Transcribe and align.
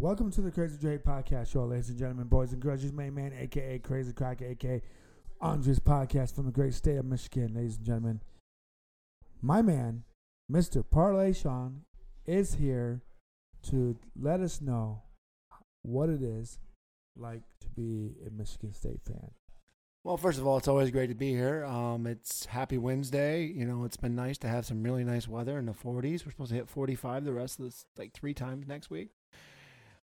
Welcome 0.00 0.32
to 0.32 0.40
the 0.40 0.50
Crazy 0.50 0.76
Dre 0.76 0.98
Podcast 0.98 1.52
Show, 1.52 1.64
ladies 1.66 1.88
and 1.88 1.96
gentlemen, 1.96 2.26
boys 2.26 2.52
and 2.52 2.60
girls. 2.60 2.82
Your 2.82 2.92
main 2.92 3.14
man, 3.14 3.32
aka 3.38 3.78
Crazy 3.78 4.12
Crack, 4.12 4.42
aka 4.42 4.82
Andres 5.40 5.78
Podcast 5.78 6.34
from 6.34 6.46
the 6.46 6.52
great 6.52 6.74
state 6.74 6.96
of 6.96 7.04
Michigan, 7.04 7.54
ladies 7.54 7.76
and 7.76 7.86
gentlemen. 7.86 8.20
My 9.40 9.62
man, 9.62 10.02
Mr. 10.50 10.84
Parlay 10.88 11.32
Shawn, 11.32 11.82
is 12.26 12.54
here 12.54 13.02
to 13.70 13.96
let 14.20 14.40
us 14.40 14.60
know 14.60 15.02
what 15.82 16.08
it 16.08 16.22
is 16.22 16.58
like 17.16 17.42
to 17.60 17.68
be 17.68 18.16
a 18.26 18.30
Michigan 18.30 18.74
State 18.74 19.00
fan. 19.06 19.30
Well, 20.02 20.16
first 20.16 20.40
of 20.40 20.46
all, 20.46 20.58
it's 20.58 20.68
always 20.68 20.90
great 20.90 21.06
to 21.06 21.14
be 21.14 21.30
here. 21.30 21.64
Um, 21.64 22.08
it's 22.08 22.46
Happy 22.46 22.78
Wednesday. 22.78 23.44
You 23.44 23.64
know, 23.64 23.84
it's 23.84 23.96
been 23.96 24.16
nice 24.16 24.38
to 24.38 24.48
have 24.48 24.66
some 24.66 24.82
really 24.82 25.04
nice 25.04 25.28
weather 25.28 25.56
in 25.56 25.66
the 25.66 25.72
40s. 25.72 26.26
We're 26.26 26.32
supposed 26.32 26.50
to 26.50 26.56
hit 26.56 26.68
45 26.68 27.24
the 27.24 27.32
rest 27.32 27.60
of 27.60 27.66
this, 27.66 27.86
like 27.96 28.12
three 28.12 28.34
times 28.34 28.66
next 28.66 28.90
week. 28.90 29.10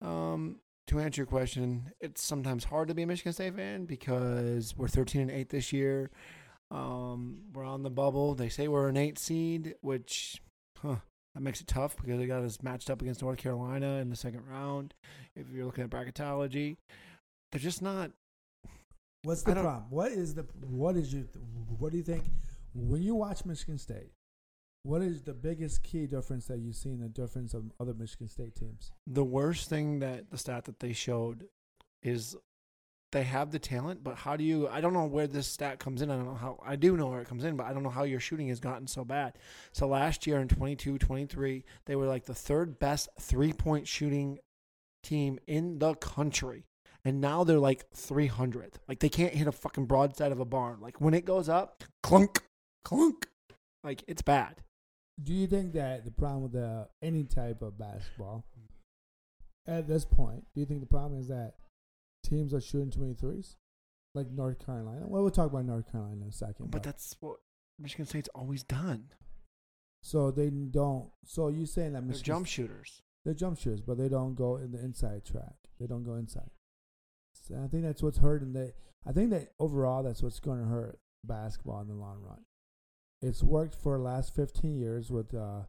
Um, 0.02 0.58
to 0.88 1.00
answer 1.00 1.22
your 1.22 1.28
question, 1.28 1.92
it's 2.00 2.24
sometimes 2.24 2.66
hard 2.66 2.88
to 2.88 2.94
be 2.94 3.04
a 3.04 3.08
Michigan 3.08 3.34
State 3.34 3.56
fan 3.56 3.86
because 3.86 4.76
we're 4.76 4.88
13 4.88 5.22
and 5.22 5.32
8 5.32 5.50
this 5.50 5.72
year. 5.72 6.10
Um, 6.72 7.40
we're 7.54 7.66
on 7.66 7.84
the 7.84 7.90
bubble. 7.90 8.34
They 8.34 8.50
say 8.50 8.68
we're 8.68 8.88
an 8.88 8.96
eight 8.96 9.20
seed, 9.20 9.76
which, 9.82 10.42
huh, 10.82 10.96
that 11.36 11.42
makes 11.42 11.60
it 11.60 11.68
tough 11.68 11.98
because 11.98 12.18
they 12.18 12.26
got 12.26 12.44
us 12.44 12.64
matched 12.64 12.90
up 12.90 13.02
against 13.02 13.22
North 13.22 13.38
Carolina 13.38 13.98
in 13.98 14.10
the 14.10 14.16
second 14.16 14.44
round. 14.50 14.94
If 15.36 15.48
you're 15.54 15.66
looking 15.66 15.84
at 15.84 15.90
bracketology, 15.90 16.78
they're 17.52 17.60
just 17.60 17.82
not 17.82 18.12
What's 19.24 19.44
the 19.44 19.54
problem? 19.54 19.84
What 19.90 20.12
is 20.12 20.34
the 20.34 20.44
what 20.62 20.96
is 20.96 21.14
your 21.14 21.24
what 21.78 21.92
do 21.92 21.98
you 21.98 22.04
think 22.04 22.24
when 22.74 23.04
you 23.04 23.14
watch 23.14 23.46
Michigan 23.46 23.78
State? 23.78 24.12
What 24.84 25.02
is 25.02 25.22
the 25.22 25.34
biggest 25.34 25.84
key 25.84 26.08
difference 26.08 26.48
that 26.48 26.60
you 26.60 26.74
see 26.74 26.90
in 26.90 27.00
the 27.00 27.10
difference 27.10 27.54
of 27.54 27.72
other 27.80 27.94
Michigan 27.94 28.28
State 28.28 28.56
teams? 28.56 28.92
The 29.06 29.24
worst 29.24 29.70
thing 29.70 30.00
that 30.00 30.32
the 30.32 30.38
stat 30.38 30.66
that 30.66 30.80
they 30.80 30.94
showed 30.94 31.46
is 32.02 32.36
they 33.12 33.24
have 33.24 33.52
the 33.52 33.60
talent, 33.60 34.04
but 34.04 34.16
how 34.16 34.36
do 34.36 34.44
you? 34.44 34.68
I 34.70 34.82
don't 34.82 34.94
know 34.94 35.06
where 35.06 35.28
this 35.28 35.46
stat 35.46 35.80
comes 35.80 36.02
in. 36.02 36.10
I 36.10 36.16
don't 36.16 36.26
know 36.26 36.36
how. 36.36 36.60
I 36.66 36.78
do 36.78 36.98
know 36.98 37.08
where 37.08 37.22
it 37.22 37.28
comes 37.28 37.44
in, 37.44 37.58
but 37.58 37.68
I 37.68 37.74
don't 37.74 37.84
know 37.84 37.90
how 37.90 38.04
your 38.04 38.20
shooting 38.20 38.48
has 38.48 38.60
gotten 38.60 38.88
so 38.88 39.06
bad. 39.06 39.38
So 39.72 39.88
last 39.88 40.26
year 40.26 40.40
in 40.40 40.48
22 40.48 40.98
23, 40.98 41.64
they 41.86 41.96
were 41.96 42.08
like 42.08 42.26
the 42.26 42.34
third 42.34 42.80
best 42.80 43.10
three 43.20 43.54
point 43.54 43.88
shooting 43.88 44.40
team 45.04 45.40
in 45.46 45.80
the 45.80 45.94
country. 45.96 46.66
And 47.04 47.20
now 47.20 47.44
they're 47.44 47.60
like 47.60 47.90
300th. 47.92 48.76
Like 48.88 49.00
they 49.00 49.10
can't 49.10 49.34
hit 49.34 49.48
a 49.48 49.52
fucking 49.52 49.86
broadside 49.86 50.32
of 50.32 50.40
a 50.40 50.46
barn. 50.46 50.80
Like 50.82 51.02
when 51.02 51.14
it 51.16 51.26
goes 51.26 51.50
up, 51.50 51.84
clunk, 52.04 52.44
clunk. 52.86 53.28
Like 53.84 54.04
it's 54.08 54.22
bad. 54.22 54.62
Do 55.22 55.34
you 55.34 55.48
think 55.48 55.74
that 55.74 56.06
the 56.06 56.12
problem 56.12 56.44
with 56.44 56.54
the 56.54 56.88
any 57.02 57.24
type 57.26 57.62
of 57.62 57.78
basketball 57.78 58.46
at 59.68 59.88
this 59.88 60.06
point, 60.06 60.46
do 60.54 60.62
you 60.62 60.66
think 60.66 60.80
the 60.80 60.88
problem 60.88 61.20
is 61.20 61.28
that 61.28 61.56
teams 62.24 62.54
are 62.54 62.62
shooting 62.62 62.90
too 62.90 63.02
many 63.02 63.14
threes? 63.14 63.58
Like 64.14 64.30
North 64.32 64.66
Carolina? 64.66 65.08
Well, 65.08 65.22
we'll 65.22 65.32
talk 65.32 65.52
about 65.52 65.66
North 65.66 65.90
Carolina 65.92 66.22
in 66.24 66.28
a 66.28 66.32
second. 66.32 66.72
But 66.72 66.84
that's 66.84 67.16
what 67.20 67.38
Michigan 67.80 68.06
State's 68.06 68.30
always 68.36 68.64
done. 68.64 69.06
so 70.04 70.32
they 70.32 70.50
don't. 70.50 71.10
So 71.26 71.48
you 71.50 71.66
saying 71.66 71.94
that 71.94 72.08
They're 72.08 72.18
jump 72.18 72.48
shooters. 72.48 73.02
They're 73.24 73.34
jump 73.36 73.60
shooters, 73.60 73.82
but 73.82 73.98
they 73.98 74.10
don't 74.10 74.36
go 74.36 74.58
in 74.58 74.72
the 74.72 74.80
inside 74.80 75.24
track. 75.26 75.56
They 75.80 75.86
don't 75.88 76.04
go 76.04 76.16
inside. 76.16 76.50
So 77.34 77.56
I 77.64 77.68
think 77.68 77.84
that's 77.84 78.02
what's 78.04 78.18
hurting. 78.18 78.54
They, 78.54 78.74
I 79.08 79.12
think 79.12 79.30
that 79.30 79.54
overall, 79.60 80.04
that's 80.04 80.22
what's 80.24 80.40
going 80.40 80.60
to 80.60 80.68
hurt 80.68 81.00
basketball 81.24 81.82
in 81.82 81.88
the 81.88 81.94
long 81.94 82.22
run. 82.22 82.42
It's 83.22 83.44
worked 83.44 83.76
for 83.76 83.98
the 83.98 84.04
last 84.04 84.36
15 84.36 84.80
years 84.80 85.12
with 85.12 85.34
uh, 85.34 85.62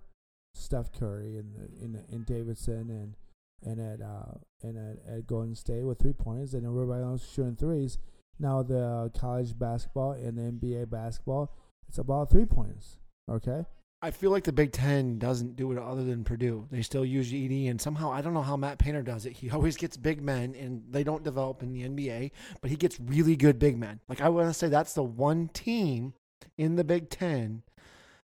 Steph 0.54 0.92
Curry 0.92 1.36
and 1.36 1.54
in 1.80 2.02
in 2.10 2.24
Davidson 2.24 2.90
and 2.90 3.16
and 3.64 3.80
at 3.80 4.04
uh, 4.04 4.38
and 4.62 4.76
at, 4.76 5.14
at 5.14 5.26
Golden 5.26 5.54
State 5.54 5.84
with 5.84 5.98
three 5.98 6.12
pointers, 6.12 6.54
and 6.54 6.66
everybody 6.66 7.02
else 7.02 7.30
shooting 7.32 7.56
threes. 7.56 7.98
Now 8.38 8.62
the 8.62 9.10
college 9.18 9.58
basketball 9.58 10.12
and 10.12 10.36
the 10.36 10.42
NBA 10.42 10.90
basketball, 10.90 11.54
it's 11.88 11.98
about 11.98 12.30
three 12.30 12.46
pointers. 12.46 12.98
Okay, 13.30 13.64
I 14.00 14.10
feel 14.10 14.30
like 14.30 14.44
the 14.44 14.52
Big 14.52 14.72
Ten 14.72 15.18
doesn't 15.18 15.56
do 15.56 15.70
it 15.72 15.78
other 15.78 16.02
than 16.02 16.24
Purdue. 16.24 16.66
They 16.70 16.82
still 16.82 17.04
use 17.04 17.32
ED, 17.32 17.70
and 17.70 17.80
somehow 17.80 18.10
I 18.10 18.20
don't 18.20 18.34
know 18.34 18.42
how 18.42 18.56
Matt 18.56 18.78
Painter 18.78 19.02
does 19.02 19.26
it. 19.26 19.34
He 19.34 19.50
always 19.50 19.76
gets 19.76 19.96
big 19.96 20.22
men, 20.22 20.54
and 20.54 20.82
they 20.90 21.04
don't 21.04 21.22
develop 21.22 21.62
in 21.62 21.72
the 21.72 21.82
NBA, 21.82 22.32
but 22.60 22.70
he 22.70 22.76
gets 22.76 22.98
really 22.98 23.36
good 23.36 23.58
big 23.58 23.78
men. 23.78 24.00
Like 24.08 24.20
I 24.20 24.28
want 24.28 24.48
to 24.48 24.54
say, 24.54 24.68
that's 24.68 24.94
the 24.94 25.04
one 25.04 25.48
team 25.48 26.14
in 26.56 26.76
the 26.76 26.84
Big 26.84 27.10
Ten 27.10 27.62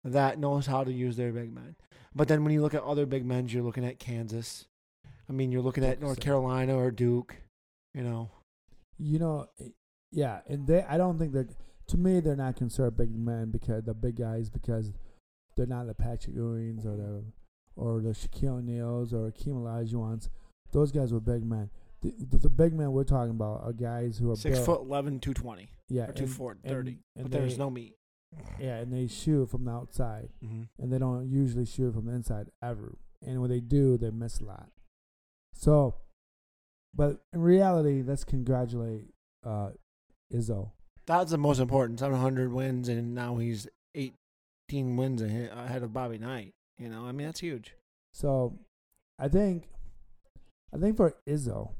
that 0.04 0.38
knows 0.38 0.66
how 0.66 0.84
to 0.84 0.93
use 0.93 1.16
their 1.16 1.32
big 1.32 1.53
men. 1.53 1.76
But 2.15 2.28
then 2.28 2.43
when 2.43 2.53
you 2.53 2.62
look 2.62 2.75
at 2.75 2.82
other 2.82 3.06
big 3.06 3.25
men, 3.25 3.48
you're 3.48 3.62
looking 3.62 3.84
at 3.84 3.98
Kansas. 3.98 4.66
I 5.28 5.32
mean, 5.32 5.53
you're 5.53 5.62
looking 5.62 5.84
at 5.84 6.00
North 6.00 6.21
Carolina 6.21 6.76
or 6.76 6.91
Duke. 6.91 7.37
You 7.94 8.03
know, 8.03 8.31
you 8.98 9.19
know, 9.19 9.47
eh, 9.60 9.69
yeah, 10.10 10.41
and 10.48 10.66
they. 10.66 10.82
I 10.88 10.97
don't 10.97 11.19
think 11.19 11.32
they're. 11.32 11.48
To 11.88 11.97
me, 11.97 12.21
they're 12.21 12.37
not 12.37 12.56
considered 12.56 12.97
big 12.97 13.16
men 13.16 13.50
because 13.50 13.84
the 13.84 13.94
big 13.94 14.16
guys 14.16 14.48
because 14.48 14.92
they're 15.56 15.66
not 15.66 15.87
the 15.87 15.94
Patrick 15.94 16.37
Ewings 16.37 16.87
or 16.87 16.97
the 16.97 17.03
mm-hmm. 17.03 17.28
or 17.77 18.00
the 18.00 18.10
Shaquille 18.10 18.59
O'Neals 18.59 19.12
or 19.12 19.31
Akeem 19.31 19.54
Olajuwons. 19.54 20.28
Those 20.72 20.92
guys 20.92 21.12
were 21.12 21.21
big 21.21 21.44
men. 21.44 21.71
The, 22.03 22.15
the, 22.19 22.38
the 22.38 22.50
big 22.50 22.72
men 22.72 22.92
we're 22.92 23.04
talking 23.04 23.32
about 23.32 23.62
are 23.65 23.72
guys 23.72 24.19
who 24.19 24.31
are 24.31 24.37
six 24.37 24.59
built- 24.59 24.66
foot 24.66 24.81
11, 24.82 25.21
220, 25.21 25.69
yeah, 25.88 26.04
or 26.04 26.12
two 26.12 26.25
and- 26.25 26.32
foot 26.32 26.56
and- 26.65 26.88
and 26.88 26.98
but 27.22 27.31
there's 27.31 27.54
they- 27.56 27.59
no 27.59 27.71
meat. 27.71 27.97
Yeah, 28.58 28.76
and 28.76 28.92
they 28.92 29.06
shoot 29.06 29.50
from 29.50 29.64
the 29.64 29.70
outside, 29.72 30.28
Mm-hmm. 30.44 30.62
and 30.78 30.92
they 30.92 30.98
don't 30.98 31.28
usually 31.30 31.66
shoot 31.66 31.92
from 31.94 32.06
the 32.06 32.12
inside 32.12 32.50
ever. 32.62 32.96
And 33.26 33.41
when 33.41 33.50
they 33.50 33.60
do, 33.60 33.96
they 33.98 34.10
miss 34.10 34.41
a 34.41 34.44
lot. 34.44 34.68
So, 35.54 35.96
but 36.94 37.20
in 37.32 37.41
reality, 37.41 38.02
let's 38.06 38.24
congratulate 38.24 39.08
uh, 39.44 39.70
Izzo. 40.32 40.70
That's 41.06 41.30
the 41.32 41.38
most 41.38 41.58
important. 41.58 41.98
700 41.98 42.52
wins, 42.52 42.88
and 42.88 43.14
now 43.14 43.36
he's 43.36 43.66
18 43.94 44.97
wins 44.97 45.20
ahead 45.22 45.82
of 45.82 45.92
Bobby 45.92 46.18
Knight. 46.18 46.52
You 46.78 46.88
know, 46.88 47.04
I 47.04 47.12
mean, 47.12 47.26
that's 47.26 47.41
huge. 47.41 47.74
So, 48.14 48.58
I 49.18 49.28
think, 49.28 49.68
I 50.74 50.78
think 50.78 50.97
for 50.97 51.14
Izzo, 51.28 51.72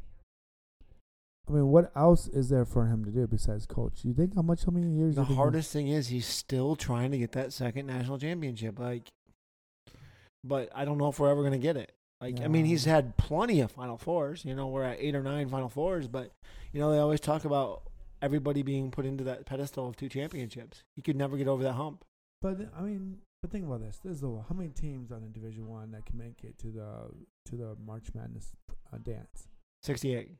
I 1.51 1.55
mean, 1.55 1.69
what 1.69 1.91
else 1.97 2.29
is 2.29 2.49
there 2.49 2.65
for 2.65 2.87
him 2.87 3.05
to 3.05 3.11
do 3.11 3.27
besides 3.27 3.67
coach? 3.67 4.05
You 4.05 4.15
think 4.15 4.37
how 4.37 4.43
much, 4.43 4.65
how 4.65 4.71
many 4.71 4.89
years? 4.89 5.17
The 5.17 5.23
you 5.23 5.27
think 5.27 5.29
he- 5.29 5.35
hardest 5.35 5.73
thing 5.73 5.89
is 5.89 6.09
he's 6.09 6.27
still 6.27 6.77
trying 6.77 7.11
to 7.11 7.19
get 7.19 7.33
that 7.33 7.53
second 7.53 7.87
national 7.87 8.19
championship. 8.19 8.79
Like, 8.79 9.09
but 10.45 10.71
I 10.75 10.85
don't 10.85 10.99
know 10.99 11.09
if 11.09 11.19
we're 11.19 11.31
ever 11.31 11.41
going 11.41 11.53
to 11.53 11.59
get 11.59 11.77
it. 11.77 11.93
Like, 12.21 12.41
I 12.41 12.49
mean, 12.49 12.67
he's 12.67 12.85
had 12.85 13.17
plenty 13.17 13.61
of 13.61 13.73
Final 13.73 13.97
Fours. 13.97 14.45
You 14.45 14.55
know, 14.55 14.69
we're 14.69 14.85
at 14.85 14.99
eight 15.01 15.15
or 15.15 15.23
nine 15.23 15.49
Final 15.49 15.71
Fours, 15.71 16.07
but 16.07 16.31
you 16.71 16.79
know 16.79 16.93
they 16.93 16.99
always 16.99 17.21
talk 17.21 17.45
about 17.47 17.83
everybody 18.21 18.63
being 18.63 18.91
put 18.91 19.07
into 19.07 19.25
that 19.25 19.47
pedestal 19.47 19.89
of 19.89 19.97
two 19.97 20.09
championships. 20.09 20.85
He 20.95 21.03
could 21.03 21.17
never 21.17 21.39
get 21.39 21.49
over 21.49 21.63
that 21.63 21.73
hump. 21.73 22.05
But 22.43 22.59
I 22.79 22.83
mean, 22.83 23.19
but 23.41 23.51
think 23.51 23.65
about 23.67 23.81
this: 23.81 23.99
there's 24.05 24.23
a, 24.23 24.27
how 24.27 24.55
many 24.55 24.69
teams 24.69 25.11
on 25.11 25.23
in 25.23 25.33
Division 25.33 25.67
One 25.67 25.93
that 25.93 26.05
can 26.05 26.19
make 26.19 26.45
it 26.45 26.59
to 26.59 26.67
the 26.69 27.11
to 27.47 27.57
the 27.57 27.75
March 27.85 28.09
Madness 28.15 28.53
uh, 28.93 28.99
dance? 28.99 29.49
68. 29.83 30.33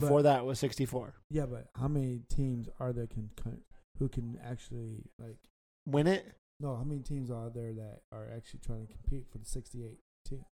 Before 0.00 0.22
that 0.22 0.44
was 0.44 0.58
64. 0.58 1.14
Yeah, 1.30 1.46
but 1.46 1.68
how 1.78 1.88
many 1.88 2.20
teams 2.28 2.68
are 2.80 2.92
there 2.92 3.06
can, 3.06 3.30
can 3.36 3.58
who 3.98 4.08
can 4.08 4.38
actually 4.44 5.04
like? 5.18 5.38
Win 5.86 6.06
it, 6.06 6.26
No, 6.60 6.76
how 6.76 6.84
many 6.84 7.00
teams 7.00 7.30
are 7.30 7.50
there 7.50 7.72
that 7.72 8.00
are 8.12 8.28
actually 8.34 8.60
trying 8.64 8.86
to 8.86 8.92
compete 8.92 9.26
for 9.30 9.38
the 9.38 9.46
68 9.46 9.98
teams? 10.26 10.44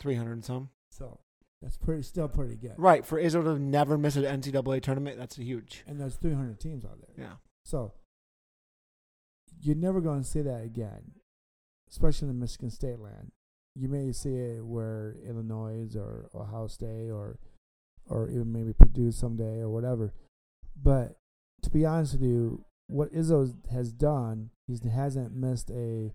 300 0.00 0.32
and 0.32 0.44
some. 0.44 0.68
So 0.90 1.18
that's 1.62 1.76
pretty 1.76 2.02
still 2.02 2.28
pretty 2.28 2.56
good. 2.56 2.74
Right. 2.76 3.04
For 3.04 3.20
Izzo 3.20 3.42
to 3.42 3.58
never 3.58 3.96
miss 3.96 4.16
an 4.16 4.24
NCAA 4.24 4.82
tournament, 4.82 5.18
that's 5.18 5.38
a 5.38 5.42
huge. 5.42 5.82
And 5.86 6.00
there's 6.00 6.16
300 6.16 6.60
teams 6.60 6.84
out 6.84 6.98
there. 7.00 7.26
Yeah. 7.26 7.34
So 7.64 7.94
you're 9.60 9.74
never 9.74 10.00
going 10.00 10.22
to 10.22 10.28
see 10.28 10.42
that 10.42 10.62
again, 10.62 11.12
especially 11.90 12.28
in 12.28 12.34
the 12.34 12.40
Michigan 12.40 12.70
State 12.70 12.98
land. 12.98 13.32
You 13.74 13.88
may 13.88 14.12
see 14.12 14.34
it 14.34 14.64
where 14.64 15.16
Illinois 15.26 15.88
or 15.96 16.28
Ohio 16.34 16.66
State 16.66 17.10
or 17.10 17.38
or 18.08 18.28
even 18.28 18.52
maybe 18.52 18.72
Purdue 18.72 19.12
someday 19.12 19.60
or 19.60 19.68
whatever. 19.68 20.12
But 20.80 21.16
to 21.62 21.70
be 21.70 21.84
honest 21.84 22.14
with 22.14 22.22
you, 22.22 22.64
what 22.88 23.12
Izzo 23.12 23.54
has 23.70 23.92
done, 23.92 24.50
he 24.66 24.88
hasn't 24.88 25.34
missed 25.34 25.70
a 25.70 26.12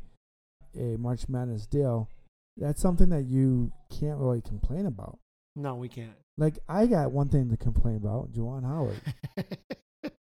a 0.75 0.97
March 0.97 1.27
Madness 1.27 1.65
deal. 1.65 2.09
That's 2.57 2.81
something 2.81 3.09
that 3.09 3.25
you 3.25 3.71
can't 3.89 4.19
really 4.19 4.41
complain 4.41 4.85
about. 4.85 5.17
No, 5.55 5.75
we 5.75 5.89
can't. 5.89 6.13
Like 6.37 6.59
I 6.67 6.85
got 6.85 7.11
one 7.11 7.29
thing 7.29 7.49
to 7.49 7.57
complain 7.57 7.95
about, 7.95 8.31
Juwan 8.31 8.63
Howard. 8.63 9.01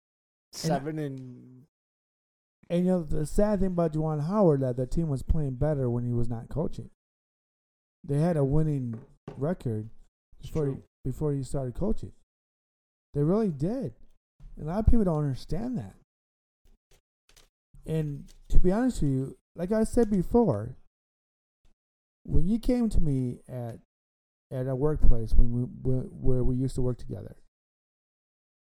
Seven 0.51 0.97
and 0.97 1.63
And 2.69 2.85
you 2.85 2.91
know 2.91 3.03
the 3.03 3.25
sad 3.25 3.59
thing 3.59 3.67
about 3.67 3.93
Juwan 3.93 4.25
Howard 4.27 4.61
that 4.61 4.77
the 4.77 4.87
team 4.87 5.09
was 5.09 5.21
playing 5.21 5.55
better 5.55 5.89
when 5.89 6.05
he 6.05 6.13
was 6.13 6.29
not 6.29 6.49
coaching. 6.49 6.89
They 8.03 8.19
had 8.19 8.37
a 8.37 8.43
winning 8.43 8.99
record 9.37 9.89
before 10.41 10.65
true. 10.65 10.83
Before 11.11 11.33
he 11.33 11.43
started 11.43 11.75
coaching. 11.75 12.11
They 13.13 13.23
really 13.23 13.51
did. 13.51 13.93
And 14.57 14.67
a 14.67 14.71
lot 14.71 14.79
of 14.79 14.85
people 14.87 15.05
don't 15.05 15.23
understand 15.23 15.77
that. 15.77 15.93
And 17.85 18.25
to 18.49 18.59
be 18.59 18.71
honest 18.71 19.01
with 19.01 19.11
you, 19.11 19.37
like 19.55 19.71
I 19.71 19.83
said 19.83 20.09
before, 20.09 20.75
when 22.23 22.47
you 22.47 22.59
came 22.59 22.89
to 22.89 22.99
me 22.99 23.39
at 23.47 23.79
at 24.51 24.67
a 24.67 24.75
workplace 24.75 25.33
when 25.33 25.51
we 25.51 25.93
where 25.93 26.43
we 26.43 26.55
used 26.55 26.75
to 26.75 26.81
work 26.81 26.97
together. 26.97 27.35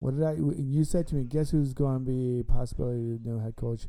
What 0.00 0.16
did 0.16 0.24
I? 0.24 0.32
You 0.32 0.84
said 0.84 1.06
to 1.08 1.14
me, 1.14 1.24
guess 1.24 1.50
who's 1.50 1.74
going 1.74 2.04
to 2.04 2.10
be 2.10 2.42
possibility 2.42 3.18
new 3.22 3.38
head 3.38 3.56
coach 3.56 3.86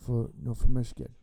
for 0.00 0.30
you 0.38 0.48
know, 0.48 0.54
for 0.54 0.68
Michigan? 0.68 1.14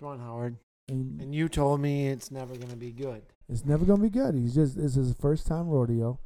Juwan 0.00 0.20
Howard. 0.20 0.56
And, 0.88 1.20
And 1.20 1.34
you 1.34 1.48
told 1.48 1.80
me 1.80 2.08
it's 2.08 2.30
never 2.30 2.54
going 2.54 2.70
to 2.70 2.76
be 2.76 2.92
good. 2.92 3.22
It's 3.50 3.64
never 3.64 3.84
to 3.84 4.02
be 4.02 4.10
good. 4.10 4.34
He's 4.34 4.54
just 4.54 4.76
this 4.76 4.96
is 4.96 5.08
his 5.08 5.16
first 5.20 5.46
time 5.46 5.68
rodeo. 5.68 6.20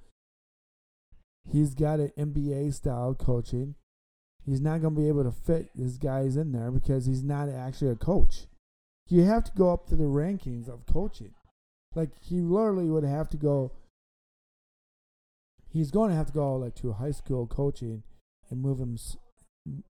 He's 1.51 1.75
got 1.75 2.01
an 2.01 2.13
NBA 2.19 2.75
style 2.75 3.15
coaching. 3.15 3.75
He's 4.45 4.61
not 4.61 4.83
to 4.83 4.91
be 4.91 5.09
able 5.09 5.25
to 5.25 5.33
fit 5.33 5.71
his 5.77 5.97
guys 5.97 6.37
in 6.37 6.53
there 6.53 6.71
because 6.71 7.07
he's 7.07 7.23
not 7.23 7.49
actually 7.49 7.91
a 7.91 7.97
coach. 7.97 8.47
You 9.09 9.23
have 9.23 9.45
to 9.45 9.53
go 9.53 9.73
up 9.73 9.87
to 9.89 9.97
the 9.97 10.05
rankings 10.05 10.69
of 10.69 10.87
coaching. 10.87 11.33
Like 11.95 12.11
he 12.21 12.41
literally 12.41 12.91
would 12.91 13.05
have 13.05 13.31
to 13.31 13.37
go. 13.39 13.73
He's 15.71 15.91
going 15.91 16.11
to 16.11 16.17
have 16.17 16.27
to 16.27 16.33
go 16.33 16.57
like 16.57 16.75
to 16.77 16.93
high 16.93 17.11
school 17.11 17.47
coaching 17.47 18.03
and 18.51 18.61
move 18.61 18.79
him 18.79 18.99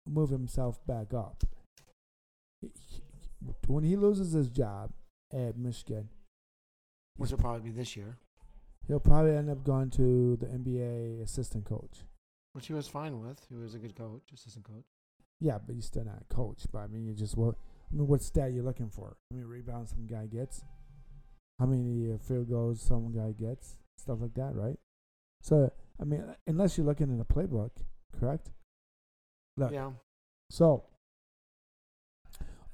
move 0.06 0.30
himself 0.30 0.84
back 0.86 1.14
up. 1.14 1.44
When 3.66 3.84
he 3.84 3.96
loses 3.96 4.32
his 4.32 4.48
job 4.48 4.92
at 5.32 5.56
Michigan, 5.56 6.08
Which 7.16 7.30
will 7.30 7.38
probably 7.38 7.70
be 7.70 7.76
this 7.76 7.96
year. 7.96 8.16
he'll 8.88 9.00
probably 9.00 9.36
end 9.36 9.50
up 9.50 9.62
going 9.64 9.90
to 9.90 10.36
the 10.40 10.46
NBA 10.46 11.22
assistant 11.22 11.64
coach. 11.64 12.00
Which 12.52 12.66
he 12.66 12.72
was 12.72 12.88
fine 12.88 13.20
with. 13.20 13.40
He 13.48 13.54
was 13.54 13.74
a 13.74 13.78
good 13.78 13.94
coach, 13.94 14.22
assistant 14.34 14.64
coach. 14.66 14.84
Yeah, 15.40 15.58
but 15.64 15.74
he's 15.74 15.86
still 15.86 16.04
not 16.04 16.22
a 16.28 16.34
coach. 16.34 16.62
But 16.72 16.80
I 16.80 16.86
mean, 16.88 17.06
you 17.06 17.14
just 17.14 17.36
what? 17.36 17.54
I 17.90 17.96
mean, 17.96 18.06
what 18.06 18.22
stat 18.22 18.52
you 18.52 18.62
looking 18.62 18.90
for? 18.90 19.16
How 19.30 19.36
many 19.36 19.44
rebounds 19.44 19.90
some 19.90 20.06
guy 20.06 20.26
gets? 20.26 20.62
How 21.58 21.66
many 21.66 22.12
uh, 22.12 22.18
field 22.18 22.48
goals 22.48 22.80
some 22.82 23.12
guy 23.12 23.32
gets? 23.32 23.76
Stuff 23.96 24.18
like 24.20 24.34
that, 24.34 24.54
right? 24.54 24.76
So 25.42 25.70
I 26.00 26.04
mean, 26.04 26.24
unless 26.46 26.76
you're 26.76 26.86
looking 26.86 27.10
in 27.10 27.20
a 27.20 27.24
playbook, 27.24 27.70
correct? 28.18 28.50
Look, 29.56 29.72
Yeah. 29.72 29.92
so 30.50 30.84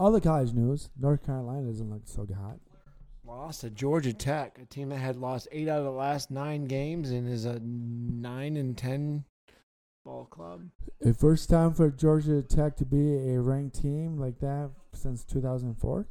all 0.01 0.13
the 0.13 0.21
college 0.21 0.53
news. 0.53 0.91
North 0.99 1.25
Carolina 1.25 1.67
doesn't 1.67 1.91
look 1.91 2.03
so 2.07 2.27
hot. 2.35 2.59
Lost 3.29 3.61
to 3.61 3.69
Georgia 3.69 4.15
Tech, 4.15 4.59
a 4.61 4.65
team 4.65 4.89
that 4.89 4.97
had 4.97 5.17
lost 5.17 5.49
eight 5.53 5.69
out 5.69 5.81
of 5.81 5.85
the 5.85 5.91
last 5.91 6.31
nine 6.31 6.65
games 6.65 7.11
and 7.11 7.29
is 7.29 7.45
a 7.45 7.61
nine 7.61 8.57
and 8.57 8.77
ten 8.77 9.25
ball 10.03 10.25
club. 10.25 10.63
The 11.03 11.13
first 11.13 11.51
time 11.51 11.75
for 11.75 11.91
Georgia 11.91 12.41
Tech 12.43 12.77
to 12.77 12.87
be 12.87 13.35
a 13.35 13.39
ranked 13.39 13.81
team 13.83 14.17
like 14.19 14.39
that 14.41 14.71
since 14.95 15.25
2004, 15.25 16.07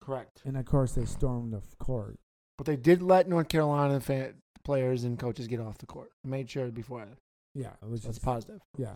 Correct. 0.00 0.42
and 0.44 0.56
of 0.56 0.64
course 0.66 0.92
they 0.92 1.04
stormed 1.04 1.52
the 1.52 1.62
court. 1.80 2.16
But 2.56 2.66
they 2.66 2.76
did 2.76 3.02
let 3.02 3.28
North 3.28 3.48
Carolina 3.48 3.98
fan, 3.98 4.34
players 4.64 5.02
and 5.02 5.18
coaches 5.18 5.48
get 5.48 5.58
off 5.60 5.78
the 5.78 5.86
court. 5.86 6.10
Made 6.22 6.48
sure 6.48 6.68
before 6.68 7.04
that. 7.06 7.18
Yeah, 7.56 7.72
it 7.82 7.88
was 7.90 8.02
That's 8.02 8.18
just 8.18 8.24
positive. 8.24 8.60
Yeah. 8.78 8.94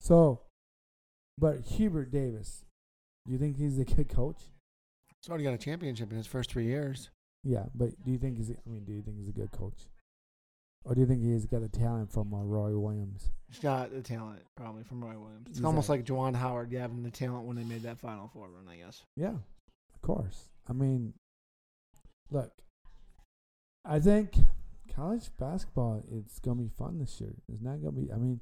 So, 0.00 0.42
but 1.38 1.60
Hubert 1.62 2.10
Davis, 2.10 2.64
do 3.24 3.32
you 3.32 3.38
think 3.38 3.56
he's 3.56 3.78
a 3.78 3.84
good 3.86 4.10
coach? 4.10 4.42
He's 5.22 5.28
already 5.28 5.44
got 5.44 5.54
a 5.54 5.58
championship 5.58 6.10
in 6.10 6.16
his 6.16 6.26
first 6.26 6.50
three 6.50 6.66
years. 6.66 7.10
Yeah, 7.44 7.64
but 7.74 7.90
do 8.04 8.10
you 8.10 8.18
think 8.18 8.36
he's? 8.36 8.50
I 8.50 8.70
mean, 8.70 8.84
do 8.84 8.92
you 8.92 9.02
think 9.02 9.18
he's 9.18 9.28
a 9.28 9.32
good 9.32 9.50
coach, 9.52 9.86
or 10.84 10.94
do 10.94 11.00
you 11.00 11.06
think 11.06 11.22
he's 11.22 11.46
got 11.46 11.62
a 11.62 11.68
talent 11.68 12.12
from 12.12 12.34
uh, 12.34 12.42
Roy 12.42 12.76
Williams? 12.76 13.30
He's 13.48 13.60
got 13.60 13.92
the 13.92 14.02
talent 14.02 14.42
probably 14.56 14.82
from 14.82 15.02
Roy 15.02 15.18
Williams. 15.18 15.48
It's 15.50 15.62
almost 15.64 15.88
like 15.88 16.04
Juwan 16.04 16.34
Howard 16.34 16.72
having 16.72 17.02
the 17.02 17.10
talent 17.10 17.46
when 17.46 17.56
they 17.56 17.64
made 17.64 17.82
that 17.82 17.98
Final 17.98 18.28
Four 18.28 18.48
run. 18.48 18.68
I 18.68 18.76
guess. 18.76 19.02
Yeah, 19.16 19.34
of 19.94 20.02
course. 20.02 20.48
I 20.68 20.72
mean, 20.72 21.14
look, 22.30 22.52
I 23.84 24.00
think 24.00 24.34
college 24.94 25.30
basketball 25.38 26.02
it's 26.12 26.38
gonna 26.40 26.60
be 26.60 26.70
fun 26.76 26.98
this 26.98 27.20
year. 27.20 27.34
It's 27.52 27.62
not 27.62 27.80
gonna 27.80 27.92
be. 27.92 28.12
I 28.12 28.16
mean, 28.16 28.40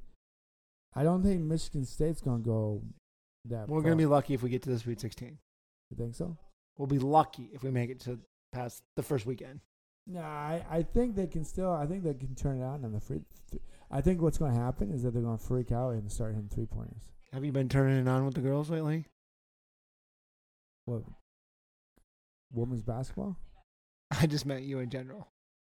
I 0.95 1.03
don't 1.03 1.23
think 1.23 1.41
Michigan 1.41 1.85
State's 1.85 2.21
gonna 2.21 2.39
go 2.39 2.81
that. 3.45 3.69
We're 3.69 3.77
far. 3.77 3.83
gonna 3.83 3.95
be 3.95 4.05
lucky 4.05 4.33
if 4.33 4.41
we 4.41 4.49
get 4.49 4.63
to 4.63 4.69
the 4.69 4.79
Sweet 4.79 4.99
16. 4.99 5.37
You 5.91 5.97
think 5.97 6.15
so? 6.15 6.35
We'll 6.77 6.87
be 6.87 6.99
lucky 6.99 7.49
if 7.53 7.63
we 7.63 7.71
make 7.71 7.89
it 7.89 7.99
to 8.01 8.19
past 8.51 8.83
the 8.95 9.03
first 9.03 9.25
weekend. 9.25 9.59
No, 10.05 10.21
I, 10.21 10.63
I 10.69 10.83
think 10.83 11.15
they 11.15 11.27
can 11.27 11.43
still. 11.43 11.71
I 11.71 11.85
think 11.85 12.03
they 12.03 12.13
can 12.13 12.33
turn 12.35 12.61
it 12.61 12.63
on 12.63 12.83
in 12.85 12.93
the 12.93 12.99
free. 12.99 13.21
Th- 13.51 13.61
I 13.91 13.99
think 14.01 14.21
what's 14.21 14.37
going 14.37 14.53
to 14.53 14.59
happen 14.59 14.91
is 14.91 15.03
that 15.03 15.11
they're 15.11 15.23
going 15.23 15.37
to 15.37 15.43
freak 15.43 15.71
out 15.71 15.91
and 15.91 16.11
start 16.11 16.33
hitting 16.35 16.49
three 16.49 16.65
pointers. 16.65 17.01
Have 17.33 17.43
you 17.43 17.51
been 17.51 17.67
turning 17.69 17.97
it 17.99 18.07
on 18.07 18.25
with 18.25 18.35
the 18.35 18.41
girls 18.41 18.69
lately? 18.69 19.05
What? 20.85 21.03
Women's 22.53 22.81
basketball? 22.83 23.37
I 24.11 24.25
just 24.27 24.45
meant 24.45 24.63
you 24.63 24.79
in 24.79 24.89
general. 24.89 25.27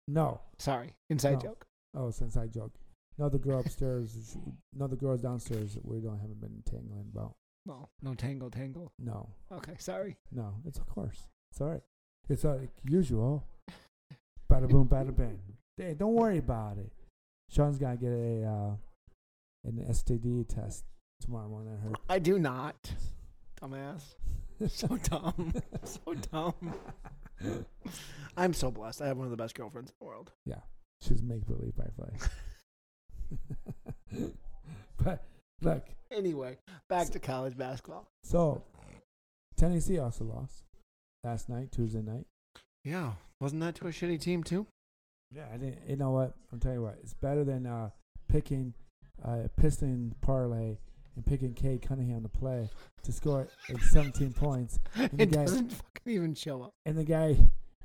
No. 0.08 0.42
Sorry, 0.60 0.94
inside 1.10 1.36
No. 1.36 1.40
joke. 1.40 1.66
Oh, 1.96 2.12
since 2.12 2.36
I 2.36 2.48
joke. 2.48 2.74
No, 3.18 3.30
the 3.30 3.40
girl 3.40 3.60
upstairs. 3.62 4.38
no, 4.74 4.88
the 4.88 4.98
girls 4.98 5.22
downstairs. 5.22 5.78
We 5.82 6.00
don't 6.00 6.20
haven't 6.20 6.42
been 6.42 6.62
tangling 6.70 7.06
about. 7.14 7.36
No, 7.66 7.90
no 8.02 8.14
tangle, 8.14 8.50
tangle. 8.52 8.92
No, 9.00 9.30
Okay, 9.52 9.74
sorry. 9.80 10.18
no. 10.32 10.54
It's 10.66 10.78
of 10.78 10.86
course. 10.88 11.28
It's 11.52 11.60
all 11.62 11.70
right. 11.70 11.82
It's 12.30 12.44
like 12.44 12.70
usual. 12.90 13.44
Bada 14.52 14.70
boom, 14.70 14.88
bada 14.88 15.16
bang. 15.16 15.40
Hey, 15.78 15.96
don't 15.98 16.14
worry 16.14 16.38
about 16.38 16.78
it. 16.78 16.92
Shawn's 17.50 17.78
gonna 17.80 17.98
get 17.98 18.12
a 18.12 18.44
uh, 18.46 18.76
an 19.66 19.84
STD 19.90 20.48
test 20.48 20.86
tomorrow 21.22 21.48
morning. 21.50 21.74
I 21.74 21.78
heard. 21.84 21.98
I 22.10 22.20
do 22.20 22.38
not. 22.40 22.94
Dumbass. 23.62 24.04
So 24.70 24.88
dumb. 24.88 25.54
so 25.84 26.14
dumb. 26.32 26.74
I'm 28.38 28.54
so 28.54 28.72
blessed. 28.72 29.02
I 29.02 29.08
have 29.08 29.18
one 29.18 29.28
of 29.28 29.32
the 29.32 29.36
best 29.38 29.54
girlfriends 29.54 29.90
in 29.92 29.96
the 30.00 30.06
world. 30.06 30.32
Yeah, 30.46 30.62
she's 31.02 31.22
make 31.22 31.46
believe, 31.46 31.76
by 31.76 31.88
the 31.98 32.04
way. 34.16 34.32
but 35.04 35.26
look, 35.66 35.84
Anyway, 36.12 36.58
back 36.90 37.10
to 37.10 37.20
college 37.20 37.58
basketball. 37.58 38.08
so 38.24 38.62
Tennessee 39.58 40.00
also 40.00 40.24
lost 40.26 40.64
last 41.24 41.50
night, 41.50 41.72
Tuesday 41.72 42.02
night. 42.02 42.26
Yeah, 42.84 43.14
wasn't 43.42 43.62
that 43.62 43.76
to 43.76 43.88
a 43.88 43.90
shitty 43.92 44.20
team 44.22 44.44
too? 44.44 44.68
Yeah, 45.32 45.46
I 45.54 45.58
didn't. 45.58 45.80
You 45.88 45.96
know 45.96 46.12
what? 46.12 46.34
I'm 46.52 46.60
telling 46.60 46.78
you 46.78 46.84
what. 46.84 46.98
It's 47.02 47.14
better 47.16 47.44
than 47.44 47.66
uh, 47.66 47.90
picking 48.28 48.74
uh, 49.24 49.48
Piston 49.58 50.14
parlay 50.22 50.78
and 51.16 51.26
picking 51.26 51.54
Cade 51.54 51.82
Cunningham 51.82 52.22
to 52.24 52.30
play 52.30 52.70
to 53.04 53.12
score 53.12 53.48
like 53.70 53.82
17 53.92 54.34
points, 54.34 54.80
And 54.96 55.10
the 55.12 55.24
It 55.24 55.32
guy- 55.32 55.46
doesn't 55.46 55.72
fucking 55.72 56.14
even 56.14 56.36
show 56.36 56.62
up. 56.64 56.72
and 56.86 56.98
the 56.98 57.04
guy 57.04 57.38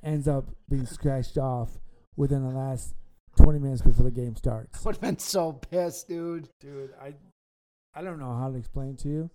ends 0.03 0.29
up 0.29 0.49
being 0.69 0.87
scratched 0.87 1.39
off 1.39 1.79
within 2.17 2.43
the 2.43 2.55
last 2.55 2.95
20 3.37 3.59
minutes 3.61 3.83
before 3.83 4.05
the 4.05 4.11
game 4.11 4.35
starts. 4.37 4.85
Would 4.85 4.97
have 4.97 5.01
been 5.01 5.19
so 5.19 5.53
pissed, 5.53 6.09
dude. 6.09 6.49
dude, 6.61 6.91
I 7.01 7.15
I 7.95 8.03
don't 8.03 8.19
know 8.19 8.37
how 8.37 8.51
to 8.51 8.57
explain 8.57 8.97
to 8.99 9.09
you. 9.09 9.31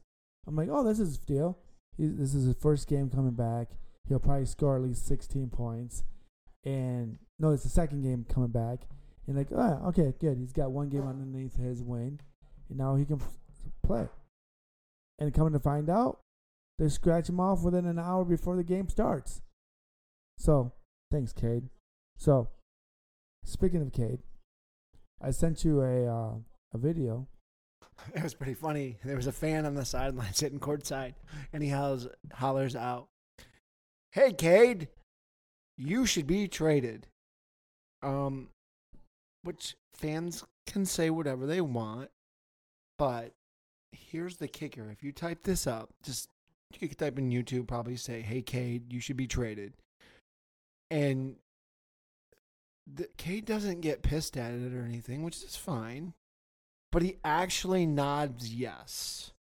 I'm 0.47 0.55
like, 0.55 0.69
oh, 0.71 0.83
this 0.83 0.99
is 0.99 1.17
deal. 1.17 1.57
This 1.97 2.33
is 2.33 2.45
his 2.45 2.55
first 2.55 2.87
game 2.87 3.09
coming 3.09 3.33
back. 3.33 3.69
He'll 4.07 4.19
probably 4.19 4.45
score 4.45 4.75
at 4.75 4.83
least 4.83 5.07
16 5.07 5.49
points. 5.49 6.03
And 6.63 7.17
no, 7.39 7.51
it's 7.51 7.63
the 7.63 7.69
second 7.69 8.03
game 8.03 8.25
coming 8.27 8.49
back. 8.49 8.87
And 9.27 9.37
like, 9.37 9.51
oh, 9.51 9.81
okay, 9.87 10.13
good. 10.19 10.37
He's 10.37 10.53
got 10.53 10.71
one 10.71 10.89
game 10.89 11.07
underneath 11.07 11.55
his 11.55 11.81
wing, 11.81 12.19
and 12.69 12.77
now 12.77 12.95
he 12.95 13.05
can 13.05 13.19
play. 13.83 14.07
And 15.17 15.33
coming 15.33 15.53
to 15.53 15.59
find 15.59 15.89
out, 15.89 16.19
they 16.77 16.89
scratch 16.89 17.29
him 17.29 17.39
off 17.39 17.63
within 17.63 17.85
an 17.85 17.97
hour 17.97 18.23
before 18.23 18.55
the 18.55 18.63
game 18.63 18.89
starts. 18.89 19.41
So, 20.37 20.73
thanks, 21.11 21.31
Cade. 21.31 21.69
So, 22.17 22.49
speaking 23.43 23.81
of 23.81 23.93
Cade, 23.93 24.19
I 25.21 25.31
sent 25.31 25.63
you 25.63 25.81
a 25.81 26.05
uh, 26.05 26.33
a 26.73 26.77
video 26.77 27.27
It 28.15 28.23
was 28.23 28.33
pretty 28.33 28.53
funny. 28.53 28.97
There 29.03 29.15
was 29.15 29.27
a 29.27 29.31
fan 29.31 29.65
on 29.65 29.75
the 29.75 29.85
sideline 29.85 30.33
sitting 30.33 30.59
courtside, 30.59 31.15
and 31.51 31.63
he 31.63 31.69
hollers, 31.69 32.75
out, 32.75 33.07
"Hey, 34.11 34.33
Cade, 34.33 34.89
you 35.77 36.05
should 36.05 36.27
be 36.27 36.47
traded." 36.47 37.07
Um, 38.03 38.49
which 39.43 39.75
fans 39.95 40.43
can 40.67 40.85
say 40.85 41.09
whatever 41.09 41.45
they 41.45 41.61
want, 41.61 42.09
but 42.97 43.31
here's 43.91 44.37
the 44.37 44.47
kicker: 44.47 44.89
if 44.91 45.03
you 45.03 45.11
type 45.11 45.43
this 45.43 45.65
up, 45.65 45.89
just 46.03 46.29
you 46.79 46.87
could 46.87 46.97
type 46.97 47.17
in 47.17 47.31
YouTube, 47.31 47.67
probably 47.67 47.97
say, 47.97 48.21
"Hey, 48.21 48.41
Cade, 48.41 48.93
you 48.93 48.99
should 48.99 49.17
be 49.17 49.27
traded," 49.27 49.73
and 50.91 51.37
the, 52.85 53.09
Cade 53.17 53.45
doesn't 53.45 53.81
get 53.81 54.03
pissed 54.03 54.37
at 54.37 54.53
it 54.53 54.73
or 54.73 54.83
anything, 54.83 55.23
which 55.23 55.43
is 55.43 55.55
fine 55.55 56.13
but 56.95 57.03
he 57.03 57.17
actually 57.25 57.85
nods 57.85 58.55
yes. 58.55 59.33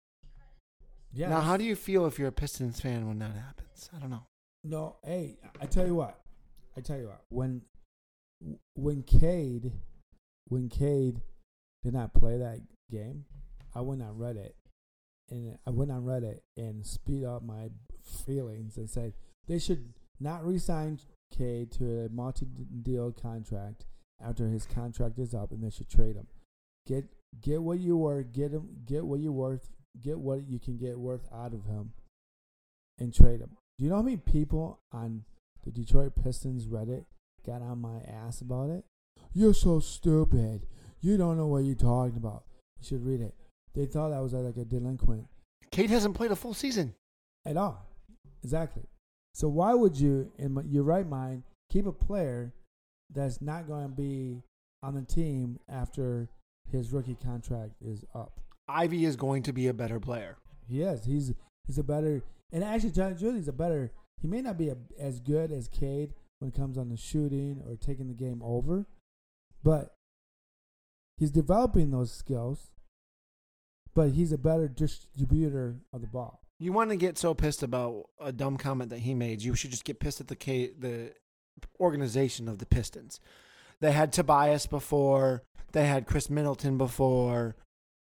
Yeah. 1.12 1.28
Now, 1.28 1.42
how 1.42 1.59
do 1.59 1.64
you 1.64 1.76
feel 1.76 2.06
if 2.06 2.18
you're 2.18 2.28
a 2.28 2.32
Pistons 2.32 2.80
fan 2.80 3.06
when 3.06 3.18
that 3.18 3.37
happens? 3.37 3.90
I 3.94 3.99
don't 3.99 4.09
know. 4.09 4.23
No, 4.64 4.97
hey, 5.04 5.37
I 5.61 5.66
tell 5.66 5.87
you 5.87 5.94
what. 5.94 6.18
I 6.78 6.80
tell 6.80 6.97
you 6.97 7.09
what. 7.09 7.21
When 7.28 7.61
when 8.75 9.02
Cade 9.02 9.71
when 10.49 10.71
Cade 10.71 11.21
did 11.85 11.92
not 11.92 12.14
play 12.14 12.38
that 12.38 12.61
game, 12.90 13.26
I 13.75 13.82
went 13.82 14.00
on 14.00 14.14
Reddit 14.14 14.52
and 15.28 15.59
I 15.66 15.71
went 15.73 15.90
on 15.90 16.04
Reddit 16.04 16.38
and 16.56 16.87
speed 16.87 17.23
up 17.23 17.42
my 17.42 17.68
feelings 18.25 18.78
and 18.78 18.88
said 18.88 19.12
they 19.47 19.59
should 19.59 19.92
not 20.18 20.42
re-sign 20.47 21.00
Cade 21.37 21.71
to 21.73 22.06
a 22.06 22.09
multi-deal 22.09 23.12
contract 23.12 23.85
after 24.25 24.49
his 24.49 24.64
contract 24.64 25.18
is 25.18 25.35
up, 25.35 25.52
and 25.52 25.62
they 25.62 25.68
should 25.68 25.90
trade 25.90 26.16
him. 26.16 26.28
Get 26.87 27.12
get 27.40 27.62
what 27.62 27.78
you 27.78 27.96
worth. 27.96 28.32
Get 28.32 28.52
him. 28.52 28.68
Get 28.84 29.04
what 29.04 29.20
you 29.20 29.32
worth. 29.32 29.70
Get 30.00 30.18
what 30.18 30.48
you 30.48 30.58
can 30.58 30.76
get 30.78 30.98
worth 30.98 31.26
out 31.32 31.52
of 31.52 31.64
him, 31.66 31.92
and 32.98 33.14
trade 33.14 33.40
him. 33.40 33.56
Do 33.78 33.84
you 33.84 33.90
know 33.90 33.96
how 33.96 34.02
many 34.02 34.16
people 34.16 34.80
on 34.92 35.24
the 35.64 35.70
Detroit 35.70 36.12
Pistons 36.22 36.66
Reddit 36.66 37.04
got 37.46 37.62
on 37.62 37.80
my 37.80 38.00
ass 38.08 38.40
about 38.40 38.70
it? 38.70 38.84
You're 39.34 39.54
so 39.54 39.80
stupid. 39.80 40.66
You 41.00 41.16
don't 41.16 41.36
know 41.36 41.46
what 41.46 41.64
you're 41.64 41.74
talking 41.74 42.16
about. 42.16 42.44
You 42.78 42.86
should 42.86 43.04
read 43.04 43.20
it. 43.20 43.34
They 43.74 43.86
thought 43.86 44.12
I 44.12 44.20
was 44.20 44.34
uh, 44.34 44.38
like 44.38 44.56
a 44.56 44.64
delinquent 44.64 45.26
Cade 45.72 45.90
hasn't 45.90 46.14
played 46.14 46.30
a 46.30 46.36
full 46.36 46.54
season. 46.54 46.94
at 47.46 47.56
all. 47.56 47.86
Exactly. 48.44 48.82
So 49.34 49.48
why 49.48 49.72
would 49.74 49.96
you, 49.96 50.30
in 50.38 50.62
your 50.68 50.82
right 50.82 51.08
mind, 51.08 51.44
keep 51.70 51.86
a 51.86 51.92
player 51.92 52.52
that's 53.12 53.40
not 53.40 53.66
going 53.66 53.88
to 53.88 53.94
be 53.94 54.42
on 54.82 54.94
the 54.94 55.02
team 55.02 55.58
after 55.68 56.28
his 56.72 56.92
rookie 56.92 57.16
contract 57.22 57.72
is 57.84 58.04
up? 58.14 58.40
Ivey 58.68 59.04
is 59.04 59.16
going 59.16 59.42
to 59.44 59.52
be 59.52 59.68
a 59.68 59.74
better 59.74 60.00
player. 60.00 60.36
He 60.68 60.82
is. 60.82 61.04
He's 61.04 61.32
he's 61.66 61.78
a 61.78 61.84
better, 61.84 62.22
and 62.52 62.64
actually, 62.64 62.92
John 62.92 63.16
Julie's 63.16 63.48
a 63.48 63.52
better. 63.52 63.92
He 64.20 64.28
may 64.28 64.40
not 64.40 64.56
be 64.56 64.68
a, 64.68 64.76
as 64.98 65.20
good 65.20 65.50
as 65.50 65.68
Cade 65.68 66.14
when 66.38 66.50
it 66.50 66.56
comes 66.56 66.78
on 66.78 66.88
the 66.88 66.96
shooting 66.96 67.62
or 67.66 67.76
taking 67.76 68.08
the 68.08 68.14
game 68.14 68.40
over, 68.42 68.86
but 69.62 69.94
he's 71.18 71.30
developing 71.30 71.90
those 71.90 72.12
skills. 72.12 72.70
But 73.94 74.12
he's 74.12 74.32
a 74.32 74.38
better 74.38 74.68
distributor 74.68 75.76
of 75.92 76.00
the 76.00 76.06
ball. 76.06 76.40
You 76.58 76.72
want 76.72 76.90
to 76.90 76.96
get 76.96 77.18
so 77.18 77.34
pissed 77.34 77.62
about 77.62 78.04
a 78.18 78.32
dumb 78.32 78.56
comment 78.56 78.88
that 78.88 79.00
he 79.00 79.14
made, 79.14 79.42
you 79.42 79.54
should 79.54 79.70
just 79.70 79.84
get 79.84 80.00
pissed 80.00 80.20
at 80.20 80.28
the 80.28 80.36
K, 80.36 80.70
the 80.78 81.12
organization 81.78 82.48
of 82.48 82.58
the 82.58 82.66
Pistons. 82.66 83.20
They 83.82 83.92
had 83.92 84.12
Tobias 84.12 84.66
before. 84.66 85.42
They 85.72 85.86
had 85.86 86.06
Khris 86.06 86.30
Middleton 86.30 86.78
before. 86.78 87.56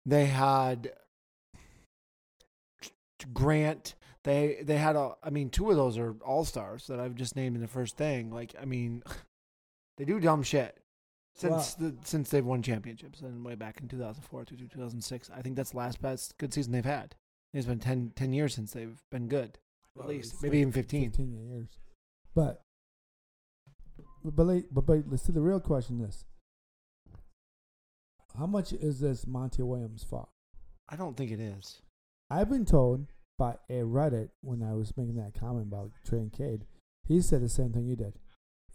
They 0.05 0.27
had 0.27 0.93
Grant. 3.33 3.95
They 4.23 4.59
they 4.61 4.77
had 4.77 4.95
a. 4.95 5.15
I 5.23 5.31
mean, 5.31 5.49
two 5.49 5.71
of 5.71 5.75
those 5.75 5.97
are 5.97 6.15
all 6.23 6.45
stars 6.45 6.85
that 6.87 6.99
I've 6.99 7.15
just 7.15 7.35
named 7.35 7.55
in 7.55 7.61
the 7.61 7.67
first 7.67 7.97
thing. 7.97 8.31
Like, 8.31 8.53
I 8.61 8.65
mean, 8.65 9.01
they 9.97 10.05
do 10.05 10.19
dumb 10.19 10.43
shit 10.43 10.77
since 11.33 11.73
the 11.73 11.95
since 12.03 12.29
they've 12.29 12.45
won 12.45 12.61
championships 12.61 13.21
and 13.21 13.43
way 13.43 13.55
back 13.55 13.81
in 13.81 13.87
2004 13.87 14.45
to 14.45 14.55
2006. 14.55 15.31
I 15.35 15.41
think 15.41 15.55
that's 15.55 15.71
the 15.71 15.77
last 15.77 15.99
best 15.99 16.37
good 16.37 16.53
season 16.53 16.73
they've 16.73 16.85
had. 16.85 17.15
It's 17.53 17.65
been 17.65 17.79
10, 17.79 18.13
10 18.15 18.31
years 18.31 18.53
since 18.53 18.71
they've 18.71 19.01
been 19.11 19.27
good. 19.27 19.57
At 19.99 20.07
least 20.07 20.41
maybe 20.41 20.57
like 20.57 20.61
even 20.61 20.71
15. 20.71 21.11
15 21.11 21.49
years. 21.49 21.67
But 22.33 22.61
but 24.23 24.35
but, 24.35 24.47
like- 24.47 24.67
but, 24.71 24.85
but 24.85 25.03
let's 25.09 25.23
see 25.23 25.31
the 25.33 25.41
real 25.41 25.59
question 25.59 26.01
is 26.01 26.25
how 28.37 28.45
much 28.45 28.71
is 28.73 28.99
this 29.01 29.27
Monty 29.27 29.61
Williams 29.61 30.03
fault? 30.03 30.29
I 30.87 30.95
don't 30.95 31.17
think 31.17 31.31
it 31.31 31.39
is. 31.39 31.81
I've 32.29 32.49
been 32.49 32.65
told 32.65 33.07
by 33.37 33.55
a 33.69 33.81
Reddit 33.81 34.29
when 34.41 34.63
I 34.63 34.73
was 34.73 34.95
making 34.95 35.15
that 35.15 35.37
comment 35.37 35.67
about 35.67 35.91
trading 36.05 36.29
Cade, 36.29 36.65
he 37.07 37.21
said 37.21 37.41
the 37.41 37.49
same 37.49 37.73
thing 37.73 37.85
you 37.85 37.95
did. 37.95 38.13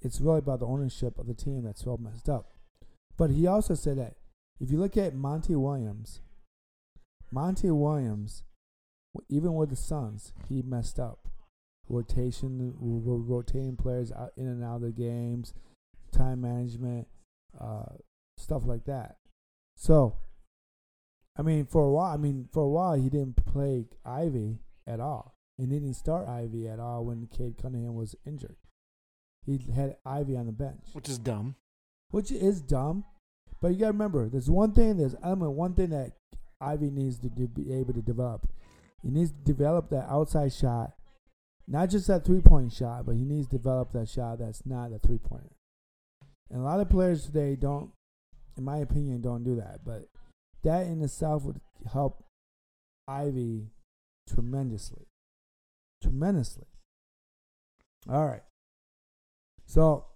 It's 0.03 0.21
really 0.21 0.39
about 0.41 0.61
the 0.61 0.67
ownership 0.67 1.19
of 1.19 1.27
the 1.27 1.35
team 1.35 1.63
that's 1.63 1.85
so 1.85 1.97
messed 1.97 2.29
up. 2.29 2.51
But 3.17 3.31
he 3.31 3.47
also 3.47 3.75
said 3.75 3.97
that 3.99 4.17
if 4.61 4.71
you 4.71 4.79
look 4.79 4.97
at 4.97 5.15
Monty 5.15 5.57
Williams, 5.57 6.21
Monty 7.31 7.71
Williams, 7.71 8.43
even 9.31 9.55
with 9.55 9.71
the 9.71 9.77
Suns, 9.77 10.33
he 10.49 10.61
messed 10.63 10.99
up. 11.01 11.29
Rotation, 11.89 12.75
ro- 12.81 13.17
rotating 13.27 13.77
players 13.77 14.11
out 14.13 14.33
in 14.37 14.47
and 14.47 14.65
out 14.65 14.77
of 14.77 14.83
the 14.83 14.91
games, 14.93 15.55
time 16.13 16.41
management, 16.41 17.07
uh, 17.61 17.85
stuff 18.37 18.63
like 18.65 18.85
that. 18.87 19.17
So, 19.77 20.17
I 21.39 21.43
mean, 21.43 21.67
for 21.67 21.85
a 21.85 21.91
while, 21.91 22.13
I 22.13 22.17
mean, 22.17 22.49
for 22.53 22.63
a 22.65 22.69
while, 22.69 22.95
he 22.95 23.09
didn't 23.09 23.37
play 23.45 23.85
Ivey 24.05 24.59
at 24.87 25.01
all, 25.01 25.35
and 25.59 25.71
he 25.71 25.79
didn't 25.79 25.95
start 25.95 26.27
Ivey 26.29 26.67
at 26.69 26.81
all 26.81 27.05
when 27.05 27.27
Cade 27.27 27.57
Cunningham 27.61 27.95
was 27.95 28.17
injured. 28.27 28.57
He 29.45 29.59
had 29.75 29.97
Ivey 30.05 30.37
on 30.37 30.47
the 30.47 30.53
bench, 30.53 30.81
Which 30.93 31.09
is 31.09 31.19
dumb. 31.19 31.55
which 32.11 32.33
is 32.33 32.61
dumb. 32.63 33.05
But 33.61 33.69
you 33.69 33.79
gotta 33.79 33.93
remember, 33.93 34.29
there's 34.29 34.51
one 34.51 34.73
thing, 34.73 34.97
there's 34.97 35.15
element, 35.23 35.53
one 35.53 35.75
thing 35.75 35.91
that 35.91 36.13
Ivey 36.61 36.91
needs 36.91 37.19
to 37.21 37.29
do, 37.29 37.47
be 37.47 37.73
able 37.73 37.93
to 37.95 38.03
develop. 38.03 38.49
He 39.03 39.11
needs 39.11 39.31
to 39.31 39.39
develop 39.45 39.91
that 39.91 40.09
outside 40.11 40.53
shot, 40.53 40.95
not 41.69 41.91
just 41.91 42.07
that 42.07 42.25
three 42.25 42.41
point 42.41 42.73
shot, 42.73 43.07
but 43.07 43.17
he 43.17 43.25
needs 43.25 43.49
to 43.49 43.57
develop 43.57 43.93
that 43.93 44.09
shot 44.09 44.39
that's 44.39 44.65
not 44.65 44.93
a 44.93 44.99
three 44.99 45.19
pointer. 45.19 45.57
And 46.51 46.61
a 46.61 46.65
lot 46.65 46.81
of 46.81 46.89
players 46.89 47.25
today 47.25 47.57
don't, 47.57 47.91
in 48.57 48.65
my 48.65 48.79
opinion, 48.79 49.21
don't 49.21 49.45
do 49.45 49.57
that. 49.57 49.81
But 49.85 50.09
that 50.63 50.87
in 50.87 51.03
itself 51.03 51.43
would 51.43 51.61
help 51.93 52.25
Ivey 53.09 53.71
tremendously. 54.29 55.07
Tremendously. 56.03 56.67
All 58.09 58.27
right. 58.27 58.43
So, 59.67 60.07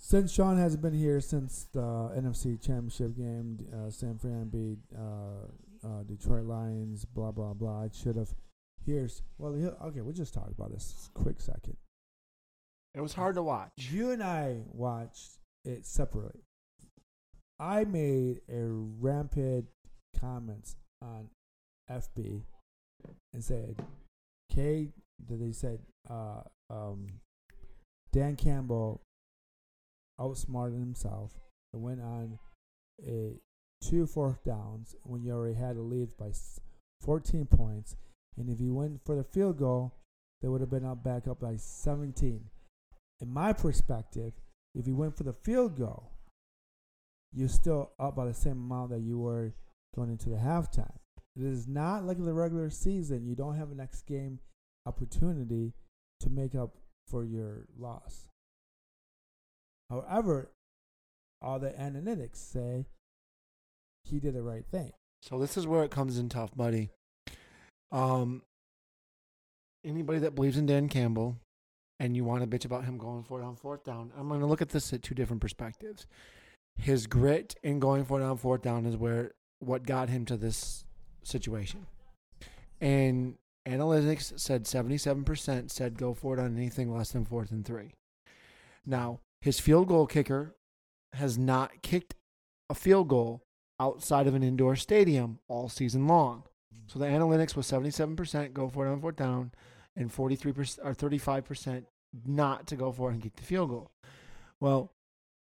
since 0.00 0.32
Shawn 0.32 0.58
hasn't 0.58 0.82
been 0.82 0.94
here 0.94 1.20
since 1.20 1.68
the 1.72 1.80
NFC 1.80 2.60
Championship 2.60 3.16
game, 3.16 3.58
uh, 3.72 3.90
San 3.90 4.18
Fran 4.18 4.48
beat 4.48 4.78
uh, 4.96 5.86
uh, 5.86 6.02
Detroit 6.02 6.44
Lions, 6.44 7.04
blah, 7.04 7.30
blah, 7.30 7.52
blah. 7.52 7.82
I 7.82 7.90
should 7.92 8.16
have. 8.16 8.34
Here's. 8.88 9.20
Well, 9.36 9.52
okay, 9.84 10.00
we'll 10.00 10.14
just 10.14 10.32
talk 10.32 10.48
about 10.48 10.72
this 10.72 11.10
quick 11.12 11.42
second. 11.42 11.76
It 12.94 13.02
was 13.02 13.12
hard 13.12 13.34
to 13.34 13.42
watch. 13.42 13.70
You 13.76 14.12
and 14.12 14.22
I 14.22 14.60
watched 14.72 15.40
it 15.66 15.84
separately. 15.84 16.40
I 17.60 17.84
made 17.84 18.40
a 18.48 18.62
rampant 18.62 19.66
comments 20.18 20.74
on 21.02 21.28
FB 21.90 22.40
and 23.34 23.44
said, 23.44 23.76
K, 24.50 24.88
that 25.28 25.36
they 25.36 25.52
said, 25.52 25.80
uh, 26.08 26.40
um, 26.70 27.08
Dan 28.10 28.36
Campbell 28.36 29.02
outsmarted 30.18 30.78
himself 30.78 31.32
and 31.74 31.82
went 31.82 32.00
on 32.00 32.38
a 33.06 33.34
two 33.82 34.06
fourth 34.06 34.42
downs 34.44 34.96
when 35.02 35.22
you 35.22 35.32
already 35.32 35.56
had 35.56 35.76
a 35.76 35.82
lead 35.82 36.08
by 36.18 36.30
14 37.02 37.44
points. 37.44 37.94
And 38.38 38.48
if 38.48 38.58
he 38.58 38.70
went 38.70 39.04
for 39.04 39.16
the 39.16 39.24
field 39.24 39.58
goal, 39.58 39.94
they 40.40 40.48
would 40.48 40.60
have 40.60 40.70
been 40.70 40.84
up 40.84 41.02
back 41.02 41.26
up 41.26 41.40
by 41.40 41.56
17 41.56 42.44
in 43.20 43.32
my 43.32 43.52
perspective, 43.52 44.32
if 44.74 44.86
you 44.86 44.94
went 44.94 45.16
for 45.16 45.24
the 45.24 45.32
field 45.32 45.76
goal, 45.76 46.12
you're 47.32 47.48
still 47.48 47.92
up 47.98 48.16
by 48.16 48.26
the 48.26 48.34
same 48.34 48.52
amount 48.52 48.90
that 48.90 49.00
you 49.00 49.18
were 49.18 49.54
going 49.94 50.10
into 50.10 50.30
the 50.30 50.36
halftime. 50.36 50.96
It 51.36 51.44
is 51.44 51.66
not 51.66 52.04
like 52.04 52.22
the 52.22 52.32
regular 52.32 52.70
season. 52.70 53.26
You 53.26 53.34
don't 53.34 53.56
have 53.56 53.70
a 53.70 53.74
next 53.74 54.06
game 54.06 54.40
opportunity 54.86 55.74
to 56.20 56.30
make 56.30 56.54
up 56.54 56.76
for 57.06 57.24
your 57.24 57.66
loss. 57.78 58.26
However, 59.90 60.52
all 61.40 61.58
the 61.58 61.70
analytics 61.70 62.36
say 62.36 62.86
he 64.04 64.18
did 64.18 64.34
the 64.34 64.42
right 64.42 64.64
thing. 64.70 64.92
So 65.22 65.38
this 65.38 65.56
is 65.56 65.66
where 65.66 65.84
it 65.84 65.90
comes 65.90 66.18
in 66.18 66.28
tough, 66.28 66.56
buddy. 66.56 66.90
Um, 67.90 68.42
anybody 69.84 70.18
that 70.20 70.34
believes 70.34 70.56
in 70.56 70.66
Dan 70.66 70.88
Campbell 70.88 71.36
and 72.00 72.16
you 72.16 72.24
want 72.24 72.48
to 72.48 72.58
bitch 72.58 72.64
about 72.64 72.84
him 72.84 72.98
going 72.98 73.22
for 73.22 73.40
it 73.40 73.44
on 73.44 73.56
fourth 73.56 73.84
down, 73.84 74.12
I'm 74.16 74.28
going 74.28 74.40
to 74.40 74.46
look 74.46 74.62
at 74.62 74.70
this 74.70 74.92
at 74.92 75.02
two 75.02 75.14
different 75.14 75.40
perspectives. 75.40 76.06
His 76.76 77.06
grit 77.06 77.56
in 77.62 77.80
going 77.80 78.04
for 78.04 78.20
it 78.20 78.24
on 78.24 78.36
fourth 78.36 78.62
down 78.62 78.86
is 78.86 78.96
where 78.96 79.32
what 79.58 79.84
got 79.84 80.08
him 80.08 80.24
to 80.26 80.36
this 80.36 80.84
situation. 81.24 81.86
And 82.80 83.36
analytics 83.66 84.38
said 84.38 84.64
77% 84.64 85.70
said 85.70 85.98
go 85.98 86.14
for 86.14 86.34
it 86.34 86.40
on 86.40 86.56
anything 86.56 86.94
less 86.94 87.10
than 87.10 87.24
fourth 87.24 87.50
and 87.50 87.64
three. 87.64 87.94
Now, 88.86 89.20
his 89.40 89.60
field 89.60 89.88
goal 89.88 90.06
kicker 90.06 90.54
has 91.12 91.36
not 91.36 91.82
kicked 91.82 92.14
a 92.70 92.74
field 92.74 93.08
goal 93.08 93.42
outside 93.80 94.26
of 94.26 94.34
an 94.34 94.42
indoor 94.42 94.76
stadium 94.76 95.38
all 95.48 95.68
season 95.68 96.06
long. 96.06 96.44
So 96.86 96.98
the 96.98 97.06
analytics 97.06 97.54
was 97.54 97.70
77% 97.70 98.52
go 98.52 98.68
for 98.68 98.86
it 98.86 98.90
on 98.90 99.00
fourth 99.00 99.16
down 99.16 99.52
and 99.96 100.12
43% 100.12 100.78
or 100.82 100.94
35% 100.94 101.84
not 102.26 102.66
to 102.66 102.76
go 102.76 102.92
for 102.92 103.10
it 103.10 103.14
and 103.14 103.22
kick 103.22 103.36
the 103.36 103.42
field 103.42 103.70
goal. 103.70 103.90
Well, 104.60 104.92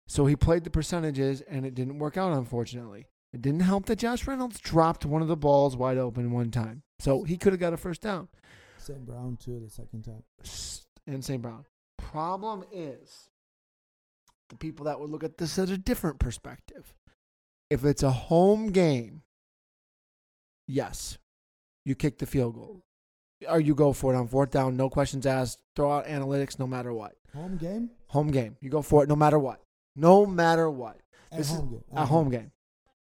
so 0.07 0.25
he 0.25 0.35
played 0.35 0.63
the 0.63 0.69
percentages 0.69 1.41
and 1.41 1.65
it 1.65 1.75
didn't 1.75 1.99
work 1.99 2.17
out 2.17 2.31
unfortunately. 2.33 3.07
It 3.33 3.41
didn't 3.41 3.61
help 3.61 3.87
that 3.87 3.97
Josh 3.97 4.27
Reynolds 4.27 4.59
dropped 4.59 5.05
one 5.05 5.21
of 5.21 5.27
the 5.27 5.35
balls 5.35 5.75
wide 5.75 5.97
open 5.97 6.31
one 6.31 6.51
time. 6.51 6.83
So 6.99 7.23
he 7.23 7.37
could 7.37 7.51
have 7.51 7.59
got 7.59 7.73
a 7.73 7.77
first 7.77 8.01
down. 8.01 8.29
St. 8.77 9.05
Brown 9.05 9.37
too 9.37 9.59
the 9.59 9.69
second 9.69 10.03
time. 10.03 10.23
And 11.07 11.25
St. 11.25 11.41
Brown. 11.41 11.65
Problem 11.97 12.63
is 12.71 13.29
the 14.49 14.55
people 14.55 14.85
that 14.85 14.99
would 14.99 15.09
look 15.09 15.23
at 15.23 15.37
this 15.37 15.57
at 15.57 15.69
a 15.69 15.77
different 15.77 16.19
perspective. 16.19 16.93
If 17.69 17.83
it's 17.83 18.03
a 18.03 18.11
home 18.11 18.71
game, 18.71 19.23
yes, 20.67 21.17
you 21.85 21.95
kick 21.95 22.17
the 22.19 22.25
field 22.25 22.55
goal. 22.55 22.83
Or 23.49 23.59
you 23.59 23.75
go 23.75 23.91
for 23.91 24.13
it 24.13 24.17
on 24.17 24.27
fourth 24.27 24.51
down, 24.51 24.77
no 24.77 24.89
questions 24.89 25.25
asked. 25.25 25.59
Throw 25.75 25.91
out 25.91 26.07
analytics, 26.07 26.57
no 26.59 26.65
matter 26.67 26.93
what. 26.93 27.15
Home 27.33 27.57
game 27.57 27.89
Home 28.07 28.29
game, 28.29 28.55
you 28.61 28.69
go 28.69 28.81
for 28.81 29.03
it, 29.03 29.09
no 29.09 29.15
matter 29.15 29.39
what. 29.39 29.59
No 29.95 30.25
matter 30.25 30.69
what. 30.69 30.99
at 31.31 31.39
This 31.39 31.49
is 31.49 31.57
home 31.57 31.71
game. 31.71 31.83
At 31.95 32.07
home 32.07 32.29
game. 32.29 32.51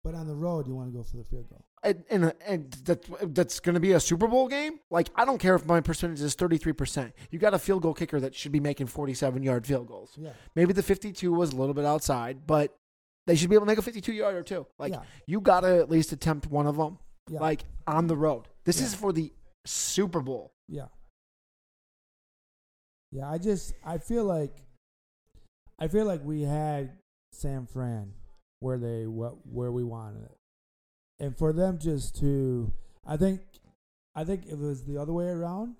But 0.02 0.14
on 0.14 0.26
the 0.26 0.34
road, 0.34 0.66
you 0.66 0.74
want 0.74 0.92
to 0.92 0.96
go 0.96 1.02
for 1.02 1.16
the 1.16 1.24
field 1.24 1.48
goal. 1.48 1.64
and 1.82 2.04
and, 2.10 2.32
and 2.46 2.72
that 2.84 3.34
that's 3.34 3.60
going 3.60 3.74
to 3.74 3.80
be 3.80 3.92
a 3.92 4.00
Super 4.00 4.26
Bowl 4.26 4.48
game. 4.48 4.80
Like 4.90 5.08
I 5.14 5.24
don't 5.24 5.38
care 5.38 5.54
if 5.54 5.64
my 5.64 5.80
percentage 5.80 6.20
is 6.20 6.34
thirty 6.34 6.58
three 6.58 6.72
percent. 6.72 7.12
You 7.30 7.38
got 7.38 7.54
a 7.54 7.58
field 7.58 7.82
goal 7.82 7.94
kicker 7.94 8.20
that 8.20 8.34
should 8.34 8.52
be 8.52 8.60
making 8.60 8.88
forty 8.88 9.14
seven 9.14 9.42
yard 9.42 9.66
field 9.66 9.86
goals. 9.86 10.12
Yeah. 10.16 10.30
Maybe 10.54 10.72
the 10.72 10.82
fifty 10.82 11.12
two 11.12 11.32
was 11.32 11.52
a 11.52 11.56
little 11.56 11.74
bit 11.74 11.84
outside, 11.84 12.46
but 12.46 12.76
they 13.26 13.36
should 13.36 13.48
be 13.48 13.56
able 13.56 13.66
to 13.66 13.70
make 13.70 13.78
a 13.78 13.82
fifty 13.82 14.00
two 14.00 14.12
yarder 14.12 14.42
too. 14.42 14.66
Like 14.78 14.92
yeah. 14.92 15.02
you 15.26 15.40
got 15.40 15.60
to 15.60 15.78
at 15.78 15.90
least 15.90 16.12
attempt 16.12 16.46
one 16.46 16.66
of 16.66 16.76
them. 16.76 16.98
Yeah. 17.28 17.40
Like 17.40 17.64
on 17.86 18.06
the 18.06 18.16
road. 18.16 18.48
This 18.64 18.80
Yeah. 18.80 18.86
is 18.86 18.94
for 18.94 19.12
the 19.12 19.32
Super 19.64 20.20
Bowl. 20.20 20.52
Yeah. 20.68 20.88
Yeah, 23.12 23.30
I 23.30 23.38
just 23.38 23.74
I 23.84 23.98
feel 23.98 24.24
like 24.24 24.62
I 25.78 25.88
feel 25.88 26.04
like 26.06 26.24
we 26.24 26.42
had 26.42 26.98
San 27.32 27.66
Fran 27.66 28.12
where 28.60 28.78
they 28.78 29.06
what 29.06 29.46
where 29.46 29.72
we 29.72 29.84
wanted 29.84 30.24
it. 30.24 30.36
And 31.18 31.36
for 31.36 31.52
them 31.52 31.78
just 31.78 32.16
to 32.20 32.72
I 33.06 33.16
think 33.16 33.40
I 34.14 34.24
think 34.24 34.46
if 34.46 34.52
it 34.52 34.58
was 34.58 34.84
the 34.84 34.98
other 34.98 35.12
way 35.12 35.26
around 35.28 35.76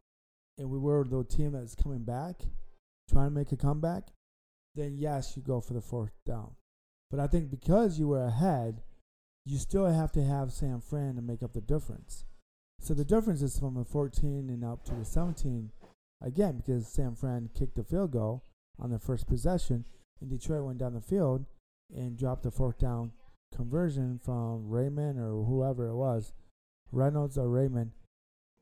and 0.59 0.71
we 0.71 0.79
were 0.79 1.05
the 1.05 1.25
team 1.25 1.53
that's 1.53 1.75
coming 1.75 2.05
back, 2.05 2.37
trying 3.11 3.29
to 3.29 3.35
make 3.35 3.53
a 3.53 3.57
comeback, 3.57 4.09
then 4.75 4.97
yes, 4.99 5.37
you 5.37 5.43
go 5.43 5.61
for 5.61 5.75
the 5.75 5.81
fourth 5.81 6.13
down. 6.25 6.55
But 7.11 7.21
I 7.21 7.27
think 7.27 7.51
because 7.51 7.99
you 7.99 8.09
were 8.09 8.25
ahead, 8.25 8.83
you 9.47 9.59
still 9.59 9.87
have 9.87 10.11
to 10.13 10.23
have 10.25 10.53
San 10.53 10.81
Fran 10.81 11.15
to 11.15 11.23
make 11.23 11.43
up 11.43 11.53
the 11.53 11.61
difference. 11.61 12.25
So 12.81 12.93
the 12.93 13.05
difference 13.05 13.41
is 13.43 13.59
from 13.59 13.77
a 13.77 13.85
14 13.85 14.51
and 14.51 14.65
up 14.65 14.85
to 14.85 14.95
the 14.95 15.05
17 15.05 15.71
again 16.21 16.57
because 16.65 16.89
San 16.89 17.15
Fran 17.15 17.49
kicked 17.55 17.77
the 17.77 17.85
field 17.85 18.11
goal 18.11 18.45
on 18.79 18.91
the 18.91 18.99
first 18.99 19.27
possession 19.27 19.87
and 20.21 20.29
Detroit 20.29 20.65
went 20.65 20.79
down 20.79 20.95
the 20.95 21.01
field 21.01 21.47
and 21.95 22.19
dropped 22.19 22.43
the 22.43 22.51
fourth 22.51 22.79
down 22.79 23.13
conversion 23.55 24.19
from 24.23 24.69
Raymond 24.69 25.19
or 25.19 25.45
whoever 25.45 25.87
it 25.87 25.95
was, 25.95 26.33
Reynolds 26.91 27.39
or 27.39 27.49
Raymond. 27.49 27.93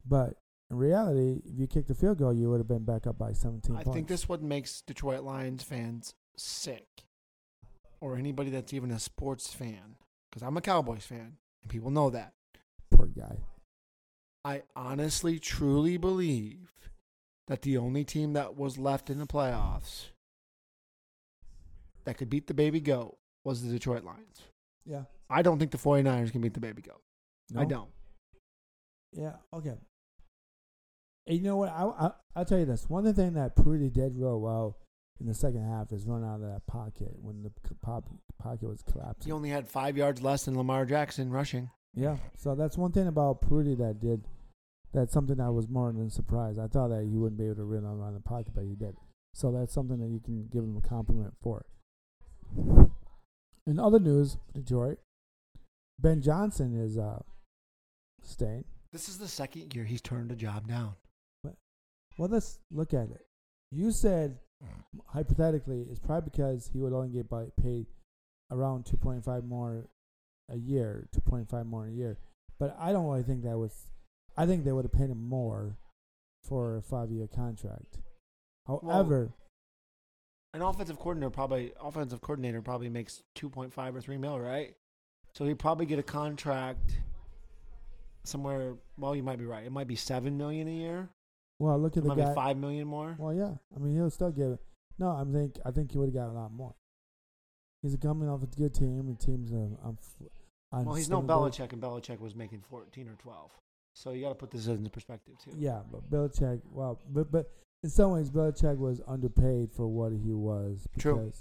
But 0.07 0.35
in 0.71 0.77
reality, 0.77 1.41
if 1.47 1.59
you 1.59 1.67
kicked 1.67 1.89
the 1.89 1.95
field 1.95 2.19
goal, 2.19 2.35
you 2.35 2.51
would 2.51 2.59
have 2.61 2.69
been 2.69 2.85
back 2.85 3.07
up 3.07 3.19
by 3.19 3.33
17 3.33 3.75
I 3.75 3.83
points. 3.83 3.95
think 3.95 4.09
this 4.09 4.29
what 4.29 4.43
makes 4.43 4.83
Detroit 4.83 5.23
Lions 5.23 5.63
fans 5.63 6.15
sick, 6.37 7.05
or 8.01 8.17
anybody 8.17 8.51
that's 8.51 8.73
even 8.73 8.91
a 8.91 8.99
sports 8.99 9.53
fan. 9.53 9.97
Because 10.35 10.49
I'm 10.49 10.57
a 10.57 10.61
Cowboys 10.61 11.07
fan, 11.07 11.37
and 11.63 11.71
people 11.71 11.93
know 11.93 12.11
that. 12.11 12.33
poor 12.91 13.07
guy. 13.07 13.37
I 14.45 14.63
honestly, 14.75 15.39
truly 15.39 15.97
believe 15.97 16.73
that 17.47 17.63
the 17.63 17.79
only 17.79 18.03
team 18.03 18.33
that 18.33 18.57
was 18.57 18.77
left 18.77 19.11
in 19.11 19.19
the 19.19 19.27
playoffs 19.27 20.07
that 22.05 22.19
could 22.19 22.29
beat 22.29 22.49
the 22.49 22.55
baby 22.55 22.81
goat 22.81 23.17
was 23.45 23.63
the 23.63 23.71
Detroit 23.71 24.03
Lions. 24.03 24.43
Yeah. 24.85 25.05
I 25.31 25.43
don't 25.43 25.61
think 25.61 25.71
the 25.71 25.79
49ers 25.79 26.33
can 26.33 26.41
beat 26.41 26.55
the 26.55 26.61
baby 26.61 26.83
goat. 26.83 27.01
I 27.57 27.65
don't. 27.65 27.91
Yeah. 29.13 29.37
Okay. 29.53 29.77
And 31.29 31.39
you 31.39 31.45
know 31.45 31.59
what? 31.59 31.69
I, 31.69 31.85
I 31.85 32.11
I'll 32.35 32.45
tell 32.45 32.59
you 32.59 32.65
this. 32.65 32.91
One 32.91 33.07
of 33.07 33.15
the 33.15 33.23
things 33.23 33.35
that 33.37 33.55
Purdy 33.55 33.89
did 33.89 34.19
real 34.19 34.41
well 34.41 34.79
in 35.21 35.27
the 35.27 35.35
second 35.35 35.65
half 35.65 35.93
is 35.93 36.07
run 36.07 36.25
out 36.25 36.37
of 36.37 36.53
that 36.53 36.67
pocket 36.67 37.13
when 37.21 37.43
the 37.43 37.51
pop, 37.83 38.05
pocket 38.39 38.69
was 38.69 38.83
collapsing. 38.83 39.27
He 39.27 39.33
only 39.33 39.51
had 39.51 39.69
five 39.69 39.97
yards 39.97 40.23
less 40.23 40.45
than 40.45 40.57
Lamar 40.57 40.85
Jackson 40.85 41.31
rushing. 41.31 41.71
Yeah. 41.95 42.17
So 42.37 42.55
that's 42.55 42.77
one 42.77 42.93
thing 42.93 43.07
about 43.07 43.41
Purdy 43.41 43.75
that 43.77 44.01
did. 44.01 44.25
That's 44.93 45.13
something 45.13 45.41
I 45.41 45.51
was 45.51 45.69
more 45.69 45.93
than 45.93 46.11
surprised. 46.11 46.59
I 46.59 46.67
thought 46.67 46.89
that 46.89 47.07
he 47.09 47.17
wouldn't 47.17 47.39
be 47.39 47.47
able 47.47 47.57
to 47.57 47.65
run 47.65 47.85
around 47.85 48.15
the 48.15 48.21
pocket, 48.21 48.53
but 48.55 48.65
he 48.65 48.75
did. 48.75 48.97
So 49.33 49.51
that's 49.51 49.73
something 49.73 49.99
that 49.99 50.09
you 50.09 50.21
can 50.21 50.49
give 50.53 50.63
him 50.63 50.77
a 50.77 50.89
compliment 50.89 51.35
for. 51.43 51.67
In 53.67 53.81
other 53.81 53.99
news, 53.99 54.37
Detroit, 54.53 54.99
Ben 55.99 56.23
Johnson 56.23 56.79
is 56.79 56.99
uh 56.99 57.21
staying. 58.23 58.65
This 58.93 59.09
is 59.09 59.19
the 59.19 59.27
second 59.27 59.75
year 59.75 59.85
he's 59.85 60.01
turned 60.01 60.31
a 60.31 60.37
job 60.37 60.69
down. 60.69 60.95
Well, 62.17 62.29
let's 62.29 62.61
look 62.71 62.95
at 62.95 63.11
it. 63.11 63.27
You 63.73 63.91
said 63.91 64.39
hypothetically 65.09 65.87
it's 65.91 65.99
probably 65.99 66.31
because 66.31 66.71
he 66.73 66.81
would 66.81 66.93
only 66.93 67.09
get 67.09 67.29
by, 67.29 67.47
paid 67.61 67.87
around 68.51 68.85
2.5 68.85 69.45
more 69.47 69.87
a 70.51 70.57
year, 70.57 71.09
2.5 71.17 71.67
more 71.67 71.87
a 71.87 71.91
year. 71.91 72.19
But 72.59 72.77
I 72.79 72.93
don't 72.93 73.07
really 73.07 73.23
think 73.23 73.43
that 73.45 73.59
was. 73.59 73.91
I 74.37 74.47
think 74.47 74.65
they 74.65 74.73
would 74.73 74.85
have 74.85 74.93
paid 74.93 75.11
him 75.11 75.29
more 75.29 75.77
for 76.43 76.77
a 76.77 76.83
five-year 76.83 77.29
contract. 77.35 77.99
However, 78.67 79.33
An 80.53 80.63
offensive 80.63 80.99
coordinator 80.99 81.31
probably 81.31 81.73
offensive 81.81 82.21
coordinator 82.21 82.63
probably 82.63 82.89
makes 82.89 83.23
two 83.35 83.49
point 83.49 83.73
five 83.73 83.95
or 83.95 84.01
three 84.01 84.17
mil, 84.19 84.39
right? 84.39 84.75
So 85.33 85.45
he'd 85.45 85.59
probably 85.59 85.87
get 85.87 85.99
a 85.99 86.03
contract 86.03 86.99
somewhere. 88.25 88.75
Well, 88.97 89.17
you 89.17 89.23
might 89.23 89.39
be 89.39 89.47
right. 89.47 89.65
It 89.67 89.73
might 89.73 89.89
be 89.89 89.97
seven 89.97 90.37
million 90.37 90.69
a 90.69 90.73
year. 90.73 91.09
Well, 91.59 91.79
look 91.79 91.97
It 91.97 92.01
at 92.01 92.05
the 92.05 92.15
guy. 92.15 92.35
five 92.35 92.57
million 92.57 92.87
more. 92.87 93.17
Well, 93.19 93.35
yeah. 93.35 93.53
I 93.75 93.79
mean, 93.79 93.95
he'll 93.95 94.11
still 94.11 94.31
give. 94.31 94.53
It 94.53 94.61
no, 94.99 95.09
I 95.11 95.25
think 95.25 95.59
I 95.65 95.71
think 95.71 95.93
he 95.93 95.99
would 95.99 96.07
have 96.09 96.15
got 96.15 96.29
a 96.29 96.33
lot 96.39 96.53
more. 96.53 96.75
He's 97.83 97.97
coming 97.97 98.29
off 98.29 98.43
a 98.43 98.47
good 98.47 98.75
team. 98.75 99.07
The 99.19 99.25
team's 99.25 99.53
on. 99.53 99.77
f- 99.99 100.29
on 100.73 100.85
Well, 100.87 100.95
he's 100.95 101.11
no 101.11 101.21
Belichick, 101.23 101.73
and 101.73 101.83
Belichick 101.83 102.21
was 102.21 102.35
making 102.35 102.63
fourteen 102.69 103.09
or 103.09 103.15
twelve. 103.17 103.51
So 103.95 104.11
you 104.13 104.23
got 104.23 104.31
to 104.31 104.35
put 104.35 104.51
this 104.51 104.67
into 104.67 104.91
perspective 104.91 105.35
too. 105.45 105.53
Yeah, 105.57 105.81
but 105.91 106.11
Belichick. 106.11 106.63
Well, 106.73 107.01
but 107.11 107.31
but 107.31 107.51
in 107.83 107.91
some 107.91 108.13
ways, 108.13 108.31
Belichick 108.31 108.79
was 108.79 109.01
underpaid 109.07 109.71
for 109.73 109.87
what 109.87 110.13
he 110.13 110.33
was 110.33 110.87
because 110.95 111.03
True. 111.03 111.33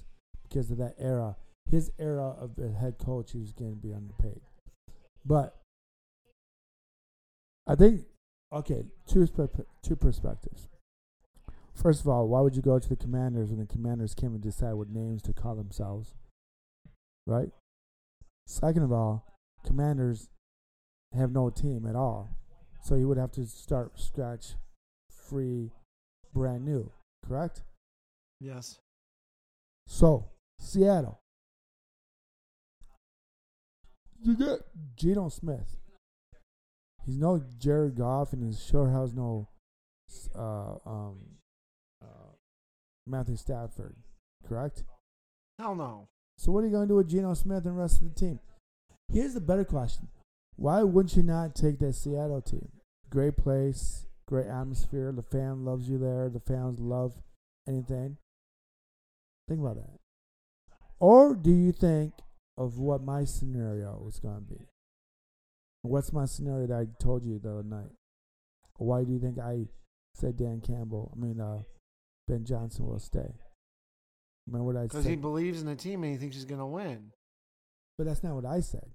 because 0.50 0.72
of 0.72 0.78
that 0.78 0.96
era. 1.00 1.36
His 1.70 1.92
era 1.98 2.36
of 2.40 2.56
the 2.56 2.70
head 2.72 2.98
coach, 2.98 3.32
he 3.32 3.40
was 3.40 3.54
going 3.54 3.72
to 3.72 3.78
be 3.78 3.94
underpaid. 3.94 4.42
But 5.26 5.56
I 7.66 7.76
think 7.76 8.02
okay, 8.54 8.84
two 9.08 9.28
two 9.82 9.96
perspectives. 9.96 10.70
First 11.74 12.02
of 12.02 12.08
all, 12.08 12.28
why 12.28 12.42
would 12.42 12.56
you 12.56 12.62
go 12.62 12.78
to 12.78 12.90
the 12.90 12.96
Commanders 12.96 13.50
when 13.50 13.60
the 13.60 13.66
Commanders 13.66 14.14
came 14.14 14.34
and 14.34 14.42
decide 14.42 14.74
what 14.74 14.90
names 14.90 15.22
to 15.24 15.34
call 15.34 15.56
themselves? 15.56 16.14
Right. 17.26 17.50
Second 18.46 18.84
of 18.84 18.92
all, 18.92 19.26
Commanders 19.66 20.30
have 21.14 21.32
no 21.32 21.50
team 21.50 21.86
at 21.88 21.96
all. 21.96 22.36
So 22.84 22.96
you 22.96 23.08
would 23.08 23.18
have 23.18 23.32
to 23.34 23.46
start 23.46 24.00
scratch 24.00 24.54
free, 25.10 25.72
brand 26.34 26.66
new, 26.66 26.92
correct? 27.26 27.64
Yes. 28.40 28.80
So, 29.88 30.30
Seattle. 30.60 31.20
You 34.22 34.36
get 34.36 34.60
Geno 34.96 35.30
Smith. 35.30 35.78
He's 37.06 37.18
no 37.18 37.44
Jared 37.60 37.96
Goff, 37.96 38.34
and 38.34 38.44
he 38.44 38.58
sure 38.58 38.90
has 38.90 39.14
no 39.14 39.50
uh, 40.36 40.76
um, 40.86 41.18
uh, 42.02 42.32
Matthew 43.06 43.36
Stafford, 43.36 43.96
correct? 44.48 44.84
Hell 45.60 45.76
no. 45.76 46.08
So 46.38 46.52
what 46.52 46.64
are 46.64 46.68
you 46.68 46.72
going 46.72 46.88
to 46.88 46.92
do 46.92 46.96
with 46.96 47.10
Geno 47.10 47.34
Smith 47.34 47.66
and 47.66 47.78
the 47.78 47.82
rest 47.82 48.02
of 48.02 48.14
the 48.14 48.20
team? 48.20 48.40
Here's 49.12 49.34
the 49.34 49.42
better 49.42 49.66
question: 49.66 50.08
Why 50.56 50.84
wouldn't 50.84 51.16
you 51.16 51.24
not 51.24 51.56
take 51.56 51.80
that 51.80 51.94
Seattle 51.94 52.42
team? 52.42 52.70
Great 53.10 53.38
place, 53.38 54.08
great 54.28 54.48
atmosphere. 54.48 55.12
The 55.12 55.24
fan 55.24 55.66
loves 55.66 55.90
you 55.90 55.98
there. 55.98 56.30
The 56.30 56.40
fans 56.40 56.80
love 56.80 57.14
anything. 57.68 58.18
Think 59.48 59.60
about 59.60 59.76
that. 59.76 60.00
Or 61.00 61.36
do 61.36 61.52
you 61.52 61.74
think 61.74 62.14
of 62.58 62.80
what 62.80 63.04
my 63.04 63.26
scenario 63.26 64.00
was 64.04 64.20
going 64.20 64.36
to 64.36 64.54
be? 64.54 64.68
What's 65.84 66.14
my 66.14 66.26
scenario 66.26 66.68
that 66.68 66.76
I 66.76 67.04
told 67.04 67.24
you 67.24 67.40
the 67.40 67.52
other 67.52 67.64
night? 67.64 67.92
Why 68.78 69.04
do 69.04 69.12
you 69.12 69.20
think 69.20 69.38
I 69.38 69.66
said 70.16 70.38
Dan 70.38 70.62
Campbell? 70.66 71.14
I 71.16 71.20
mean, 71.20 71.40
uh, 71.40 71.64
Ben 72.28 72.46
Johnson 72.46 72.86
will 72.86 73.00
stay. 73.00 73.36
Remember 74.48 74.66
what 74.66 74.78
I 74.78 74.84
said? 74.84 74.90
Because 74.90 75.06
he 75.06 75.16
believes 75.16 75.62
in 75.62 75.68
the 75.68 75.76
team 75.76 76.04
and 76.04 76.12
he 76.12 76.18
thinks 76.18 76.36
he's 76.36 76.46
gonna 76.46 76.68
win. 76.68 77.12
But 77.98 78.08
that's 78.08 78.24
not 78.24 78.34
what 78.36 78.46
I 78.46 78.62
said. 78.62 78.90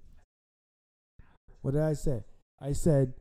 What 1.60 1.74
did 1.74 1.82
I 1.82 1.92
say? 1.92 2.24
I 2.60 2.72
said, 2.72 3.12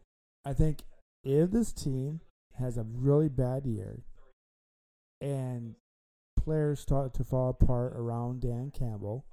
I 0.46 0.54
think 0.54 0.84
if 1.24 1.52
this 1.52 1.74
team 1.74 2.22
has 2.58 2.78
a 2.78 2.84
really 2.84 3.30
bad 3.30 3.66
year 3.66 4.04
and 5.22 5.76
players 6.38 6.80
start 6.80 7.14
to 7.16 7.24
fall 7.24 7.50
apart 7.50 7.94
around 7.96 8.42
Dan 8.42 8.72
Campbell, 8.72 9.26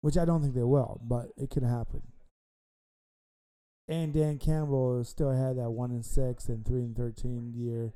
which 0.00 0.18
I 0.18 0.24
don't 0.24 0.42
think 0.42 0.54
they 0.54 0.64
will, 0.64 1.00
but 1.02 1.28
it 1.36 1.50
could 1.50 1.62
happen. 1.62 2.02
And 3.90 4.12
Dan 4.14 4.38
Campbell 4.38 5.02
still 5.04 5.32
had 5.32 5.56
that 5.58 5.70
one 5.70 5.90
and 5.90 6.04
six 6.04 6.48
and 6.48 6.64
three 6.64 6.82
and 6.82 6.96
thirteen 6.96 7.52
year 7.54 7.92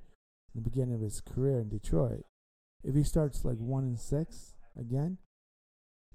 in 0.55 0.63
the 0.63 0.69
beginning 0.69 0.95
of 0.95 1.01
his 1.01 1.21
career 1.21 1.61
in 1.61 1.69
Detroit. 1.69 2.25
If 2.83 2.95
he 2.95 3.05
starts 3.05 3.45
like 3.45 3.59
one 3.59 3.85
and 3.85 3.99
six 3.99 4.55
again, 4.79 5.19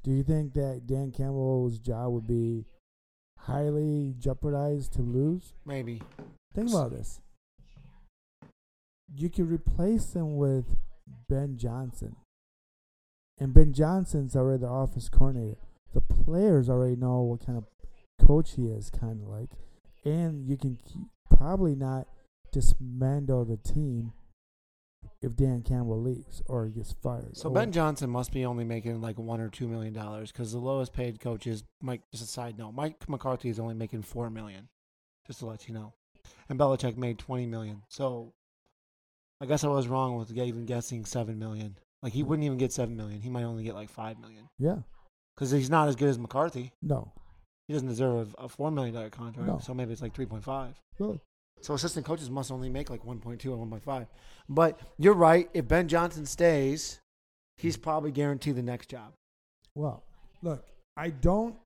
do 0.03 0.11
you 0.11 0.21
think 0.23 0.53
that 0.53 0.85
Dan 0.85 1.11
Campbell's 1.11 1.79
job 1.79 2.11
would 2.11 2.27
be 2.27 2.65
highly 3.37 4.13
jeopardized 4.19 4.93
to 4.93 5.01
lose? 5.01 5.53
Maybe. 5.65 6.01
Think 6.53 6.69
about 6.69 6.91
this. 6.91 7.21
you 9.15 9.29
could 9.29 9.49
replace 9.49 10.13
him 10.13 10.37
with 10.37 10.65
Ben 11.27 11.57
Johnson. 11.57 12.15
And 13.39 13.53
Ben 13.53 13.73
Johnson's 13.73 14.35
already 14.35 14.61
the 14.61 14.67
office 14.67 15.09
coordinator. 15.09 15.57
The 15.93 16.01
players 16.01 16.69
already 16.69 16.95
know 16.95 17.21
what 17.21 17.45
kind 17.45 17.57
of 17.57 17.65
coach 18.25 18.55
he 18.55 18.65
is, 18.67 18.89
kind 18.89 19.21
of 19.21 19.27
like. 19.27 19.49
And 20.05 20.47
you 20.47 20.57
can 20.57 20.77
probably 21.29 21.75
not 21.75 22.07
dismantle 22.51 23.45
the 23.45 23.57
team 23.57 24.13
if 25.21 25.35
Dan 25.35 25.61
Campbell 25.61 26.01
leaves 26.01 26.41
or 26.47 26.67
gets 26.67 26.93
fired. 27.03 27.35
So 27.37 27.49
Ben 27.49 27.71
Johnson 27.71 28.09
must 28.09 28.31
be 28.31 28.45
only 28.45 28.63
making 28.63 29.01
like 29.01 29.17
one 29.17 29.39
or 29.41 29.49
two 29.49 29.67
million 29.67 29.93
dollars 29.93 30.31
because 30.31 30.51
the 30.51 30.59
lowest 30.59 30.93
paid 30.93 31.19
coach 31.19 31.45
is 31.47 31.63
Mike. 31.81 32.01
Just 32.11 32.23
a 32.23 32.27
side 32.27 32.57
note, 32.57 32.73
Mike 32.73 33.07
McCarthy 33.09 33.49
is 33.49 33.59
only 33.59 33.75
making 33.75 34.01
four 34.03 34.29
million. 34.29 34.69
Just 35.27 35.39
to 35.39 35.45
let 35.45 35.67
you 35.67 35.73
know, 35.73 35.93
and 36.49 36.57
Belichick 36.59 36.97
made 36.97 37.19
twenty 37.19 37.45
million. 37.45 37.83
So 37.89 38.33
I 39.41 39.45
guess 39.45 39.63
I 39.63 39.67
was 39.67 39.87
wrong 39.87 40.17
with 40.17 40.31
even 40.35 40.65
guessing 40.65 41.05
seven 41.05 41.37
million. 41.37 41.77
Like 42.01 42.13
he 42.13 42.23
wouldn't 42.23 42.45
even 42.45 42.57
get 42.57 42.71
seven 42.73 42.95
million. 42.95 43.21
He 43.21 43.29
might 43.29 43.43
only 43.43 43.63
get 43.63 43.75
like 43.75 43.89
five 43.89 44.19
million 44.19 44.49
Yeah. 44.57 44.77
because 45.35 45.51
he's 45.51 45.69
not 45.69 45.87
as 45.89 45.95
good 45.97 46.07
as 46.09 46.17
McCarthy. 46.17 46.71
No. 46.81 47.11
He 47.69 47.73
doesn't 47.73 47.87
deserve 47.87 48.33
a, 48.39 48.45
a 48.45 48.49
four 48.49 48.71
million 48.71 48.95
dollar 48.95 49.11
contract. 49.11 49.47
No. 49.47 49.59
So 49.59 49.75
maybe 49.75 49.93
it's 49.93 50.01
like 50.01 50.15
three 50.15 50.25
point 50.25 50.43
five. 50.43 50.73
Really? 50.97 51.21
So 51.61 51.75
assistant 51.75 52.03
coaches 52.03 52.27
must 52.27 52.51
only 52.51 52.67
make 52.67 52.89
like 52.89 53.05
1.2 53.05 53.29
and 53.29 53.71
1.5. 53.71 54.07
But 54.47 54.79
you're 54.97 55.13
right. 55.13 55.47
If 55.53 55.67
Ben 55.67 55.87
Johnson 55.87 56.25
stays, 56.25 56.99
he's 57.57 57.77
probably 57.77 58.11
guaranteed 58.11 58.55
the 58.55 58.63
next 58.63 58.89
job. 58.89 59.13
Well, 59.75 60.03
look, 60.41 60.65
I 60.97 61.09
don't. 61.09 61.57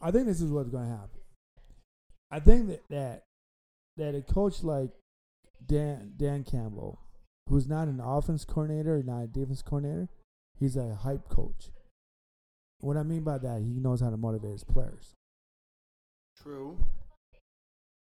I 0.00 0.10
think 0.10 0.24
this 0.24 0.40
is 0.40 0.50
what's 0.50 0.70
going 0.70 0.84
to 0.84 0.90
happen. 0.90 1.20
I 2.30 2.40
think 2.40 2.68
that 2.68 2.82
that 2.88 3.22
that 3.98 4.14
a 4.14 4.22
coach 4.22 4.62
like 4.62 4.90
Dan 5.66 6.14
Dan 6.16 6.44
Campbell, 6.44 6.98
who's 7.50 7.68
not 7.68 7.88
an 7.88 8.00
offense 8.00 8.46
coordinator, 8.46 9.02
not 9.02 9.24
a 9.24 9.26
defense 9.26 9.60
coordinator, 9.60 10.08
he's 10.58 10.76
a 10.76 10.94
hype 10.94 11.28
coach. 11.28 11.68
What 12.80 12.96
I 12.96 13.02
mean 13.02 13.22
by 13.22 13.38
that, 13.38 13.62
he 13.62 13.80
knows 13.80 14.00
how 14.00 14.10
to 14.10 14.16
motivate 14.16 14.52
his 14.52 14.64
players. 14.64 15.14
True. 16.40 16.78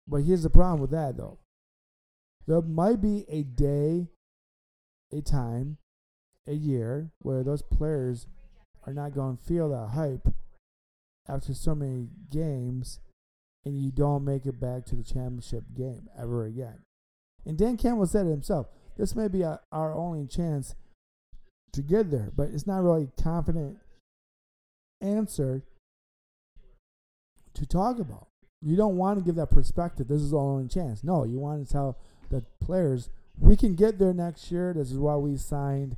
But 0.07 0.23
here's 0.23 0.43
the 0.43 0.49
problem 0.49 0.81
with 0.81 0.91
that, 0.91 1.17
though. 1.17 1.37
There 2.47 2.61
might 2.61 3.01
be 3.01 3.25
a 3.29 3.43
day, 3.43 4.07
a 5.11 5.21
time, 5.21 5.77
a 6.47 6.53
year 6.53 7.11
where 7.19 7.43
those 7.43 7.61
players 7.61 8.27
are 8.85 8.93
not 8.93 9.13
going 9.13 9.37
to 9.37 9.43
feel 9.43 9.69
that 9.69 9.89
hype 9.89 10.33
after 11.27 11.53
so 11.53 11.75
many 11.75 12.07
games 12.31 12.99
and 13.65 13.77
you 13.77 13.91
don't 13.91 14.23
make 14.23 14.45
it 14.45 14.61
back 14.61 14.85
to 14.85 14.95
the 14.95 15.03
championship 15.03 15.63
game 15.75 16.07
ever 16.17 16.45
again. 16.45 16.79
And 17.45 17.57
Dan 17.57 17.75
Campbell 17.75 18.05
said 18.05 18.25
it 18.25 18.31
himself 18.31 18.67
this 18.97 19.15
may 19.15 19.27
be 19.27 19.43
our, 19.43 19.61
our 19.71 19.93
only 19.93 20.25
chance 20.25 20.73
to 21.73 21.81
get 21.81 22.09
there, 22.09 22.31
but 22.35 22.49
it's 22.49 22.65
not 22.65 22.81
really 22.81 23.09
confident 23.21 23.77
answer 25.01 25.63
to 27.53 27.65
talk 27.65 27.99
about. 27.99 28.27
You 28.61 28.75
don't 28.75 28.97
want 28.97 29.19
to 29.19 29.25
give 29.25 29.35
that 29.35 29.51
perspective. 29.51 30.07
This 30.07 30.21
is 30.21 30.33
our 30.33 30.39
only 30.39 30.67
chance. 30.67 31.03
No, 31.03 31.23
you 31.23 31.39
want 31.39 31.65
to 31.65 31.71
tell 31.71 31.97
the 32.29 32.43
players 32.59 33.09
we 33.39 33.55
can 33.55 33.75
get 33.75 33.99
there 33.99 34.13
next 34.13 34.51
year. 34.51 34.73
This 34.75 34.91
is 34.91 34.97
why 34.97 35.15
we 35.15 35.37
signed. 35.37 35.95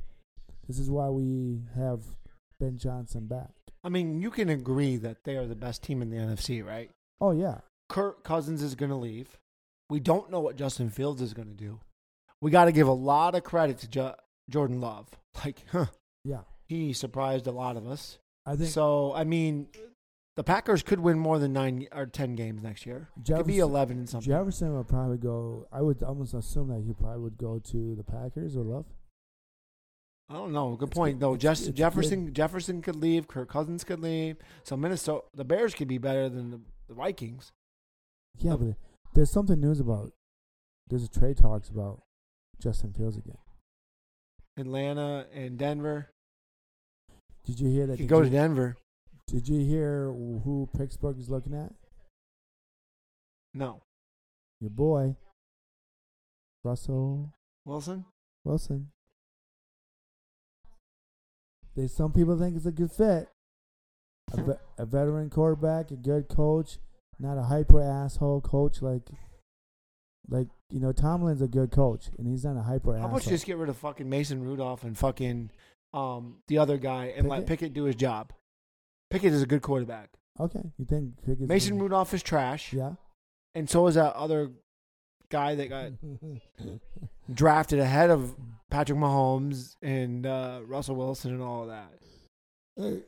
This 0.66 0.78
is 0.78 0.90
why 0.90 1.08
we 1.08 1.62
have 1.74 2.00
Ben 2.58 2.76
Johnson 2.78 3.26
back. 3.26 3.50
I 3.82 3.88
mean, 3.88 4.20
you 4.20 4.30
can 4.30 4.50
agree 4.50 4.96
that 4.98 5.24
they 5.24 5.36
are 5.36 5.46
the 5.46 5.54
best 5.56 5.82
team 5.82 6.02
in 6.02 6.10
the 6.10 6.18
NFC, 6.18 6.64
right? 6.64 6.90
Oh 7.20 7.32
yeah, 7.32 7.60
Kirk 7.88 8.24
Cousins 8.24 8.62
is 8.62 8.74
going 8.74 8.90
to 8.90 8.96
leave. 8.96 9.38
We 9.88 10.00
don't 10.00 10.30
know 10.30 10.40
what 10.40 10.56
Justin 10.56 10.90
Fields 10.90 11.22
is 11.22 11.34
going 11.34 11.48
to 11.48 11.54
do. 11.54 11.80
We 12.40 12.50
got 12.50 12.66
to 12.66 12.72
give 12.72 12.86
a 12.88 12.92
lot 12.92 13.34
of 13.34 13.42
credit 13.42 13.78
to 13.78 13.88
jo- 13.88 14.14
Jordan 14.48 14.80
Love. 14.80 15.08
Like, 15.44 15.64
huh, 15.70 15.86
yeah. 16.24 16.40
he 16.66 16.92
surprised 16.92 17.46
a 17.46 17.52
lot 17.52 17.76
of 17.76 17.86
us. 17.86 18.18
I 18.46 18.56
think 18.56 18.70
So, 18.70 19.12
I 19.14 19.24
mean, 19.24 19.68
the 20.36 20.44
Packers 20.44 20.82
could 20.82 21.00
win 21.00 21.18
more 21.18 21.38
than 21.38 21.52
nine 21.52 21.86
or 21.92 22.06
ten 22.06 22.34
games 22.34 22.62
next 22.62 22.86
year. 22.86 23.08
It 23.16 23.26
could 23.26 23.46
be 23.46 23.54
Jefferson- 23.56 23.60
eleven 23.60 23.98
and 23.98 24.08
something. 24.08 24.26
Jefferson 24.32 24.76
would 24.76 24.88
probably 24.88 25.18
go. 25.18 25.66
I 25.72 25.82
would 25.82 26.02
almost 26.02 26.34
assume 26.34 26.68
that 26.68 26.82
he 26.82 26.92
probably 26.92 27.20
would 27.22 27.38
go 27.38 27.58
to 27.58 27.94
the 27.94 28.04
Packers 28.04 28.56
or 28.56 28.64
Love. 28.64 28.86
I 30.28 30.34
don't 30.34 30.52
know. 30.52 30.76
Good 30.76 30.88
It's 30.90 30.96
point 30.96 31.16
good- 31.18 31.20
though. 31.20 31.34
it's- 31.34 31.42
Just 31.58 31.68
it's 31.68 31.76
Jefferson 31.76 32.32
Jefferson 32.32 32.82
could 32.82 32.96
leave. 32.96 33.26
Kirk 33.28 33.48
Cousins 33.48 33.82
could 33.84 34.00
leave. 34.00 34.36
So 34.62 34.76
Minnesota, 34.76 35.24
the 35.34 35.44
Bears 35.44 35.74
could 35.74 35.88
be 35.88 35.98
better 35.98 36.28
than 36.28 36.50
the, 36.50 36.60
the 36.88 36.94
Vikings. 36.94 37.50
Yeah, 38.38 38.56
but 38.56 38.76
there's 39.14 39.30
something 39.30 39.60
news 39.60 39.80
about. 39.80 40.12
There's 40.86 41.04
a 41.04 41.08
trade 41.08 41.36
talks 41.36 41.68
about 41.68 42.02
Justin 42.60 42.92
Fields 42.92 43.16
again. 43.16 43.38
Atlanta 44.56 45.26
and 45.32 45.58
Denver. 45.58 46.10
Did 47.44 47.58
you 47.60 47.68
hear 47.70 47.86
that? 47.86 47.94
could 47.96 48.02
Did 48.02 48.08
go 48.08 48.22
to 48.22 48.28
Denver. 48.30 48.76
Did 49.26 49.48
you 49.48 49.60
hear 49.64 50.06
who 50.12 50.68
Pittsburgh 50.76 51.18
is 51.18 51.28
looking 51.30 51.54
at? 51.54 51.72
No, 53.54 53.82
Your 54.60 54.70
boy, 54.70 55.16
Russell 56.62 57.32
Wilson. 57.64 58.04
Wilson. 58.44 58.90
There's 61.76 61.92
some 61.94 62.12
people 62.12 62.38
think 62.38 62.56
it's 62.56 62.66
a 62.66 62.72
good 62.72 62.92
fit. 62.92 63.28
A, 64.32 64.42
ve- 64.42 64.52
a 64.78 64.86
veteran 64.86 65.30
quarterback, 65.30 65.90
a 65.90 65.96
good 65.96 66.28
coach, 66.28 66.78
not 67.18 67.38
a 67.38 67.42
hyper 67.42 67.80
asshole 67.82 68.40
coach 68.40 68.80
like, 68.82 69.02
like 70.28 70.46
you 70.70 70.78
know 70.78 70.92
Tomlin's 70.92 71.42
a 71.42 71.48
good 71.48 71.72
coach 71.72 72.06
and 72.16 72.28
he's 72.28 72.44
not 72.44 72.56
a 72.56 72.62
hyper 72.62 72.92
How 72.92 72.98
asshole. 72.98 73.10
about 73.10 73.24
you 73.26 73.30
just 73.32 73.46
get 73.46 73.56
rid 73.56 73.68
of 73.68 73.76
fucking 73.76 74.08
Mason 74.08 74.44
Rudolph 74.44 74.84
and 74.84 74.96
fucking 74.96 75.50
um 75.92 76.36
the 76.48 76.58
other 76.58 76.76
guy 76.78 77.06
and 77.16 77.28
let 77.28 77.40
Pickett? 77.40 77.48
Pickett 77.48 77.74
do 77.74 77.84
his 77.84 77.96
job? 77.96 78.32
Pickett 79.10 79.32
is 79.32 79.42
a 79.42 79.46
good 79.46 79.62
quarterback. 79.62 80.10
okay, 80.38 80.62
you 80.78 80.84
think 80.84 81.16
Pickett's 81.24 81.48
Mason 81.48 81.72
gonna- 81.72 81.82
Rudolph 81.84 82.14
is 82.14 82.22
trash, 82.22 82.72
Yeah. 82.72 82.94
and 83.54 83.68
so 83.68 83.86
is 83.88 83.96
that 83.96 84.14
other 84.14 84.52
guy 85.30 85.54
that 85.56 85.68
got 85.68 85.92
drafted 87.32 87.78
ahead 87.78 88.10
of 88.10 88.34
Patrick 88.70 88.98
Mahomes 88.98 89.76
and 89.82 90.26
uh, 90.26 90.60
Russell 90.64 90.96
Wilson 90.96 91.32
and 91.32 91.42
all 91.42 91.62
of 91.62 91.68
that. 91.68 91.92
Hey, 92.76 93.02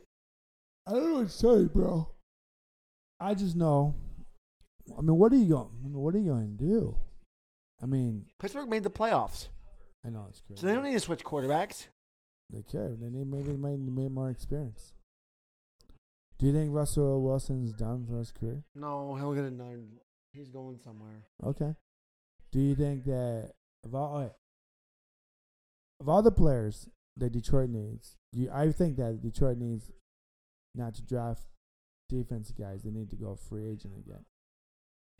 I 0.85 0.91
don't 0.91 1.05
know 1.11 1.13
what 1.19 1.27
to 1.29 1.33
say, 1.33 1.65
bro. 1.65 2.09
I 3.19 3.33
just 3.33 3.55
know. 3.55 3.95
I 4.97 5.01
mean, 5.01 5.17
what 5.17 5.31
are 5.31 5.37
you 5.37 5.47
going? 5.49 5.69
I 5.83 5.87
mean, 5.87 5.97
what 5.97 6.13
are 6.15 6.19
you 6.19 6.29
going 6.31 6.57
to 6.57 6.63
do? 6.63 6.97
I 7.81 7.85
mean, 7.85 8.25
Pittsburgh 8.39 8.69
made 8.69 8.83
the 8.83 8.89
playoffs, 8.89 9.47
I 10.05 10.09
know 10.09 10.25
it's 10.29 10.41
crazy. 10.41 10.59
so 10.61 10.67
they 10.67 10.73
don't 10.73 10.83
need 10.83 10.93
to 10.93 10.99
switch 10.99 11.23
quarterbacks. 11.23 11.87
They 12.53 12.61
could. 12.61 13.01
They 13.01 13.09
need 13.09 13.27
maybe 13.27 13.51
they 13.51 13.57
might 13.57 13.79
need 13.79 14.11
more 14.11 14.29
experience. 14.29 14.93
Do 16.37 16.45
you 16.45 16.53
think 16.53 16.73
Russell 16.73 17.23
Wilson's 17.23 17.73
done 17.73 18.05
for 18.07 18.19
his 18.19 18.31
career? 18.31 18.63
No, 18.75 19.15
he'll 19.15 19.33
get 19.33 19.45
another. 19.45 19.79
He's 20.33 20.49
going 20.49 20.77
somewhere. 20.83 21.23
Okay. 21.43 21.73
Do 22.51 22.59
you 22.59 22.75
think 22.75 23.05
that 23.05 23.51
of 23.83 23.95
all 23.95 24.35
of 25.99 26.09
all 26.09 26.21
the 26.21 26.31
players 26.31 26.89
that 27.17 27.31
Detroit 27.31 27.69
needs, 27.69 28.17
do 28.31 28.41
you, 28.41 28.51
I 28.53 28.71
think 28.71 28.97
that 28.97 29.21
Detroit 29.21 29.57
needs 29.57 29.91
not 30.75 30.95
to 30.95 31.01
draft 31.01 31.43
defense 32.09 32.51
guys. 32.51 32.83
They 32.83 32.91
need 32.91 33.09
to 33.11 33.15
go 33.15 33.35
free 33.35 33.65
agent 33.65 33.93
again, 33.97 34.25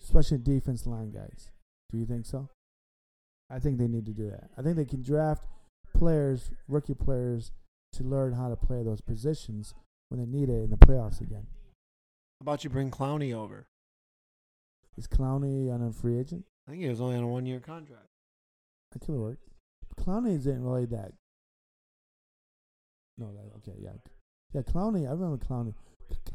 especially 0.02 0.40
defense 0.40 0.86
line 0.86 1.12
guys. 1.12 1.50
Do 1.92 1.98
you 1.98 2.06
think 2.06 2.26
so? 2.26 2.50
I 3.50 3.60
think 3.60 3.78
they 3.78 3.88
need 3.88 4.06
to 4.06 4.14
do 4.14 4.30
that. 4.30 4.50
I 4.58 4.62
think 4.62 4.78
they 4.78 4.86
can 4.86 5.04
draft 5.04 5.46
players, 5.94 6.52
rookie 6.68 6.94
players, 6.94 7.52
to 7.94 8.04
learn 8.04 8.34
how 8.34 8.50
to 8.50 8.56
play 8.56 8.84
those 8.84 9.02
positions 9.02 9.74
when 10.10 10.20
they 10.20 10.26
need 10.26 10.50
it 10.50 10.64
in 10.64 10.70
the 10.70 10.78
playoffs 10.78 11.22
again. 11.22 11.48
How 12.40 12.44
about 12.44 12.64
you 12.64 12.70
bring 12.70 12.92
Clowney 12.92 13.34
over? 13.34 13.68
Is 14.98 15.08
Clowney 15.08 15.74
on 15.74 15.82
a 15.82 15.92
free 15.92 16.20
agent? 16.20 16.46
I 16.68 16.72
think 16.72 16.84
he 16.84 16.90
was 16.90 17.02
only 17.02 17.16
on 17.18 17.24
a 17.24 17.28
one-year 17.28 17.60
contract. 17.60 18.08
That 18.92 19.00
could 19.00 19.16
work. 19.16 19.38
Clowney 20.00 20.36
isn't 20.38 20.64
really 20.64 20.86
that. 20.88 21.14
No, 23.18 23.32
that 23.32 23.56
okay, 23.58 23.78
yeah, 23.80 23.92
yeah. 24.54 24.62
Clowney, 24.62 25.08
I 25.08 25.12
remember 25.12 25.38
Clowney. 25.38 25.74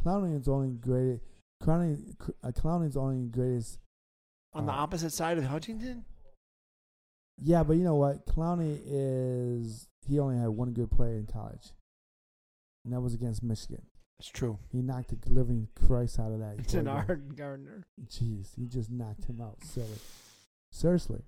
Clowney 0.04 0.38
is 0.40 0.48
only 0.48 0.70
great. 0.70 1.20
Clowney, 1.62 1.98
uh, 2.42 2.50
Clowney's 2.52 2.96
only 2.96 3.26
greatest. 3.28 3.78
On 4.54 4.64
the 4.66 4.72
Uh, 4.72 4.76
opposite 4.76 5.10
side 5.12 5.38
of 5.38 5.44
Hutchinson? 5.44 6.04
Yeah, 7.42 7.62
but 7.62 7.76
you 7.76 7.84
know 7.84 7.96
what? 7.96 8.26
Clowney 8.26 8.80
is. 8.84 9.86
He 10.06 10.18
only 10.18 10.38
had 10.38 10.48
one 10.48 10.72
good 10.72 10.90
play 10.90 11.16
in 11.16 11.26
college, 11.26 11.72
and 12.84 12.94
that 12.94 13.00
was 13.00 13.14
against 13.14 13.42
Michigan. 13.42 13.82
It's 14.18 14.28
true. 14.28 14.58
He 14.72 14.82
knocked 14.82 15.10
the 15.10 15.32
living 15.32 15.68
Christ 15.86 16.18
out 16.18 16.32
of 16.32 16.40
that. 16.40 16.56
It's 16.58 16.74
an. 16.74 16.88
Art 16.88 17.36
Gardner. 17.36 17.86
Jeez, 18.08 18.56
he 18.56 18.66
just 18.66 18.90
knocked 18.90 19.26
him 19.26 19.40
out. 19.40 19.62
Silly. 19.62 19.86
Seriously. 20.72 21.22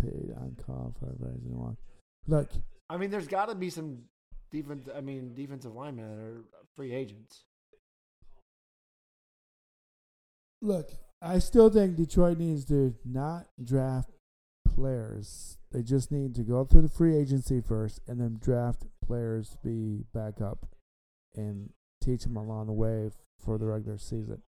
Paid 0.00 0.34
on 0.36 0.56
call 0.66 0.94
for 1.00 1.08
advising 1.08 1.56
one. 1.58 1.78
Look, 2.26 2.50
I 2.90 2.98
mean, 2.98 3.10
there's 3.10 3.28
got 3.28 3.48
to 3.48 3.54
be 3.54 3.70
some 3.70 4.02
defense. 4.50 4.88
I 4.94 5.00
mean, 5.00 5.32
defensive 5.34 5.74
linemen 5.74 6.10
that 6.10 6.22
are 6.22 6.44
free 6.74 6.92
agents. 6.92 7.44
Look, 10.60 10.90
I 11.22 11.38
still 11.38 11.70
think 11.70 11.96
Detroit 11.96 12.38
needs 12.38 12.64
to 12.66 12.94
not 13.04 13.46
draft 13.62 14.10
players. 14.76 15.58
They 15.72 15.82
just 15.82 16.12
need 16.12 16.34
to 16.36 16.42
go 16.42 16.64
through 16.64 16.82
the 16.82 16.88
free 16.88 17.16
agency 17.16 17.60
first, 17.60 18.00
and 18.06 18.20
then 18.20 18.38
draft 18.40 18.84
players 19.04 19.50
to 19.50 19.58
be 19.64 20.04
backup, 20.14 20.66
and 21.34 21.70
teach 22.02 22.22
them 22.22 22.36
along 22.36 22.66
the 22.66 22.72
way 22.72 23.10
for 23.44 23.58
the 23.58 23.66
regular 23.66 23.98
season. 23.98 24.42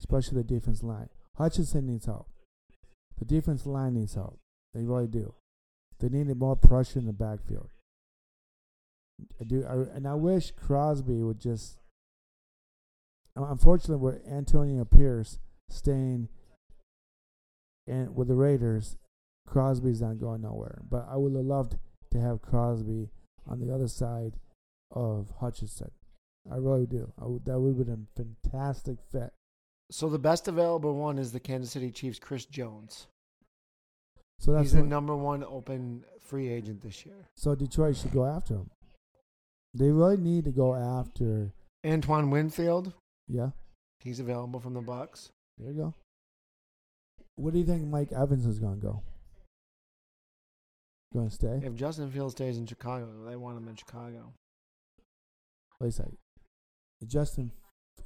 Especially 0.00 0.42
the 0.42 0.44
defense 0.44 0.82
line. 0.82 1.08
Hutchinson 1.36 1.86
needs 1.86 2.06
help. 2.06 2.28
The 3.18 3.24
defense 3.24 3.66
line 3.66 3.94
needs 3.94 4.14
help. 4.14 4.38
They 4.74 4.82
really 4.82 5.08
do. 5.08 5.34
They 6.00 6.08
needed 6.08 6.38
more 6.38 6.56
pressure 6.56 6.98
in 6.98 7.06
the 7.06 7.12
backfield. 7.12 7.70
I 9.40 9.44
do, 9.44 9.64
I, 9.68 9.96
and 9.96 10.06
I 10.06 10.14
wish 10.14 10.52
Crosby 10.52 11.22
would 11.22 11.40
just. 11.40 11.78
Unfortunately, 13.34 13.96
with 13.96 14.26
Antonio 14.28 14.84
Pierce 14.84 15.38
staying 15.68 16.28
and 17.86 18.14
with 18.14 18.28
the 18.28 18.34
Raiders, 18.34 18.96
Crosby's 19.48 20.00
not 20.00 20.18
going 20.20 20.42
nowhere. 20.42 20.80
But 20.88 21.06
I 21.10 21.16
would 21.16 21.34
have 21.34 21.44
loved 21.44 21.76
to 22.12 22.20
have 22.20 22.42
Crosby 22.42 23.10
on 23.48 23.60
the 23.60 23.72
other 23.74 23.88
side 23.88 24.34
of 24.90 25.32
Hutchinson. 25.40 25.90
I 26.50 26.56
really 26.56 26.86
do. 26.86 27.12
I 27.20 27.26
would, 27.26 27.44
that 27.44 27.58
would 27.60 27.76
have 27.78 27.86
been 27.86 28.06
a 28.16 28.22
fantastic 28.50 28.98
fit. 29.12 29.30
So 29.90 30.08
the 30.08 30.18
best 30.18 30.48
available 30.48 30.94
one 30.94 31.18
is 31.18 31.32
the 31.32 31.40
Kansas 31.40 31.70
City 31.72 31.90
Chiefs, 31.90 32.18
Chris 32.18 32.44
Jones. 32.44 33.06
So 34.40 34.52
that's 34.52 34.64
He's 34.64 34.72
the 34.72 34.82
number 34.82 35.16
one 35.16 35.42
open 35.44 36.04
free 36.20 36.48
agent 36.48 36.82
this 36.82 37.04
year. 37.04 37.28
so 37.36 37.54
Detroit 37.54 37.96
should 37.96 38.12
go 38.12 38.24
after 38.24 38.54
him. 38.54 38.70
They 39.74 39.90
really 39.90 40.16
need 40.16 40.44
to 40.44 40.52
go 40.52 40.74
after. 40.74 41.52
Antoine 41.86 42.30
Winfield, 42.30 42.92
Yeah, 43.28 43.50
he's 44.00 44.20
available 44.20 44.60
from 44.60 44.74
the 44.74 44.80
Bucks. 44.80 45.30
there 45.58 45.70
you 45.72 45.76
go. 45.76 45.94
What 47.36 47.52
do 47.52 47.58
you 47.58 47.64
think 47.64 47.86
Mike 47.86 48.12
Evans 48.12 48.46
is 48.46 48.58
going 48.58 48.80
to 48.80 48.86
go? 48.86 49.02
Going 51.12 51.28
to 51.28 51.34
stay? 51.34 51.60
If 51.62 51.74
Justin 51.74 52.10
Fields 52.10 52.34
stays 52.34 52.58
in 52.58 52.66
Chicago, 52.66 53.08
they 53.26 53.36
want 53.36 53.56
him 53.56 53.68
in 53.68 53.76
Chicago. 53.76 54.32
Wait 55.80 55.88
a 55.88 55.92
second. 55.92 56.18
Justin. 57.06 57.52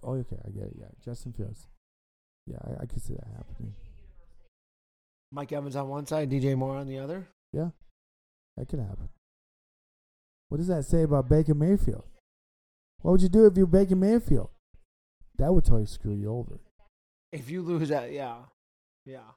Oh, 0.03 0.15
okay, 0.15 0.37
I 0.45 0.51
get 0.51 0.65
it. 0.65 0.77
Yeah, 0.79 0.87
Justin 1.05 1.33
Fields. 1.33 1.67
Yeah, 2.47 2.59
I, 2.65 2.83
I 2.83 2.87
could 2.87 3.03
see 3.03 3.15
that 3.15 3.27
happening. 3.37 3.75
Mike 5.31 5.53
Evans 5.53 5.77
on 5.77 5.89
one 5.89 6.07
side, 6.07 6.31
DJ 6.31 6.57
Moore 6.57 6.77
on 6.77 6.87
the 6.87 6.99
other. 6.99 7.27
Yeah, 7.53 7.71
that 8.57 8.69
could 8.69 8.81
happen. 8.81 9.09
What 10.49 10.59
does 10.59 10.69
that 10.69 10.85
say 10.85 11.03
about 11.03 11.29
Baker 11.29 11.55
Mayfield? 11.55 12.05
What 13.01 13.13
would 13.13 13.23
you 13.23 13.29
do 13.29 13.47
if 13.47 13.57
you 13.57 13.67
Baker 13.67 13.97
Mayfield? 13.97 14.51
That 15.39 15.53
would 15.53 15.65
totally 15.65 15.87
screw 15.87 16.15
you 16.15 16.31
over. 16.31 16.61
If 17.33 17.51
you 17.51 17.63
lose 17.63 17.89
that, 17.89 18.13
yeah, 18.13 18.37
yeah. 19.07 19.31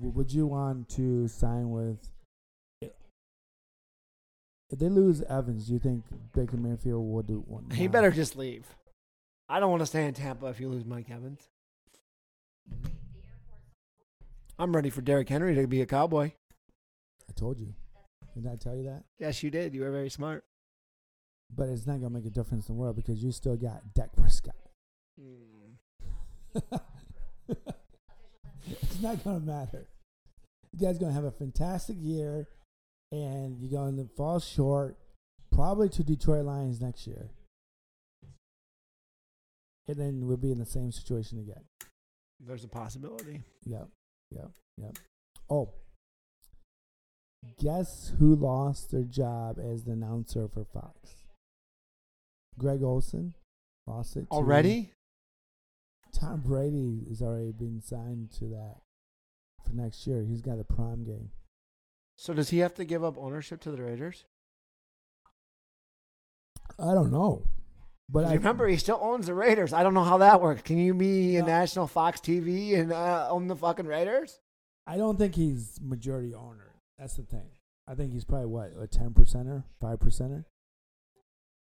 Would 0.00 0.32
you 0.32 0.46
want 0.46 0.88
to 0.90 1.28
sign 1.28 1.70
with? 1.70 1.98
If 4.70 4.78
they 4.78 4.88
lose 4.88 5.22
Evans, 5.22 5.66
do 5.66 5.72
you 5.72 5.78
think 5.78 6.04
Baker 6.34 6.56
Mayfield 6.56 7.10
will 7.10 7.22
do 7.22 7.42
one? 7.46 7.70
He 7.70 7.88
better 7.88 8.10
just 8.10 8.36
leave. 8.36 8.66
I 9.48 9.60
don't 9.60 9.70
want 9.70 9.80
to 9.80 9.86
stay 9.86 10.04
in 10.04 10.12
Tampa 10.12 10.46
if 10.46 10.60
you 10.60 10.68
lose 10.68 10.84
Mike 10.84 11.10
Evans. 11.10 11.48
I'm 14.58 14.74
ready 14.74 14.90
for 14.90 15.00
Derrick 15.00 15.28
Henry 15.28 15.54
to 15.54 15.66
be 15.66 15.80
a 15.80 15.86
cowboy. 15.86 16.32
I 17.28 17.32
told 17.34 17.58
you. 17.58 17.74
Didn't 18.34 18.52
I 18.52 18.56
tell 18.56 18.76
you 18.76 18.82
that? 18.84 19.04
Yes, 19.18 19.42
you 19.42 19.50
did. 19.50 19.74
You 19.74 19.82
were 19.82 19.90
very 19.90 20.10
smart. 20.10 20.44
But 21.54 21.70
it's 21.70 21.86
not 21.86 22.00
gonna 22.00 22.10
make 22.10 22.26
a 22.26 22.30
difference 22.30 22.68
in 22.68 22.74
the 22.74 22.80
world 22.80 22.96
because 22.96 23.24
you 23.24 23.32
still 23.32 23.56
got 23.56 23.94
Dak 23.94 24.14
Prescott. 24.14 24.54
Hmm. 25.18 25.70
it's 28.70 29.00
not 29.00 29.24
gonna 29.24 29.40
matter. 29.40 29.88
You 30.72 30.86
guys 30.86 30.98
gonna 30.98 31.12
have 31.12 31.24
a 31.24 31.30
fantastic 31.30 31.96
year, 31.98 32.46
and 33.10 33.58
you're 33.60 33.70
going 33.70 33.96
to 33.96 34.08
fall 34.16 34.40
short, 34.40 34.96
probably 35.52 35.88
to 35.90 36.02
Detroit 36.02 36.44
Lions 36.44 36.80
next 36.80 37.06
year, 37.06 37.30
and 39.86 39.96
then 39.96 40.26
we'll 40.26 40.36
be 40.36 40.52
in 40.52 40.58
the 40.58 40.66
same 40.66 40.92
situation 40.92 41.38
again. 41.38 41.64
There's 42.40 42.64
a 42.64 42.68
possibility. 42.68 43.42
Yep, 43.64 43.88
yep, 44.30 44.50
yep. 44.76 44.96
Oh, 45.50 45.70
guess 47.58 48.12
who 48.18 48.34
lost 48.34 48.90
their 48.90 49.04
job 49.04 49.58
as 49.58 49.84
the 49.84 49.92
announcer 49.92 50.48
for 50.48 50.64
Fox? 50.64 51.14
Greg 52.58 52.82
Olsen 52.82 53.34
lost 53.86 54.16
it 54.16 54.26
Already? 54.30 54.90
Tom 56.12 56.40
Brady 56.40 57.04
has 57.08 57.22
already 57.22 57.52
been 57.52 57.80
signed 57.80 58.30
to 58.38 58.46
that 58.46 58.76
for 59.64 59.72
next 59.72 60.06
year. 60.06 60.24
He's 60.28 60.40
got 60.40 60.58
a 60.58 60.64
prime 60.64 61.04
game. 61.04 61.30
So 62.20 62.34
does 62.34 62.50
he 62.50 62.58
have 62.58 62.74
to 62.74 62.84
give 62.84 63.04
up 63.04 63.16
ownership 63.16 63.60
to 63.60 63.70
the 63.70 63.80
Raiders? 63.80 64.24
I 66.78 66.92
don't 66.92 67.12
know, 67.12 67.44
but 68.08 68.24
I 68.24 68.34
remember 68.34 68.66
he 68.68 68.76
still 68.76 68.98
owns 69.00 69.26
the 69.26 69.34
Raiders. 69.34 69.72
I 69.72 69.82
don't 69.82 69.94
know 69.94 70.04
how 70.04 70.18
that 70.18 70.40
works. 70.40 70.62
Can 70.62 70.78
you 70.78 70.94
be 70.94 71.36
a 71.36 71.42
national 71.42 71.86
Fox 71.86 72.20
TV 72.20 72.78
and 72.78 72.92
uh, 72.92 73.28
own 73.30 73.46
the 73.46 73.56
fucking 73.56 73.86
Raiders? 73.86 74.38
I 74.86 74.96
don't 74.96 75.16
think 75.18 75.34
he's 75.34 75.78
majority 75.80 76.34
owner. 76.34 76.74
That's 76.98 77.14
the 77.14 77.22
thing. 77.22 77.48
I 77.86 77.94
think 77.94 78.12
he's 78.12 78.24
probably 78.24 78.46
what 78.46 78.72
a 78.80 78.86
ten 78.86 79.10
percenter, 79.10 79.62
five 79.80 79.98
percenter. 80.00 80.44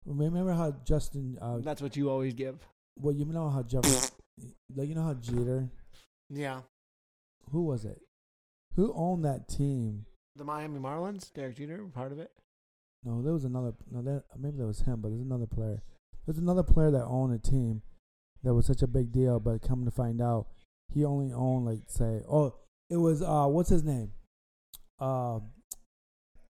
Remember 0.06 0.52
how 0.52 0.74
Justin? 0.84 1.36
Uh, 1.40 1.58
That's 1.58 1.82
what 1.82 1.96
you 1.96 2.10
always 2.10 2.34
give. 2.34 2.58
well, 2.96 3.14
you 3.14 3.24
know 3.24 3.50
how 3.50 3.62
Jeff, 3.62 3.84
like 4.76 4.88
you 4.88 4.94
know 4.94 5.04
how 5.04 5.14
Jeter. 5.14 5.68
Yeah. 6.30 6.60
Who 7.50 7.64
was 7.64 7.84
it? 7.84 8.00
Who 8.76 8.92
owned 8.94 9.24
that 9.24 9.48
team? 9.48 10.06
The 10.36 10.44
Miami 10.44 10.80
Marlins, 10.80 11.32
Derek 11.32 11.56
Jeter, 11.56 11.78
part 11.94 12.10
of 12.12 12.18
it. 12.18 12.30
No, 13.04 13.22
there 13.22 13.32
was 13.32 13.44
another. 13.44 13.72
No, 13.90 14.02
that 14.02 14.24
maybe 14.38 14.56
that 14.58 14.66
was 14.66 14.80
him, 14.80 15.00
but 15.00 15.10
there's 15.10 15.20
another 15.20 15.46
player. 15.46 15.82
There's 16.26 16.38
another 16.38 16.62
player 16.62 16.90
that 16.90 17.04
owned 17.04 17.34
a 17.34 17.38
team 17.38 17.82
that 18.42 18.54
was 18.54 18.66
such 18.66 18.82
a 18.82 18.86
big 18.86 19.12
deal, 19.12 19.38
but 19.40 19.62
come 19.62 19.84
to 19.84 19.90
find 19.90 20.20
out, 20.20 20.46
he 20.92 21.04
only 21.04 21.32
owned 21.32 21.66
like 21.66 21.80
say, 21.86 22.22
oh, 22.28 22.54
it 22.90 22.96
was 22.96 23.22
uh, 23.22 23.46
what's 23.46 23.68
his 23.70 23.84
name? 23.84 24.12
Uh, 24.98 25.36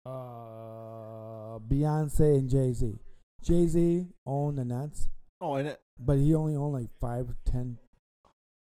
uh, 0.05 1.59
Beyonce 1.59 2.37
and 2.39 2.49
Jay 2.49 2.71
Z. 2.73 2.99
Jay 3.43 3.67
Z 3.67 4.07
owned 4.25 4.57
the 4.57 4.65
Nets, 4.65 5.09
Oh, 5.41 5.55
and 5.55 5.67
it, 5.67 5.81
but 5.99 6.17
he 6.17 6.33
only 6.33 6.55
owned 6.55 6.73
like 6.73 6.89
five, 6.99 7.27
ten. 7.45 7.77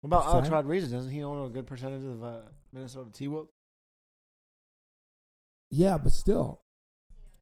what 0.01 0.07
about 0.07 0.25
Alex? 0.25 0.49
Rodriguez? 0.49 0.91
Doesn't 0.91 1.11
he 1.11 1.23
own 1.23 1.45
a 1.45 1.49
good 1.49 1.67
percentage 1.67 2.03
of 2.05 2.23
uh, 2.23 2.37
Minnesota 2.71 3.09
T 3.11 3.27
Wolves? 3.27 3.49
Yeah, 5.71 5.97
but 5.97 6.11
still, 6.11 6.61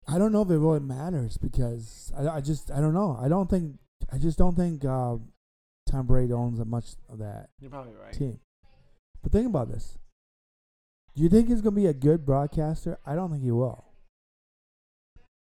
I 0.08 0.18
don't 0.18 0.32
know 0.32 0.44
if 0.44 0.50
it 0.50 0.58
really 0.58 0.80
matters 0.80 1.38
because 1.38 2.12
I, 2.18 2.28
I 2.28 2.42
just 2.42 2.72
I 2.72 2.80
don't 2.80 2.94
know. 2.94 3.18
I 3.20 3.28
don't 3.28 3.50
think 3.50 3.78
I 4.12 4.18
just 4.18 4.38
don't 4.38 4.56
think 4.56 4.86
uh, 4.86 5.18
Tom 5.90 6.06
Brady 6.06 6.32
owns 6.34 6.64
much 6.66 6.92
of 7.10 7.20
that 7.20 7.50
You're 7.60 7.72
probably 7.72 7.94
right. 7.94 8.14
team. 8.14 8.40
But 9.22 9.32
think 9.32 9.48
about 9.48 9.72
this. 9.72 9.98
Do 11.16 11.24
you 11.24 11.30
think 11.30 11.50
he's 11.50 11.62
going 11.62 11.76
to 11.76 11.82
be 11.82 11.88
a 11.88 11.94
good 11.94 12.26
broadcaster? 12.26 13.00
I 13.06 13.16
don't 13.16 13.32
think 13.32 13.44
he 13.44 13.52
will. 13.52 13.86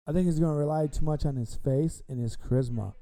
I 0.07 0.11
think 0.11 0.25
he's 0.25 0.39
going 0.39 0.51
to 0.51 0.57
rely 0.57 0.87
too 0.87 1.05
much 1.05 1.25
on 1.25 1.35
his 1.35 1.55
face 1.55 2.01
and 2.09 2.19
his 2.19 2.35
charisma. 2.35 2.93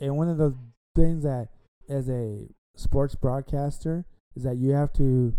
And 0.00 0.16
one 0.16 0.28
of 0.28 0.38
the 0.38 0.56
things 0.96 1.22
that, 1.22 1.50
as 1.88 2.08
a 2.08 2.48
sports 2.74 3.14
broadcaster, 3.14 4.04
is 4.34 4.42
that 4.42 4.56
you 4.56 4.72
have 4.72 4.92
to 4.94 5.36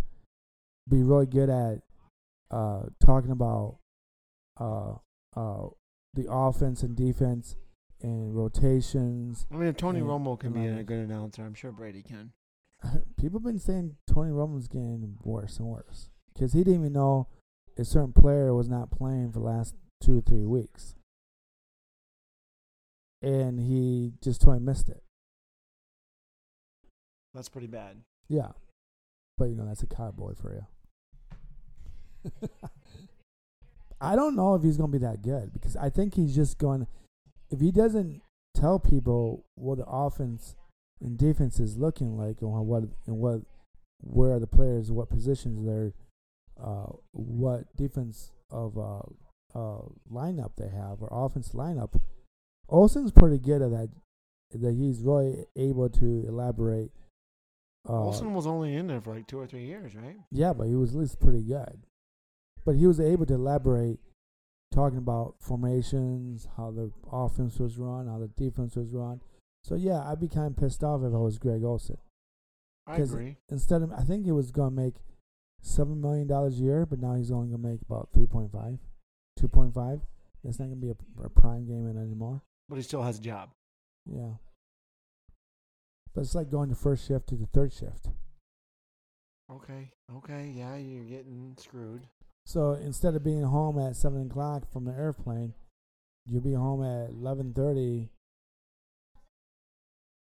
be 0.88 1.04
really 1.04 1.26
good 1.26 1.50
at 1.50 1.80
uh, 2.54 2.84
talking 3.04 3.32
about 3.32 3.78
uh, 4.60 4.94
uh, 5.36 5.68
the 6.14 6.28
offense 6.30 6.84
and 6.84 6.96
defense 6.96 7.56
and 8.02 8.36
rotations. 8.36 9.48
I 9.52 9.56
mean, 9.56 9.68
if 9.70 9.78
Tony 9.78 10.00
And- 10.00 10.08
Romo 10.08 10.40
can 10.40 10.54
be 10.54 10.68
a 10.68 10.84
good 10.84 11.00
announcer, 11.00 11.44
I'm 11.44 11.54
sure 11.56 11.72
Brady 11.72 12.04
can. 12.04 12.32
People 13.18 13.40
have 13.40 13.46
been 13.46 13.60
saying 13.60 13.96
Tony 14.08 14.30
Romo's 14.32 14.68
getting 14.68 15.16
worse 15.24 15.58
and 15.58 15.68
worse 15.68 16.10
because 16.34 16.54
he 16.54 16.60
didn't 16.64 16.82
even 16.82 16.94
know 16.94 17.28
a 17.78 17.86
certain 17.86 18.14
player 18.14 18.54
was 18.54 18.70
not 18.70 18.92
playing 18.92 19.32
for 19.32 19.40
the 19.40 19.46
last 19.46 19.74
two 20.02 20.18
or 20.20 20.22
three 20.22 20.46
weeks, 20.46 20.96
and 23.22 23.60
he 23.60 24.12
just 24.22 24.42
totally 24.42 24.60
missed 24.60 24.90
it. 24.90 25.02
That's 27.34 27.50
pretty 27.50 27.68
bad. 27.68 28.02
Yeah, 28.28 28.50
but 29.38 29.46
you 29.46 29.56
know 29.56 29.66
that's 29.66 29.82
a 29.82 29.88
cowboy 29.88 30.34
for 30.36 30.54
you. 30.54 30.66
I 34.02 34.16
don't 34.16 34.36
know 34.36 34.56
if 34.56 34.64
he's 34.64 34.78
gonna 34.78 34.92
be 34.92 34.98
that 35.00 35.22
good 35.22 35.54
because 35.54 35.76
I 35.78 35.90
think 35.90 36.16
he's 36.16 36.36
just 36.36 36.58
going. 36.58 36.88
If 37.50 37.60
he 37.62 37.72
doesn't 37.72 38.22
tell 38.56 38.80
people 38.80 39.46
what 39.56 39.78
the 39.78 39.86
offense 39.86 40.56
and 41.02 41.18
defense 41.18 41.60
is 41.60 41.78
looking 41.78 42.18
like 42.18 42.42
and 42.42 42.52
what 42.52 42.84
and 43.08 43.18
what 43.18 43.42
where 44.02 44.40
the 44.40 44.48
players, 44.48 44.92
what 44.92 45.10
positions 45.10 45.66
they're, 45.66 45.94
uh, 46.62 46.92
what 47.12 47.74
defense 47.76 48.32
of 48.52 48.78
uh, 48.78 49.00
uh, 49.58 49.82
lineup 50.12 50.52
they 50.58 50.68
have 50.68 51.02
or 51.02 51.08
offense 51.12 51.50
lineup, 51.54 51.96
Olsen's 52.70 53.12
pretty 53.12 53.40
good 53.40 53.62
at 53.62 53.72
that. 53.72 53.90
That 54.52 54.76
he's 54.76 55.02
really 55.02 55.46
able 55.56 55.90
to 55.90 56.26
elaborate. 56.28 56.92
Uh, 57.90 58.04
Olsen 58.04 58.34
was 58.34 58.46
only 58.46 58.76
in 58.76 58.86
there 58.88 59.02
for 59.02 59.16
like 59.16 59.26
two 59.28 59.40
or 59.40 59.48
three 59.48 59.66
years, 59.66 59.96
right? 59.96 60.18
yeah, 60.32 60.54
but 60.54 60.68
he 60.68 60.76
was 60.76 60.94
at 60.94 61.00
least 61.00 61.20
pretty 61.20 61.42
good. 61.42 61.80
But 62.66 62.76
he 62.76 62.88
was 62.88 63.00
able 63.00 63.26
to 63.26 63.34
elaborate, 63.34 64.00
talking 64.72 64.98
about 64.98 65.36
formations, 65.40 66.48
how 66.58 66.72
the 66.72 66.92
offense 67.12 67.60
was 67.60 67.78
run, 67.78 68.08
how 68.08 68.20
the 68.20 68.30
defense 68.30 68.76
was 68.76 68.92
run. 68.92 69.22
So 69.64 69.76
yeah, 69.76 70.04
I'd 70.04 70.20
be 70.20 70.28
kind 70.28 70.48
of 70.48 70.58
pissed 70.58 70.84
off 70.84 71.02
if 71.04 71.14
I 71.14 71.18
was 71.18 71.38
Greg 71.38 71.64
Olsen. 71.64 71.98
I 72.86 72.98
agree. 72.98 73.38
Instead 73.50 73.82
of, 73.82 73.92
I 73.94 74.02
think 74.02 74.26
he 74.26 74.32
was 74.32 74.52
going 74.52 74.76
to 74.76 74.82
make 74.82 74.96
seven 75.62 76.02
million 76.02 76.28
dollars 76.28 76.60
a 76.60 76.64
year, 76.64 76.86
but 76.86 77.00
now 77.00 77.16
he's 77.16 77.32
only 77.32 77.48
going 77.50 77.62
to 77.62 77.68
make 77.70 77.82
about 77.82 78.10
3.5, 78.14 78.80
2.5. 79.40 80.02
It's 80.44 80.60
not 80.60 80.66
going 80.66 80.82
to 80.82 80.86
be 80.86 80.90
a, 80.90 81.26
a 81.26 81.30
prime 81.30 81.66
game 81.66 81.88
in 81.88 81.98
anymore. 81.98 82.42
But 82.68 82.76
he 82.76 82.82
still 82.82 83.02
has 83.04 83.20
a 83.20 83.22
job. 83.22 83.52
Yeah. 84.06 84.34
But 86.14 86.22
it's 86.22 86.36
like 86.36 86.52
going 86.52 86.70
to 86.70 86.76
first 86.76 87.08
shift 87.08 87.30
to 87.30 87.36
the 87.36 87.48
third 87.48 87.72
shift. 87.72 88.10
Okay. 89.52 89.92
Okay. 90.18 90.54
Yeah, 90.56 90.76
you're 90.76 91.06
getting 91.06 91.56
screwed. 91.58 92.08
So 92.46 92.74
instead 92.74 93.16
of 93.16 93.24
being 93.24 93.44
home 93.44 93.80
at 93.80 93.96
seven 93.96 94.28
o'clock 94.28 94.72
from 94.72 94.86
the 94.86 94.92
airplane, 94.92 95.54
you'll 96.26 96.42
be 96.42 96.54
home 96.54 96.84
at 96.84 97.10
eleven 97.10 97.54
thirty 97.54 98.10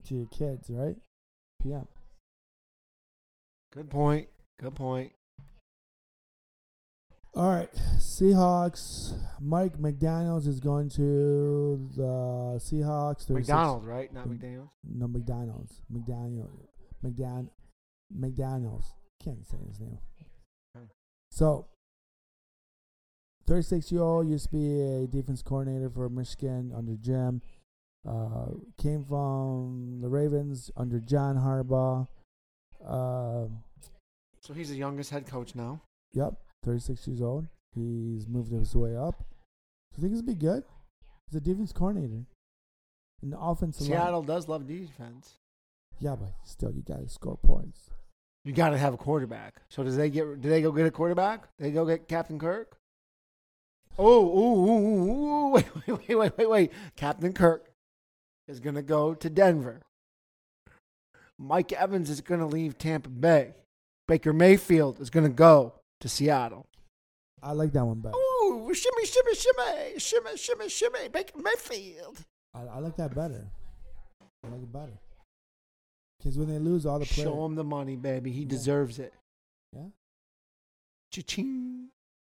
to 0.05 0.15
your 0.15 0.27
kids, 0.27 0.69
right? 0.69 0.95
PM. 1.61 1.87
Good 3.71 3.89
point. 3.89 4.27
Good 4.59 4.75
point. 4.75 5.11
All 7.35 7.49
right, 7.49 7.69
Seahawks. 7.97 9.13
Mike 9.39 9.77
McDaniel's 9.77 10.47
is 10.47 10.59
going 10.59 10.89
to 10.89 11.89
the 11.95 12.59
Seahawks. 12.59 13.29
McDonald's, 13.29 13.85
right? 13.85 14.11
Not 14.11 14.27
Mc- 14.27 14.41
McDaniel. 14.41 14.69
No, 14.83 15.07
McDonald's. 15.07 15.81
McDaniel. 15.93 16.49
McDan. 17.05 17.49
McDaniel's. 18.13 18.93
Can't 19.23 19.47
say 19.47 19.57
his 19.67 19.79
name. 19.79 19.99
Okay. 20.75 20.87
So, 21.29 21.67
36 23.49 23.91
year 23.91 24.01
old 24.03 24.29
used 24.29 24.45
to 24.45 24.51
be 24.51 24.79
a 24.79 25.07
defense 25.07 25.41
coordinator 25.41 25.89
for 25.89 26.07
Michigan 26.07 26.71
under 26.75 26.95
Jim. 26.95 27.41
Uh, 28.07 28.45
came 28.77 29.03
from 29.03 29.99
the 30.01 30.07
Ravens 30.07 30.69
under 30.77 30.99
John 30.99 31.35
Harbaugh. 31.35 32.07
Uh, 32.85 33.47
So 34.41 34.53
he's 34.53 34.69
the 34.69 34.75
youngest 34.77 35.09
head 35.09 35.25
coach 35.27 35.55
now. 35.55 35.81
yep, 36.13 36.35
36 36.63 37.07
years 37.07 37.21
old. 37.21 37.47
He's 37.75 38.27
moved 38.27 38.51
his 38.51 38.73
way 38.75 38.95
up. 38.95 39.17
Do 39.17 39.97
You 39.97 40.01
think 40.01 40.13
this 40.13 40.21
will 40.21 40.33
be 40.33 40.39
good? 40.39 40.63
He's 41.29 41.37
a 41.37 41.41
defense 41.41 41.71
coordinator. 41.73 42.25
And 43.21 43.33
the 43.33 43.39
offensive 43.39 43.87
line- 43.87 43.99
Seattle 43.99 44.21
does 44.23 44.47
love 44.47 44.65
defense. 44.67 45.33
Yeah, 45.99 46.15
but 46.15 46.33
still, 46.45 46.71
you 46.71 46.83
got 46.83 46.99
to 47.01 47.09
score 47.09 47.35
points. 47.37 47.89
You 48.45 48.53
got 48.53 48.69
to 48.69 48.77
have 48.77 48.93
a 48.93 48.97
quarterback. 48.97 49.61
So 49.69 49.83
does 49.83 49.97
they 49.97 50.09
get? 50.09 50.39
Do 50.39 50.49
they 50.49 50.61
go 50.61 50.71
get 50.71 50.85
a 50.85 50.91
quarterback? 50.91 51.49
They 51.57 51.71
go 51.71 51.85
get 51.85 52.07
Captain 52.07 52.39
Kirk. 52.39 52.78
Oh, 53.97 54.25
ooh, 54.25 54.69
ooh, 54.69 55.11
ooh, 55.11 55.11
ooh, 55.11 55.49
wait, 55.49 55.65
wait, 55.75 55.87
wait, 56.09 56.15
wait, 56.17 56.37
wait, 56.37 56.49
wait. 56.49 56.71
Captain 56.95 57.33
Kirk 57.33 57.69
is 58.47 58.59
gonna 58.59 58.81
go 58.81 59.13
to 59.13 59.29
Denver. 59.29 59.81
Mike 61.37 61.71
Evans 61.73 62.09
is 62.09 62.21
gonna 62.21 62.47
leave 62.47 62.77
Tampa 62.77 63.09
Bay. 63.09 63.53
Baker 64.07 64.33
Mayfield 64.33 64.99
is 64.99 65.09
gonna 65.09 65.29
go 65.29 65.73
to 66.01 66.09
Seattle. 66.09 66.65
I 67.41 67.51
like 67.53 67.71
that 67.73 67.85
one 67.85 67.99
better. 67.99 68.15
Ooh, 68.15 68.73
shimmy, 68.73 69.05
shimmy, 69.05 69.35
shimmy, 69.35 69.99
shimmy, 69.99 70.37
shimmy, 70.37 70.69
shimmy. 70.69 71.07
Baker 71.09 71.37
Mayfield. 71.39 72.25
I, 72.53 72.61
I 72.61 72.79
like 72.79 72.95
that 72.97 73.13
better. 73.15 73.47
I 74.43 74.47
like 74.49 74.61
it 74.61 74.71
better. 74.73 74.99
Because 76.17 76.37
when 76.37 76.49
they 76.49 76.59
lose 76.59 76.85
all 76.85 76.99
the 76.99 77.05
players, 77.05 77.29
Show 77.29 77.45
him 77.45 77.55
the 77.55 77.63
money, 77.63 77.95
baby. 77.95 78.31
He 78.31 78.41
Yeah. 78.41 78.47
deserves 78.49 78.99
it. 78.99 79.13
yeah. 79.73 79.83
Cha-ching. 81.13 81.87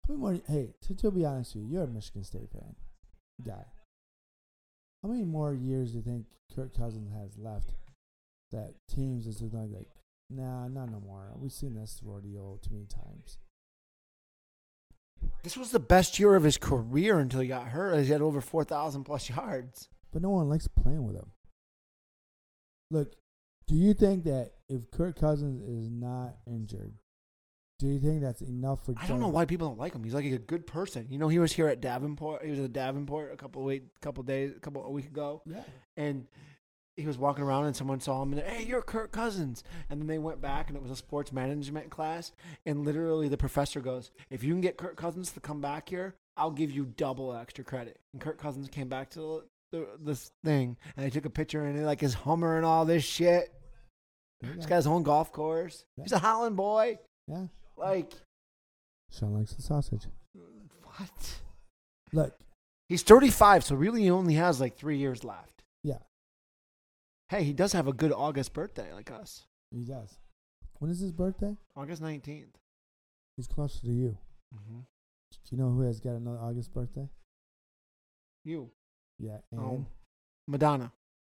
How 0.07 0.13
many 0.13 0.21
more? 0.21 0.41
Hey, 0.47 0.73
to, 0.87 0.95
to 0.95 1.11
be 1.11 1.25
honest 1.25 1.55
with 1.55 1.65
you, 1.65 1.71
you're 1.71 1.83
a 1.83 1.87
Michigan 1.87 2.23
State 2.23 2.49
fan, 2.51 2.75
guy. 3.45 3.65
How 5.01 5.09
many 5.09 5.23
more 5.23 5.53
years 5.53 5.91
do 5.91 5.97
you 5.97 6.03
think 6.03 6.25
Kirk 6.55 6.75
Cousins 6.75 7.11
has 7.13 7.37
left? 7.37 7.75
That 8.51 8.75
teams 8.87 9.25
is 9.25 9.41
like, 9.41 9.69
like, 9.73 9.87
nah, 10.29 10.67
not 10.67 10.91
no 10.91 10.99
more. 10.99 11.31
We've 11.35 11.51
seen 11.51 11.73
this 11.73 11.99
rodeo 12.03 12.59
too 12.61 12.73
many 12.73 12.85
times. 12.85 13.37
This 15.43 15.57
was 15.57 15.71
the 15.71 15.79
best 15.79 16.19
year 16.19 16.35
of 16.35 16.43
his 16.43 16.57
career 16.57 17.19
until 17.19 17.39
he 17.39 17.47
got 17.47 17.67
hurt. 17.67 17.99
He 18.03 18.11
had 18.11 18.21
over 18.21 18.41
4,000 18.41 19.03
plus 19.03 19.29
yards. 19.29 19.89
But 20.11 20.21
no 20.21 20.29
one 20.29 20.47
likes 20.47 20.67
playing 20.67 21.05
with 21.05 21.15
him. 21.15 21.31
Look, 22.91 23.15
do 23.67 23.75
you 23.75 23.93
think 23.93 24.25
that 24.25 24.51
if 24.69 24.91
Kirk 24.91 25.19
Cousins 25.19 25.61
is 25.61 25.89
not 25.89 26.35
injured, 26.45 26.93
do 27.83 27.89
you 27.89 27.99
think 27.99 28.21
that's 28.21 28.41
enough 28.41 28.85
for? 28.85 28.93
I 28.97 29.05
don't 29.07 29.19
know 29.19 29.27
why 29.27 29.45
people 29.45 29.67
don't 29.67 29.77
like 29.79 29.93
him. 29.93 30.03
He's 30.03 30.13
like 30.13 30.25
a 30.25 30.37
good 30.37 30.65
person. 30.65 31.07
You 31.09 31.17
know, 31.19 31.27
he 31.27 31.39
was 31.39 31.51
here 31.51 31.67
at 31.67 31.81
Davenport. 31.81 32.43
He 32.43 32.49
was 32.51 32.59
at 32.59 32.71
Davenport 32.73 33.33
a 33.33 33.37
couple 33.37 33.61
of 33.61 33.65
week, 33.67 33.83
couple 34.01 34.23
days, 34.23 34.53
a 34.55 34.59
couple 34.59 34.83
a 34.83 34.89
week 34.89 35.05
ago, 35.07 35.41
Yeah. 35.45 35.63
and 35.97 36.25
he 36.95 37.05
was 37.07 37.17
walking 37.17 37.43
around 37.43 37.65
and 37.65 37.75
someone 37.75 37.99
saw 37.99 38.21
him 38.21 38.33
and 38.33 38.41
hey, 38.43 38.63
you're 38.65 38.81
Kirk 38.83 39.11
Cousins. 39.11 39.63
And 39.89 39.99
then 39.99 40.07
they 40.07 40.19
went 40.19 40.39
back 40.41 40.67
and 40.69 40.77
it 40.77 40.81
was 40.83 40.91
a 40.91 40.95
sports 40.95 41.31
management 41.33 41.89
class, 41.89 42.31
and 42.65 42.85
literally 42.85 43.27
the 43.27 43.37
professor 43.37 43.81
goes, 43.81 44.11
if 44.29 44.43
you 44.43 44.53
can 44.53 44.61
get 44.61 44.77
Kirk 44.77 44.95
Cousins 44.95 45.31
to 45.31 45.39
come 45.39 45.59
back 45.59 45.89
here, 45.89 46.15
I'll 46.37 46.51
give 46.51 46.71
you 46.71 46.85
double 46.85 47.33
extra 47.35 47.63
credit. 47.63 47.99
And 48.13 48.21
Kirk 48.21 48.37
Cousins 48.39 48.69
came 48.69 48.87
back 48.89 49.09
to 49.11 49.43
the, 49.71 49.87
this 49.99 50.31
thing 50.45 50.77
and 50.95 51.05
they 51.05 51.09
took 51.09 51.25
a 51.25 51.29
picture 51.29 51.65
and 51.65 51.85
like 51.85 51.99
his 51.99 52.13
Hummer 52.13 52.57
and 52.57 52.65
all 52.65 52.85
this 52.85 53.03
shit. 53.03 53.51
Yeah. 54.41 54.53
He's 54.55 54.65
got 54.65 54.75
his 54.77 54.87
own 54.87 55.03
golf 55.03 55.31
course. 55.31 55.85
Yeah. 55.97 56.03
He's 56.03 56.11
a 56.11 56.19
Holland 56.19 56.55
boy. 56.55 56.99
yeah. 57.27 57.45
Like 57.83 58.13
Shawn 59.11 59.33
likes 59.33 59.53
the 59.53 59.61
sausage. 59.61 60.07
what? 60.83 61.39
Look, 62.11 62.35
He's 62.89 63.03
35, 63.03 63.63
so 63.63 63.75
really 63.75 64.03
he 64.03 64.11
only 64.11 64.35
has 64.35 64.59
like 64.61 64.77
three 64.77 64.97
years 64.97 65.23
left. 65.23 65.63
yeah, 65.83 65.97
Hey, 67.29 67.43
he 67.43 67.53
does 67.53 67.73
have 67.73 67.87
a 67.87 67.93
good 67.93 68.11
August 68.11 68.53
birthday 68.53 68.93
like 68.93 69.09
us. 69.11 69.43
he 69.71 69.83
does. 69.83 70.17
When 70.79 70.91
is 70.91 70.99
his 70.99 71.11
birthday? 71.11 71.55
August 71.75 72.01
19th. 72.01 72.55
He's 73.37 73.47
closer 73.47 73.79
to 73.81 73.91
you. 73.91 74.17
Mm-hmm. 74.53 74.79
Do 74.79 75.55
you 75.55 75.57
know 75.57 75.69
who 75.71 75.81
has 75.81 75.99
got 75.99 76.11
another 76.15 76.37
August 76.39 76.73
birthday? 76.73 77.09
You. 78.45 78.69
Yeah, 79.17 79.37
and 79.51 79.59
Oh. 79.61 79.85
Madonna. 80.47 80.91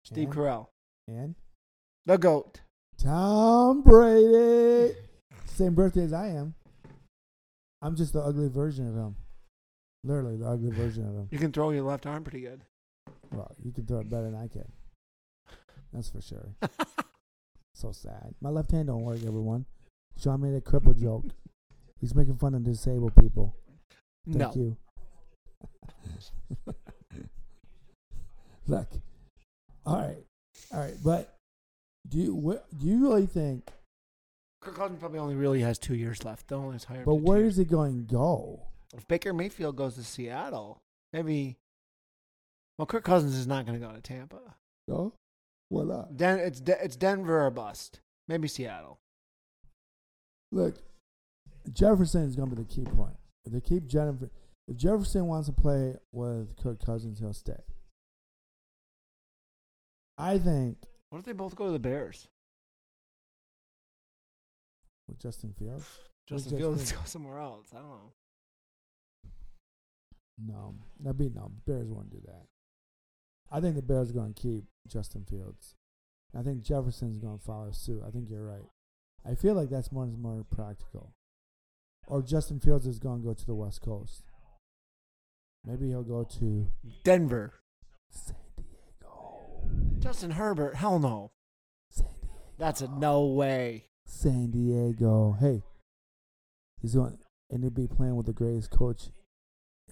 Steve 0.03 0.27
and, 0.29 0.35
Carell. 0.35 0.67
and 1.07 1.35
The 2.05 2.17
GOAT. 2.17 2.61
Tom 2.97 3.81
Brady. 3.83 4.95
Same 5.55 5.73
birthday 5.73 6.03
as 6.03 6.13
I 6.13 6.27
am. 6.27 6.53
I'm 7.81 7.95
just 7.95 8.13
the 8.13 8.19
ugly 8.19 8.49
version 8.49 8.87
of 8.87 8.95
him. 8.95 9.15
Literally 10.03 10.37
the 10.37 10.47
ugly 10.47 10.71
version 10.71 11.07
of 11.07 11.15
him. 11.15 11.27
You 11.31 11.39
can 11.39 11.51
throw 11.51 11.71
your 11.71 11.83
left 11.83 12.05
arm 12.05 12.23
pretty 12.23 12.41
good. 12.41 12.61
Well, 13.31 13.55
you 13.63 13.71
can 13.71 13.85
throw 13.85 13.99
it 13.99 14.09
better 14.09 14.29
than 14.29 14.35
I 14.35 14.47
can. 14.47 14.69
That's 15.93 16.09
for 16.09 16.21
sure. 16.21 16.55
So 17.75 17.91
sad. 17.91 18.33
My 18.39 18.49
left 18.49 18.71
hand 18.71 18.87
don't 18.87 19.03
work, 19.03 19.19
everyone. 19.27 19.65
Shawn 20.17 20.41
made 20.41 20.55
a 20.55 20.61
cripple 20.61 20.97
joke. 20.97 21.25
He's 21.99 22.15
making 22.15 22.37
fun 22.37 22.55
of 22.55 22.63
disabled 22.63 23.15
people. 23.17 23.53
Thank 24.25 24.37
no. 24.37 24.53
you. 24.55 24.77
Look. 28.67 28.87
All 29.85 29.97
right. 29.97 30.23
All 30.73 30.79
right. 30.79 30.95
But 31.03 31.35
do 32.07 32.17
you 32.17 32.33
wh- 32.33 32.79
do 32.79 32.87
you 32.87 32.97
really 33.03 33.25
think 33.25 33.69
Kirk 34.65 34.75
Cousins 34.75 34.99
probably 34.99 35.19
only 35.19 35.35
really 35.35 35.61
has 35.61 35.77
two 35.77 35.95
years 35.95 36.25
left. 36.25 36.47
They'll 36.47 36.59
only 36.59 36.79
hire 36.79 37.03
but 37.05 37.15
where 37.15 37.21
is 37.21 37.23
where 37.23 37.39
two 37.41 37.47
is 37.47 37.59
it 37.59 37.69
going 37.69 38.07
to 38.07 38.13
go? 38.13 38.63
If 38.95 39.07
Baker 39.07 39.31
Mayfield 39.31 39.75
goes 39.75 39.95
to 39.95 40.03
Seattle, 40.03 40.81
maybe. 41.13 41.57
Well, 42.77 42.85
Kirk 42.87 43.03
Cousins 43.03 43.35
is 43.35 43.45
not 43.47 43.65
going 43.65 43.79
to 43.79 43.85
go 43.85 43.93
to 43.93 44.01
Tampa. 44.01 44.55
No? 44.87 45.13
Why 45.69 45.83
not? 45.83 46.17
Den- 46.17 46.39
it's 46.39 46.59
De- 46.59 46.83
it's 46.83 46.95
Denver 46.95 47.45
or 47.45 47.51
bust. 47.51 47.99
Maybe 48.27 48.47
Seattle. 48.47 48.99
Look, 50.51 50.75
Jefferson 51.71 52.23
is 52.23 52.35
going 52.35 52.49
to 52.49 52.55
be 52.55 52.63
the 52.63 52.67
key 52.67 52.85
point. 52.85 53.15
If 53.45 53.53
they 53.53 53.61
keep 53.61 53.85
Jennifer, 53.85 54.29
if 54.67 54.77
Jefferson 54.77 55.27
wants 55.27 55.47
to 55.47 55.53
play 55.53 55.95
with 56.11 56.55
Kirk 56.57 56.83
Cousins, 56.83 57.19
he'll 57.19 57.33
stay. 57.33 57.61
I 60.17 60.37
think 60.39 60.77
What 61.09 61.19
if 61.19 61.25
they 61.25 61.33
both 61.33 61.55
go 61.55 61.67
to 61.67 61.71
the 61.71 61.79
Bears? 61.79 62.27
With 65.07 65.19
Justin 65.19 65.53
Fields. 65.57 65.85
Justin 66.27 66.51
Just 66.51 66.61
Fields 66.61 66.77
Fields. 66.77 66.91
go 66.91 66.99
somewhere 67.05 67.39
else. 67.39 67.67
I 67.73 67.77
don't 67.77 67.89
know. 67.89 68.11
No, 70.37 70.75
that'd 70.99 71.17
be 71.17 71.29
no. 71.29 71.51
Bears 71.65 71.87
won't 71.87 72.09
do 72.09 72.19
that. 72.25 72.43
I 73.51 73.61
think 73.61 73.75
the 73.75 73.81
Bears 73.81 74.09
are 74.09 74.13
going 74.13 74.33
to 74.33 74.41
keep 74.41 74.63
Justin 74.87 75.23
Fields. 75.29 75.75
I 76.37 76.41
think 76.41 76.61
Jefferson's 76.63 77.19
going 77.19 77.37
to 77.37 77.43
follow 77.43 77.71
suit. 77.71 78.03
I 78.05 78.11
think 78.11 78.29
you're 78.29 78.43
right. 78.43 78.65
I 79.25 79.35
feel 79.35 79.53
like 79.53 79.69
that's 79.69 79.91
more 79.91 80.05
more 80.07 80.43
practical. 80.49 81.13
Or 82.07 82.21
Justin 82.21 82.59
Fields 82.59 82.85
is 82.85 82.99
going 82.99 83.21
to 83.21 83.27
go 83.27 83.33
to 83.33 83.45
the 83.45 83.55
West 83.55 83.81
Coast. 83.81 84.23
Maybe 85.65 85.87
he'll 85.87 86.03
go 86.03 86.23
to 86.39 86.67
Denver. 87.03 87.53
San 88.11 88.35
Diego. 88.57 89.41
Justin 89.99 90.31
Herbert. 90.31 90.75
Hell 90.75 90.99
no. 90.99 91.31
San 91.89 92.07
Diego. 92.21 92.33
That's 92.59 92.81
a 92.81 92.87
no 92.87 93.25
way. 93.25 93.85
San 94.15 94.49
Diego. 94.51 95.35
Hey, 95.39 95.61
he's 96.81 96.95
going. 96.95 97.17
and 97.51 97.63
he'd 97.63 97.75
be 97.75 97.87
playing 97.87 98.15
with 98.15 98.25
the 98.25 98.33
greatest 98.33 98.71
coach 98.71 99.09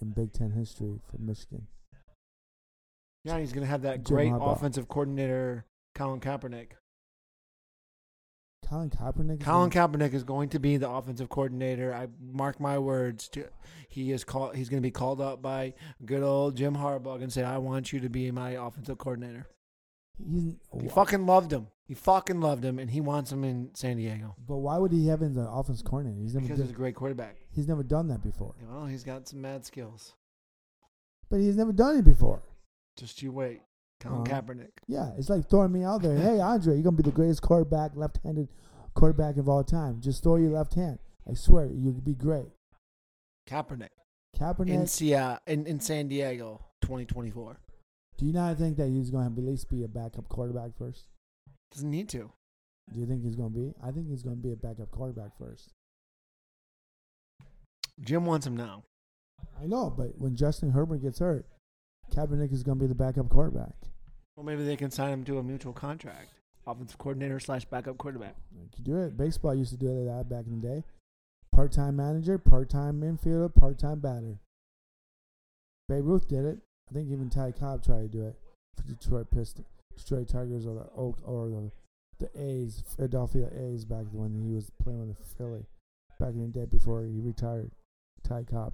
in 0.00 0.10
Big 0.12 0.32
Ten 0.32 0.50
history 0.52 1.00
for 1.10 1.18
Michigan. 1.18 1.66
Yeah, 3.24 3.38
he's 3.38 3.52
going 3.52 3.64
to 3.64 3.70
have 3.70 3.82
that 3.82 4.04
Jim 4.04 4.16
great 4.16 4.32
Harbaugh. 4.32 4.52
offensive 4.56 4.88
coordinator, 4.88 5.66
Colin 5.94 6.20
Kaepernick. 6.20 6.72
Colin 8.66 8.90
Kaepernick. 8.90 9.40
is 9.40 9.44
Colin 9.44 9.70
Kaepernick 9.70 10.14
is 10.14 10.24
going 10.24 10.48
to 10.48 10.58
be 10.58 10.78
the 10.78 10.88
offensive 10.88 11.28
coordinator. 11.28 11.94
I 11.94 12.08
mark 12.20 12.58
my 12.60 12.78
words. 12.78 13.28
To, 13.30 13.44
he 13.88 14.10
is 14.10 14.24
called. 14.24 14.56
He's 14.56 14.68
going 14.70 14.82
to 14.82 14.86
be 14.86 14.90
called 14.90 15.20
up 15.20 15.42
by 15.42 15.74
good 16.04 16.22
old 16.22 16.56
Jim 16.56 16.76
Harbaugh 16.76 17.22
and 17.22 17.32
say, 17.32 17.44
"I 17.44 17.58
want 17.58 17.92
you 17.92 18.00
to 18.00 18.08
be 18.08 18.30
my 18.30 18.52
offensive 18.52 18.98
coordinator." 18.98 19.46
He's, 20.18 20.54
He 20.80 20.88
fucking 20.88 21.26
loved 21.26 21.52
him. 21.52 21.68
He 21.86 21.92
fucking 21.94 22.40
loved 22.40 22.64
him, 22.64 22.78
and 22.78 22.90
he 22.90 23.00
wants 23.02 23.30
him 23.30 23.44
in 23.44 23.70
San 23.74 23.98
Diego 23.98 24.36
but 24.48 24.56
why 24.56 24.78
would 24.78 24.90
he 24.90 25.06
have 25.08 25.20
him 25.20 25.36
an 25.36 25.46
offense 25.46 25.82
coordinator? 25.82 26.18
He's 26.20 26.34
never 26.34 26.46
because 26.46 26.60
he's 26.60 26.70
a 26.70 26.74
great 26.74 26.94
quarterback. 26.94 27.36
he's 27.50 27.68
never 27.68 27.82
done 27.82 28.08
that 28.08 28.22
before. 28.22 28.54
Well, 28.66 28.86
he's 28.86 29.04
got 29.04 29.28
some 29.28 29.42
mad 29.42 29.66
skills. 29.66 30.14
But 31.30 31.40
he's 31.40 31.56
never 31.56 31.72
done 31.72 31.98
it 31.98 32.04
before. 32.04 32.42
Just 32.96 33.20
you 33.22 33.32
wait, 33.32 33.60
Colin 34.00 34.22
Uh-huh. 34.30 34.40
Kaepernick. 34.42 34.70
Yeah, 34.86 35.10
it's 35.18 35.28
like 35.28 35.48
throwing 35.50 35.72
me 35.72 35.84
out 35.84 36.00
there. 36.02 36.16
Hey, 36.16 36.40
Andre, 36.40 36.74
you're 36.74 36.82
gonna 36.84 36.96
be 36.96 37.02
the 37.02 37.10
greatest 37.10 37.42
quarterback, 37.42 37.92
left-handed 37.96 38.48
quarterback 38.94 39.36
of 39.36 39.48
all 39.48 39.64
time. 39.64 40.00
Just 40.00 40.22
throw 40.22 40.36
your 40.36 40.52
left 40.52 40.74
hand. 40.74 40.98
I 41.28 41.34
swear, 41.34 41.66
you'll 41.66 41.92
be 42.00 42.14
great. 42.14 42.48
Kaepernick 43.48 43.88
Kaepernick. 44.38 44.68
in 44.70 44.86
Seattle, 44.86 45.38
in, 45.46 45.66
in 45.66 45.80
San 45.80 46.08
Diego, 46.08 46.64
2024. 46.82 47.58
do 48.16 48.24
you 48.26 48.32
not 48.32 48.56
think 48.56 48.76
that 48.78 48.88
he's 48.88 49.10
gonna 49.10 49.26
at 49.26 49.36
least 49.44 49.68
be 49.68 49.82
a 49.84 49.88
backup 49.88 50.28
quarterback 50.28 50.76
first? 50.78 51.08
Doesn't 51.74 51.90
need 51.90 52.08
to. 52.10 52.30
Do 52.92 53.00
you 53.00 53.06
think 53.06 53.22
he's 53.22 53.36
gonna 53.36 53.50
be? 53.50 53.74
I 53.82 53.90
think 53.90 54.08
he's 54.08 54.22
gonna 54.22 54.36
be 54.36 54.52
a 54.52 54.56
backup 54.56 54.90
quarterback 54.90 55.36
first. 55.38 55.72
Jim 58.00 58.24
wants 58.24 58.46
him 58.46 58.56
now. 58.56 58.84
I 59.60 59.66
know, 59.66 59.90
but 59.90 60.18
when 60.18 60.36
Justin 60.36 60.70
Herbert 60.70 61.02
gets 61.02 61.18
hurt, 61.18 61.46
Kaepernick 62.12 62.52
is 62.52 62.62
gonna 62.62 62.80
be 62.80 62.86
the 62.86 62.94
backup 62.94 63.28
quarterback. 63.28 63.74
Well, 64.36 64.44
maybe 64.44 64.64
they 64.64 64.76
can 64.76 64.90
sign 64.90 65.12
him 65.12 65.24
to 65.24 65.38
a 65.38 65.42
mutual 65.42 65.72
contract. 65.72 66.30
Offensive 66.66 66.98
coordinator 66.98 67.38
slash 67.40 67.64
backup 67.66 67.98
quarterback. 67.98 68.36
You 68.52 68.84
do 68.84 68.98
it. 68.98 69.16
Baseball 69.16 69.54
used 69.54 69.70
to 69.72 69.76
do 69.76 70.04
that 70.06 70.28
back 70.28 70.46
in 70.46 70.60
the 70.60 70.66
day. 70.66 70.84
Part-time 71.52 71.96
manager, 71.96 72.38
part-time 72.38 73.00
infielder, 73.02 73.54
part-time 73.54 74.00
batter. 74.00 74.38
Babe 75.88 76.04
Ruth 76.04 76.26
did 76.26 76.44
it. 76.44 76.58
I 76.90 76.94
think 76.94 77.10
even 77.10 77.30
Ty 77.30 77.52
Cobb 77.52 77.84
tried 77.84 78.02
to 78.02 78.08
do 78.08 78.26
it 78.26 78.36
for 78.76 78.82
Detroit 78.82 79.30
Pistons, 79.30 79.66
Detroit 79.96 80.28
Tigers, 80.28 80.66
or 80.66 80.74
the 80.74 80.86
Oak, 80.96 81.18
or 81.24 81.48
the 81.48 81.70
the 82.20 82.30
A's, 82.40 82.82
Philadelphia 82.96 83.48
A's, 83.56 83.84
back 83.84 84.04
when 84.12 84.40
he 84.40 84.54
was 84.54 84.70
playing 84.82 85.08
with 85.08 85.18
the 85.18 85.24
Philly, 85.36 85.66
back 86.20 86.30
in 86.34 86.42
the 86.52 86.60
day 86.60 86.64
before 86.64 87.04
he 87.04 87.20
retired. 87.20 87.72
Ty 88.22 88.44
Cobb. 88.44 88.72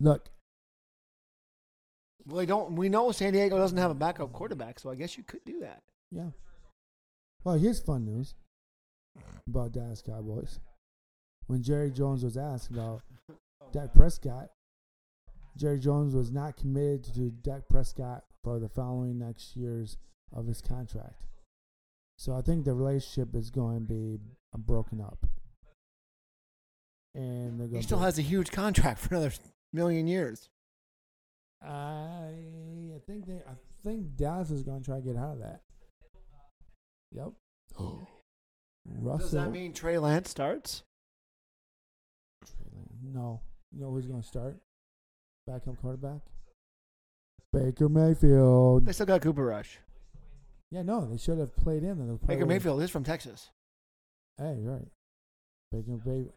Look, 0.00 0.30
Well, 2.26 2.36
they 2.38 2.46
don't. 2.46 2.74
We 2.74 2.88
know 2.88 3.12
San 3.12 3.32
Diego 3.32 3.56
doesn't 3.56 3.78
have 3.78 3.90
a 3.90 3.94
backup 3.94 4.32
quarterback, 4.32 4.78
so 4.80 4.90
I 4.90 4.94
guess 4.96 5.16
you 5.16 5.22
could 5.24 5.44
do 5.44 5.60
that. 5.60 5.82
yeah. 6.10 6.30
Well, 7.44 7.54
here's 7.56 7.80
fun 7.80 8.04
news 8.04 8.34
about 9.48 9.72
Dallas 9.72 10.02
Cowboys. 10.02 10.60
When 11.46 11.62
Jerry 11.62 11.90
Jones 11.90 12.22
was 12.22 12.36
asked 12.36 12.70
about 12.70 13.00
Dak 13.72 13.94
Prescott, 13.94 14.50
Jerry 15.56 15.78
Jones 15.78 16.14
was 16.14 16.30
not 16.30 16.56
committed 16.56 17.04
to 17.14 17.30
Dak 17.30 17.68
Prescott 17.68 18.24
for 18.42 18.58
the 18.58 18.68
following 18.68 19.18
next 19.18 19.56
years 19.56 19.98
of 20.32 20.46
his 20.46 20.60
contract. 20.60 21.22
So 22.16 22.34
I 22.34 22.42
think 22.42 22.64
the 22.64 22.74
relationship 22.74 23.34
is 23.34 23.50
going 23.50 23.86
to 23.86 23.92
be 23.92 24.18
broken 24.56 25.00
up. 25.00 25.26
And 27.14 27.60
they're 27.60 27.68
He 27.78 27.82
still 27.82 27.98
has 27.98 28.18
a 28.18 28.22
huge 28.22 28.52
contract 28.52 29.00
for 29.00 29.14
another 29.14 29.32
million 29.72 30.06
years. 30.06 30.48
I 31.62 32.32
I 32.94 32.98
think 33.06 33.26
they 33.26 33.42
I 33.46 33.54
think 33.82 34.16
Dallas 34.16 34.50
is 34.50 34.62
going 34.62 34.80
to 34.80 34.84
try 34.84 34.96
to 34.96 35.02
get 35.02 35.16
out 35.16 35.34
of 35.34 35.38
that. 35.40 35.62
Yep. 37.12 37.32
Russell. 38.86 39.18
Does 39.18 39.30
that 39.32 39.50
mean 39.50 39.72
Trey 39.72 39.98
Lance 39.98 40.30
starts? 40.30 40.82
No. 43.02 43.40
You 43.72 43.82
know 43.82 43.90
who's 43.90 44.06
going 44.06 44.22
to 44.22 44.26
start? 44.26 44.56
Backup 45.46 45.80
quarterback? 45.80 46.20
Baker 47.52 47.88
Mayfield. 47.88 48.86
They 48.86 48.92
still 48.92 49.06
got 49.06 49.22
Cooper 49.22 49.44
Rush. 49.44 49.78
Yeah, 50.70 50.82
no, 50.82 51.04
they 51.10 51.16
should 51.18 51.38
have 51.38 51.54
played 51.56 51.82
in. 51.82 51.90
and 51.90 52.10
they 52.10 52.16
probably 52.16 52.36
Baker 52.36 52.46
Mayfield 52.46 52.82
is 52.82 52.90
from 52.90 53.02
Texas. 53.04 53.50
Hey, 54.38 54.58
you're 54.62 54.72
right. 54.72 54.88
Baker 55.72 55.96
Bay- 56.04 56.30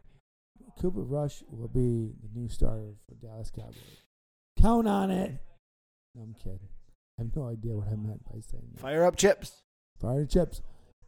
Cooper 0.80 1.02
Rush 1.02 1.42
will 1.48 1.68
be 1.68 2.12
the 2.22 2.28
new 2.38 2.48
starter 2.48 2.94
for 3.08 3.14
Dallas 3.24 3.50
Cowboys. 3.54 4.02
Count 4.60 4.88
on 4.88 5.10
it. 5.10 5.32
No, 6.14 6.22
I'm 6.22 6.34
kidding. 6.34 6.68
I 7.18 7.22
have 7.22 7.36
no 7.36 7.48
idea 7.48 7.74
what 7.76 7.86
I 7.88 7.96
meant 7.96 8.24
by 8.24 8.40
saying 8.40 8.70
that. 8.72 8.80
Fire 8.80 9.04
up 9.04 9.16
chips. 9.16 9.62
Fire 10.00 10.24
chips. 10.26 10.62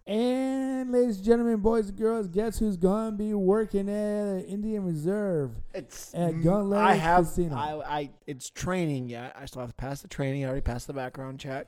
And 0.07 0.93
ladies 0.93 1.17
and 1.17 1.25
gentlemen, 1.25 1.57
boys 1.57 1.89
and 1.89 1.99
girls, 1.99 2.29
guess 2.29 2.61
who's 2.61 2.77
gonna 2.77 3.17
be 3.17 3.35
working 3.35 3.89
at 3.89 4.45
Indian 4.47 4.85
Reserve? 4.85 5.51
It's 5.75 6.15
At 6.15 6.43
Gun 6.45 6.73
I 6.73 6.93
Lake 6.93 7.01
have. 7.01 7.25
Casino. 7.25 7.57
I, 7.57 7.99
I. 7.99 8.11
It's 8.25 8.49
training 8.49 9.09
yet. 9.09 9.35
I 9.37 9.47
still 9.47 9.63
have 9.63 9.71
to 9.71 9.75
pass 9.77 10.03
the 10.03 10.09
training. 10.09 10.45
I 10.45 10.49
already 10.49 10.61
passed 10.61 10.87
the 10.87 10.93
background 10.93 11.41
check. 11.41 11.67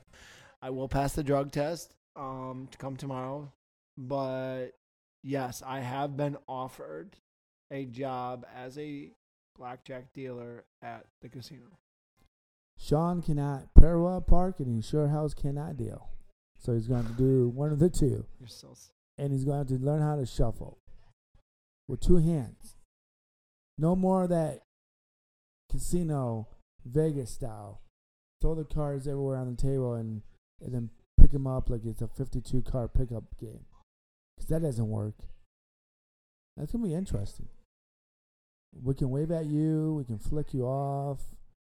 I 0.61 0.69
will 0.69 0.87
pass 0.87 1.13
the 1.13 1.23
drug 1.23 1.51
test. 1.51 1.95
Um, 2.15 2.67
to 2.71 2.77
come 2.77 2.95
tomorrow. 2.95 3.51
But 3.97 4.69
yes, 5.21 5.61
I 5.65 5.81
have 5.81 6.15
been 6.15 6.37
offered 6.47 7.17
a 7.71 7.85
job 7.85 8.45
as 8.55 8.77
a 8.77 9.11
blackjack 9.57 10.13
dealer 10.13 10.63
at 10.81 11.05
the 11.21 11.27
casino. 11.27 11.65
Shawn 12.77 13.21
cannot 13.21 13.73
parallel 13.77 14.21
park, 14.21 14.59
and 14.59 14.67
Insure 14.67 15.09
House 15.09 15.33
cannot 15.33 15.75
deal. 15.75 16.09
So 16.59 16.73
he's 16.73 16.87
going 16.87 17.05
to 17.05 17.13
do 17.13 17.49
one 17.49 17.71
of 17.71 17.79
the 17.79 17.89
two, 17.89 18.25
You're 18.39 18.47
so. 18.47 18.75
and 19.17 19.31
he's 19.31 19.45
going 19.45 19.65
to 19.67 19.75
learn 19.75 20.01
how 20.01 20.15
to 20.17 20.25
shuffle 20.25 20.77
with 21.87 22.01
two 22.01 22.17
hands. 22.17 22.75
No 23.77 23.95
more 23.95 24.23
of 24.23 24.29
that 24.29 24.59
casino 25.71 26.47
Vegas 26.85 27.31
style. 27.31 27.81
Throw 28.41 28.55
the 28.55 28.65
cards 28.65 29.07
everywhere 29.07 29.37
on 29.37 29.55
the 29.55 29.61
table 29.61 29.93
and, 29.93 30.21
and 30.61 30.73
then 30.73 30.89
pick 31.19 31.31
them 31.31 31.47
up 31.47 31.69
like 31.69 31.85
it's 31.85 32.01
a 32.01 32.07
52 32.07 32.61
card 32.61 32.93
pickup 32.93 33.23
game. 33.39 33.65
Because 34.35 34.49
that 34.49 34.61
doesn't 34.61 34.87
work. 34.89 35.15
That's 36.57 36.71
going 36.71 36.83
to 36.83 36.89
be 36.89 36.95
interesting. 36.95 37.47
We 38.83 38.93
can 38.93 39.09
wave 39.09 39.31
at 39.31 39.45
you, 39.45 39.95
we 39.97 40.03
can 40.03 40.19
flick 40.19 40.53
you 40.53 40.65
off. 40.65 41.19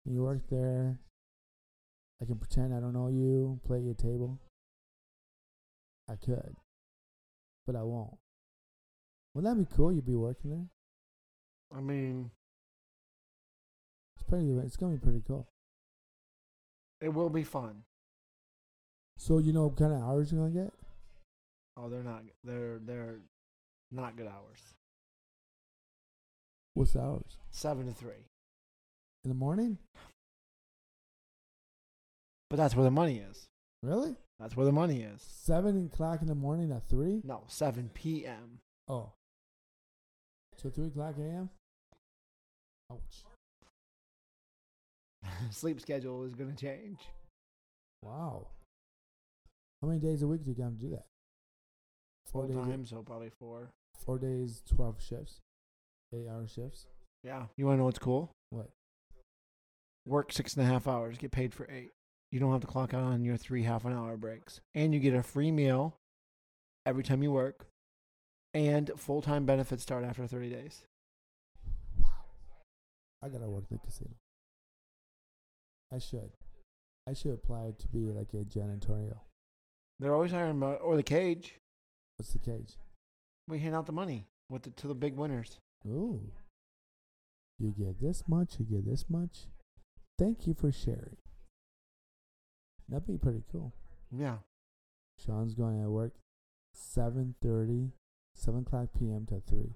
You 0.06 0.24
work 0.24 0.42
there. 0.50 1.00
I 2.22 2.26
can 2.26 2.38
pretend 2.38 2.74
I 2.74 2.80
don't 2.80 2.94
know 2.94 3.08
you, 3.08 3.60
play 3.66 3.78
at 3.78 3.84
your 3.84 3.94
table. 3.94 4.40
I 6.10 6.16
could, 6.16 6.56
but 7.68 7.76
I 7.76 7.84
won't. 7.84 8.18
Wouldn't 9.34 9.58
that 9.58 9.64
be 9.70 9.76
cool? 9.76 9.94
You'd 9.94 10.06
be 10.06 10.16
working 10.16 10.50
there. 10.50 10.68
I 11.78 11.82
mean, 11.82 12.32
It's 14.16 14.24
pretty. 14.28 14.50
It's 14.66 14.76
gonna 14.76 14.94
be 14.94 15.00
pretty 15.00 15.22
cool. 15.28 15.48
it 17.02 17.10
will 17.10 17.30
be 17.30 17.44
fun. 17.44 17.84
So 19.18 19.38
you 19.38 19.54
know 19.54 19.68
what 19.68 19.78
kind 19.78 19.94
of 19.94 20.02
hours 20.02 20.32
you're 20.32 20.48
gonna 20.48 20.66
get? 20.66 20.74
Oh, 21.78 21.90
they're 21.90 22.04
not. 22.04 22.24
They're 22.44 22.80
they're 22.80 23.20
not 23.92 24.16
good 24.18 24.28
hours. 24.28 24.60
What's 26.74 26.94
the 26.94 27.02
hours? 27.02 27.38
Seven 27.52 27.86
to 27.86 27.94
three. 27.94 28.26
In 29.24 29.30
the 29.30 29.36
morning? 29.36 29.78
But 32.50 32.56
that's 32.58 32.76
where 32.76 32.84
the 32.86 32.92
money 32.92 33.20
is. 33.20 33.46
Really? 33.84 34.16
That's 34.40 34.56
where 34.56 34.66
the 34.66 34.72
money 34.72 35.02
is. 35.02 35.22
Seven 35.22 35.86
o'clock 35.92 36.22
in 36.22 36.28
the 36.28 36.36
morning 36.36 36.72
at 36.72 36.88
three? 36.88 37.22
No, 37.24 37.44
seven 37.48 37.90
p.m. 37.94 38.60
Oh. 38.88 39.12
So 40.58 40.70
three 40.70 40.88
o'clock 40.88 41.16
a.m. 41.20 41.50
Ouch! 42.92 43.24
Sleep 45.52 45.80
schedule 45.82 46.24
is 46.24 46.34
going 46.36 46.54
to 46.54 46.56
change. 46.56 47.00
Wow. 48.02 48.48
How 49.82 49.88
many 49.90 50.00
days 50.00 50.22
a 50.24 50.28
week 50.28 50.44
do 50.44 50.52
you 50.52 50.56
got 50.56 50.70
to 50.70 50.86
do 50.86 50.90
that? 50.92 51.06
Four 52.32 52.48
Full 52.48 52.56
days. 52.64 52.72
time, 52.72 52.86
so 52.86 53.02
probably 53.06 53.32
four. 53.40 53.70
Four 54.06 54.20
days, 54.20 54.62
twelve 54.74 54.96
shifts, 55.02 55.40
eight-hour 56.14 56.48
shifts. 56.48 56.86
Yeah. 57.24 57.44
You 57.58 57.66
want 57.66 57.76
to 57.76 57.80
know 57.80 57.86
what's 57.86 58.00
cool? 58.00 58.32
What? 58.52 58.70
Work 60.06 60.32
six 60.32 60.56
and 60.56 60.66
a 60.66 60.70
half 60.70 60.88
hours, 60.88 61.18
get 61.18 61.32
paid 61.32 61.54
for 61.54 61.70
eight. 61.70 61.92
You 62.32 62.40
don't 62.40 62.52
have 62.52 62.62
to 62.62 62.68
clock 62.68 62.94
out 62.94 63.04
on 63.04 63.24
your 63.24 63.38
three 63.38 63.64
half 63.64 63.86
an 63.86 63.94
hour 63.94 64.16
breaks. 64.18 64.62
And 64.76 64.94
you 64.94 65.00
get 65.00 65.14
a 65.14 65.24
free 65.24 65.52
meal 65.52 65.98
every 66.86 67.04
time 67.04 67.24
you 67.24 67.32
work. 67.32 67.68
And 68.54 68.92
full 68.98 69.22
time 69.22 69.46
benefits 69.46 69.84
start 69.84 70.04
after 70.04 70.26
30 70.28 70.50
days. 70.50 70.84
Wow. 72.00 72.08
I 73.24 73.30
gotta 73.30 73.50
work 73.50 73.66
at 73.72 73.82
the 73.82 73.86
casino. 73.86 74.16
I 75.92 76.00
should. 76.00 76.32
I 77.08 77.14
should 77.14 77.34
apply 77.34 77.74
to 77.80 77.88
be 77.88 78.12
like 78.12 78.34
a 78.34 78.46
janitorial. 78.46 79.22
They're 80.00 80.14
always 80.14 80.32
hiring, 80.32 80.62
or 80.62 80.96
the 80.96 81.04
cage. 81.04 81.56
What's 82.18 82.34
the 82.34 82.40
cage? 82.40 82.78
We 83.48 83.60
hand 83.60 83.76
out 83.76 83.88
the 83.88 83.92
money 83.92 84.28
with 84.50 84.64
the, 84.64 84.70
to 84.72 84.88
the 84.88 84.96
big 84.96 85.16
winners. 85.16 85.58
Ooh. 85.88 86.32
You 87.58 87.74
get 87.78 88.00
this 88.00 88.24
much, 88.28 88.56
you 88.60 88.66
get 88.66 88.86
this 88.86 89.06
much. 89.10 89.48
Thank 90.18 90.48
you 90.48 90.54
for 90.54 90.72
sharing. 90.72 91.18
That'd 92.90 93.08
be 93.08 93.18
pretty 93.18 93.44
cool. 93.52 93.74
Yeah. 94.12 94.38
Shawn's 95.24 95.54
going 95.54 95.82
to 95.82 95.90
work 95.90 96.14
7.30, 96.76 97.92
7 98.36 98.62
o'clock 98.62 98.88
p.m. 98.98 99.26
to 99.30 99.42
3 99.48 99.74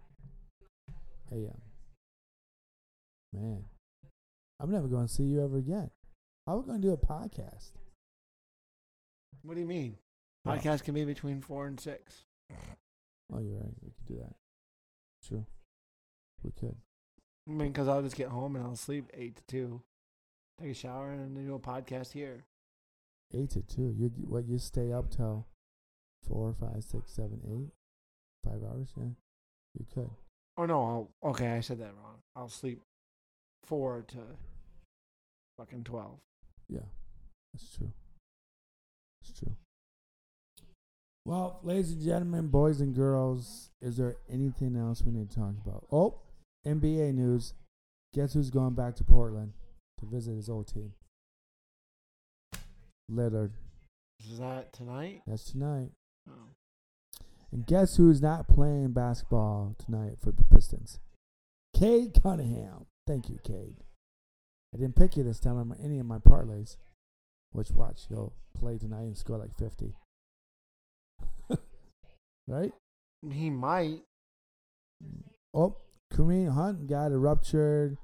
a.m. 1.31 1.61
Man, 3.33 3.65
I'm 4.59 4.71
never 4.71 4.87
going 4.87 5.07
to 5.07 5.13
see 5.13 5.23
you 5.23 5.43
ever 5.43 5.57
again. 5.57 5.89
How 6.45 6.53
are 6.53 6.59
we 6.59 6.67
going 6.67 6.81
to 6.81 6.87
do 6.87 6.93
a 6.93 6.97
podcast? 6.97 7.71
What 9.41 9.55
do 9.55 9.59
you 9.61 9.67
mean? 9.67 9.97
Podcast 10.47 10.83
can 10.83 10.93
be 10.93 11.05
between 11.05 11.41
four 11.41 11.67
and 11.67 11.79
six. 11.79 12.23
Oh, 13.31 13.39
you're 13.39 13.57
right. 13.57 13.73
We 13.81 13.91
could 13.91 14.07
do 14.07 14.21
that. 14.21 14.35
True. 15.27 15.45
We 16.43 16.51
could. 16.51 16.75
I 17.47 17.51
mean, 17.51 17.69
because 17.71 17.87
I'll 17.87 18.01
just 18.01 18.15
get 18.15 18.29
home 18.29 18.55
and 18.55 18.63
I'll 18.65 18.75
sleep 18.75 19.09
eight 19.13 19.37
to 19.37 19.43
two, 19.47 19.81
take 20.61 20.71
a 20.71 20.73
shower, 20.73 21.11
and 21.11 21.35
then 21.35 21.45
do 21.45 21.55
a 21.55 21.59
podcast 21.59 22.11
here. 22.11 22.43
8 23.33 23.49
to 23.51 23.61
2. 23.61 23.95
You 23.97 24.11
What, 24.27 24.47
you 24.47 24.57
stay 24.57 24.91
up 24.91 25.09
till 25.09 25.47
four, 26.27 26.53
five, 26.59 26.83
six, 26.83 27.11
seven, 27.11 27.41
eight, 27.45 27.71
five 28.43 28.61
hours? 28.63 28.93
Yeah. 28.97 29.09
You 29.77 29.85
could. 29.93 30.09
Oh 30.57 30.65
no, 30.65 31.09
I'll, 31.23 31.31
okay, 31.31 31.47
I 31.47 31.61
said 31.61 31.79
that 31.79 31.93
wrong. 32.03 32.19
I'll 32.35 32.49
sleep 32.49 32.81
four 33.63 34.03
to 34.09 34.17
fucking 35.57 35.83
twelve. 35.83 36.19
Yeah, 36.69 36.85
that's 37.53 37.75
true. 37.75 37.91
That's 39.21 39.39
true. 39.39 39.55
Well, 41.25 41.59
ladies 41.63 41.91
and 41.93 42.03
gentlemen, 42.03 42.47
boys 42.47 42.81
and 42.81 42.93
girls, 42.93 43.71
is 43.81 43.97
there 43.97 44.17
anything 44.29 44.75
else 44.75 45.01
we 45.01 45.11
need 45.11 45.31
to 45.31 45.35
talk 45.35 45.55
about? 45.65 45.87
Oh, 45.91 46.19
NBA 46.67 47.15
news. 47.15 47.53
Guess 48.13 48.33
who's 48.33 48.51
going 48.51 48.75
back 48.75 48.95
to 48.97 49.03
Portland 49.03 49.53
to 49.99 50.05
visit 50.05 50.35
his 50.35 50.49
old 50.49 50.67
team? 50.67 50.93
Lillard. 53.11 53.51
Is 54.19 54.39
that 54.39 54.73
tonight? 54.73 55.21
That's 55.27 55.51
tonight. 55.51 55.91
Oh. 56.29 56.49
And 57.51 57.65
guess 57.65 57.97
who's 57.97 58.21
not 58.21 58.47
playing 58.47 58.93
basketball 58.93 59.75
tonight 59.83 60.17
for 60.19 60.31
the 60.31 60.43
Pistons? 60.43 60.99
Cade 61.75 62.17
Cunningham. 62.21 62.87
Thank 63.05 63.29
you, 63.29 63.39
Cade. 63.43 63.77
I 64.73 64.77
didn't 64.77 64.95
pick 64.95 65.17
you 65.17 65.23
this 65.23 65.39
time 65.39 65.57
on 65.57 65.75
any 65.83 65.99
of 65.99 66.05
my 66.05 66.17
parlays. 66.17 66.77
Which 67.51 67.69
watch, 67.69 68.05
he'll 68.09 68.33
play 68.57 68.77
tonight 68.79 69.03
and 69.03 69.17
score 69.17 69.37
like 69.37 69.55
50. 69.57 69.93
right? 72.47 72.71
He 73.31 73.49
might. 73.51 74.01
Oh, 75.53 75.77
Kareem 76.11 76.53
Hunt 76.53 76.87
got 76.87 77.11
a 77.11 77.17
ruptured 77.17 77.97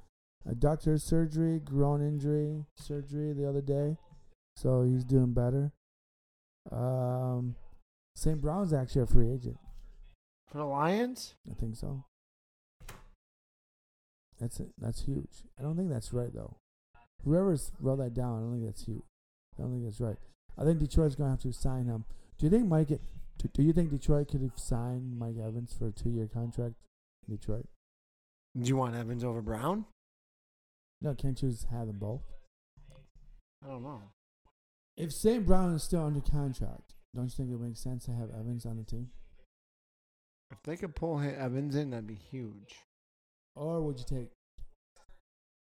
adductor's 0.48 1.04
surgery, 1.04 1.60
groin 1.60 2.02
injury 2.02 2.66
surgery 2.76 3.34
the 3.34 3.48
other 3.50 3.62
day. 3.62 3.98
So 4.60 4.84
he's 4.84 5.06
doing 5.06 5.34
better. 5.34 5.72
Um, 6.70 7.56
St. 8.16 8.42
Brown's 8.42 8.74
actually 8.74 9.04
a 9.04 9.06
free 9.06 9.32
agent. 9.32 9.58
For 10.52 10.58
the 10.58 10.66
Lions? 10.66 11.36
I 11.50 11.54
think 11.54 11.78
so. 11.78 12.04
That's 14.38 14.60
it. 14.60 14.70
That's 14.78 15.04
huge. 15.04 15.44
I 15.58 15.62
don't 15.62 15.78
think 15.78 15.90
that's 15.90 16.12
right 16.12 16.34
though. 16.34 16.58
Whoever's 17.24 17.72
wrote 17.80 18.00
that 18.00 18.14
down, 18.14 18.38
I 18.38 18.42
don't 18.42 18.54
think 18.54 18.66
that's 18.66 18.86
huge. 18.86 19.04
I 19.58 19.62
don't 19.62 19.72
think 19.72 19.84
that's 19.86 20.02
right. 20.02 20.18
I 20.58 20.66
think 20.66 20.80
Detroit's 20.80 21.16
gonna 21.16 21.30
have 21.30 21.42
to 21.42 21.54
sign 21.54 21.86
him. 21.86 22.04
Do 22.38 22.46
you 22.46 22.50
think 22.50 22.68
Mike? 22.68 22.88
Do, 22.90 23.48
do 23.54 23.64
you 23.64 23.72
think 23.72 23.92
Detroit 23.92 24.28
could 24.28 24.42
have 24.42 24.58
signed 24.58 25.18
Mike 25.18 25.38
Evans 25.42 25.74
for 25.78 25.88
a 25.88 25.92
two-year 25.92 26.28
contract? 26.34 26.76
in 27.30 27.36
Detroit. 27.36 27.66
Do 28.60 28.68
you 28.68 28.76
want 28.76 28.96
Evans 28.96 29.24
over 29.24 29.42
Brown? 29.42 29.86
No, 31.02 31.14
can't 31.14 31.42
you 31.42 31.50
just 31.50 31.68
have 31.70 31.88
them 31.88 31.98
both? 31.98 32.24
I 33.64 33.68
don't 33.68 33.84
know. 33.84 34.02
If 35.00 35.14
St. 35.14 35.46
Brown 35.46 35.74
is 35.74 35.84
still 35.84 36.04
under 36.06 36.20
contract, 36.20 36.94
don't 37.16 37.24
you 37.26 37.30
think 37.30 37.52
it 37.52 37.60
makes 37.60 37.80
sense 37.80 38.06
to 38.06 38.12
have 38.12 38.30
Evans 38.38 38.66
on 38.66 38.76
the 38.78 38.84
team? 38.84 39.08
If 40.52 40.62
they 40.64 40.76
could 40.76 40.94
pull 40.94 41.20
Evans 41.20 41.76
in, 41.76 41.92
that'd 41.92 42.06
be 42.06 42.16
huge. 42.16 42.76
Or 43.56 43.82
would 43.82 43.98
you 43.98 44.06
take? 44.06 44.28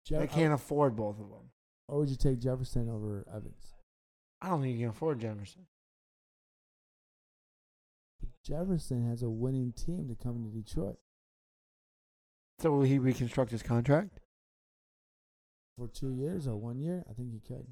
They 0.09 0.27
can't 0.27 0.53
afford 0.53 0.95
both 0.95 1.19
of 1.19 1.29
them. 1.29 1.49
Or 1.87 1.99
would 1.99 2.09
you 2.09 2.15
take 2.15 2.39
Jefferson 2.39 2.87
over 2.87 3.25
Evans? 3.33 3.73
I 4.41 4.49
don't 4.49 4.61
think 4.61 4.73
you 4.73 4.81
can 4.81 4.89
afford 4.89 5.19
Jefferson. 5.19 5.65
Jefferson 8.45 9.09
has 9.09 9.23
a 9.23 9.29
winning 9.29 9.73
team 9.73 10.07
to 10.07 10.23
come 10.23 10.43
to 10.43 10.55
Detroit 10.61 10.97
So 12.59 12.71
will 12.71 12.83
he 12.83 12.99
reconstruct 12.99 13.49
his 13.49 13.63
contract? 13.63 14.19
for 15.77 15.87
two 15.87 16.11
years 16.11 16.47
or 16.47 16.55
one 16.55 16.79
year. 16.79 17.03
I 17.09 17.13
think 17.13 17.31
he 17.31 17.39
could. 17.39 17.65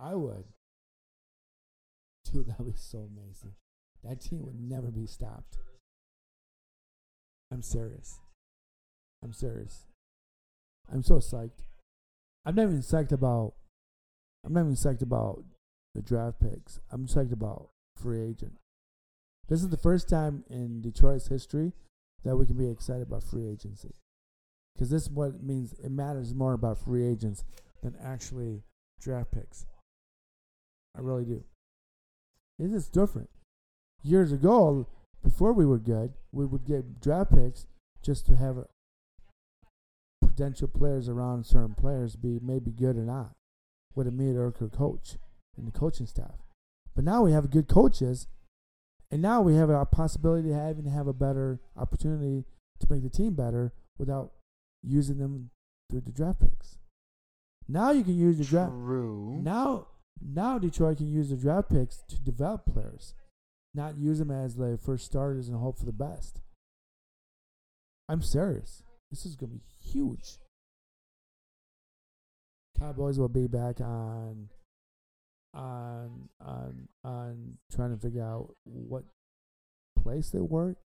I 0.00 0.14
would. 0.14 0.44
Dude, 2.24 2.46
that 2.46 2.58
would 2.58 2.72
be 2.72 2.78
so 2.78 2.98
amazing. 2.98 3.54
That 4.02 4.20
team 4.20 4.46
would 4.46 4.60
never 4.60 4.90
be 4.90 5.06
stopped. 5.06 5.58
I'm 7.52 7.62
serious. 7.62 8.20
I'm 9.22 9.32
serious. 9.32 9.86
I'm 10.90 11.02
so 11.02 11.16
psyched. 11.16 11.64
I'm 12.46 12.54
not 12.54 12.62
even 12.62 12.78
psyched 12.78 13.12
about. 13.12 13.54
I'm 14.44 14.54
not 14.54 14.60
even 14.60 14.74
psyched 14.74 15.02
about 15.02 15.44
the 15.94 16.00
draft 16.00 16.40
picks. 16.40 16.80
I'm 16.90 17.06
psyched 17.06 17.32
about 17.32 17.70
free 17.96 18.22
agent. 18.22 18.54
This 19.48 19.62
is 19.62 19.68
the 19.68 19.76
first 19.76 20.08
time 20.08 20.44
in 20.48 20.80
Detroit's 20.80 21.28
history 21.28 21.72
that 22.24 22.36
we 22.36 22.46
can 22.46 22.56
be 22.56 22.70
excited 22.70 23.02
about 23.02 23.24
free 23.24 23.46
agency. 23.48 23.94
Because 24.74 24.90
this 24.90 25.02
is 25.02 25.10
what 25.10 25.34
it 25.34 25.42
means. 25.42 25.74
It 25.84 25.90
matters 25.90 26.34
more 26.34 26.54
about 26.54 26.78
free 26.78 27.06
agents 27.06 27.44
than 27.82 27.96
actually 28.02 28.62
draft 29.00 29.32
picks. 29.32 29.66
I 31.00 31.02
really 31.02 31.24
do. 31.24 31.42
It 32.58 32.72
is 32.72 32.88
different. 32.88 33.30
Years 34.02 34.32
ago, 34.32 34.86
before 35.22 35.54
we 35.54 35.64
were 35.64 35.78
good, 35.78 36.12
we 36.30 36.44
would 36.44 36.66
get 36.66 37.00
draft 37.00 37.34
picks 37.34 37.66
just 38.02 38.26
to 38.26 38.36
have 38.36 38.66
potential 40.22 40.68
players 40.68 41.08
around 41.08 41.46
certain 41.46 41.74
players 41.74 42.16
be 42.16 42.38
maybe 42.42 42.70
good 42.70 42.96
or 42.96 43.04
not 43.04 43.32
with 43.94 44.06
a 44.06 44.10
mediocre 44.10 44.68
coach 44.68 45.16
and 45.56 45.66
the 45.66 45.78
coaching 45.78 46.06
staff. 46.06 46.34
But 46.94 47.04
now 47.04 47.22
we 47.22 47.32
have 47.32 47.50
good 47.50 47.68
coaches, 47.68 48.26
and 49.10 49.22
now 49.22 49.40
we 49.40 49.54
have 49.54 49.70
a 49.70 49.86
possibility 49.86 50.50
of 50.50 50.56
having 50.56 50.84
to 50.84 50.90
have 50.90 51.06
a 51.06 51.14
better 51.14 51.60
opportunity 51.76 52.44
to 52.80 52.86
make 52.90 53.02
the 53.02 53.08
team 53.08 53.34
better 53.34 53.72
without 53.98 54.32
using 54.82 55.18
them 55.18 55.50
through 55.90 56.02
the 56.02 56.12
draft 56.12 56.40
picks. 56.40 56.78
Now 57.68 57.90
you 57.90 58.04
can 58.04 58.18
use 58.18 58.36
the 58.38 58.44
draft. 58.44 58.72
True. 58.72 59.40
Now, 59.42 59.86
now 60.20 60.58
Detroit 60.58 60.98
can 60.98 61.10
use 61.10 61.30
the 61.30 61.36
draft 61.36 61.70
picks 61.70 62.02
to 62.08 62.20
develop 62.20 62.66
players, 62.66 63.14
not 63.74 63.96
use 63.96 64.18
them 64.18 64.30
as 64.30 64.56
their 64.56 64.76
first 64.76 65.06
starters 65.06 65.48
and 65.48 65.58
hope 65.58 65.78
for 65.78 65.86
the 65.86 65.92
best. 65.92 66.40
I'm 68.08 68.22
serious. 68.22 68.82
This 69.10 69.24
is 69.24 69.36
gonna 69.36 69.52
be 69.52 69.62
huge. 69.80 70.38
Cowboys 72.78 73.18
will 73.18 73.28
be 73.28 73.46
back 73.46 73.80
on, 73.80 74.48
on, 75.52 76.28
on, 76.40 76.88
on 77.04 77.58
trying 77.70 77.94
to 77.94 78.00
figure 78.00 78.24
out 78.24 78.54
what 78.64 79.04
place 80.02 80.30
they 80.30 80.40
work, 80.40 80.78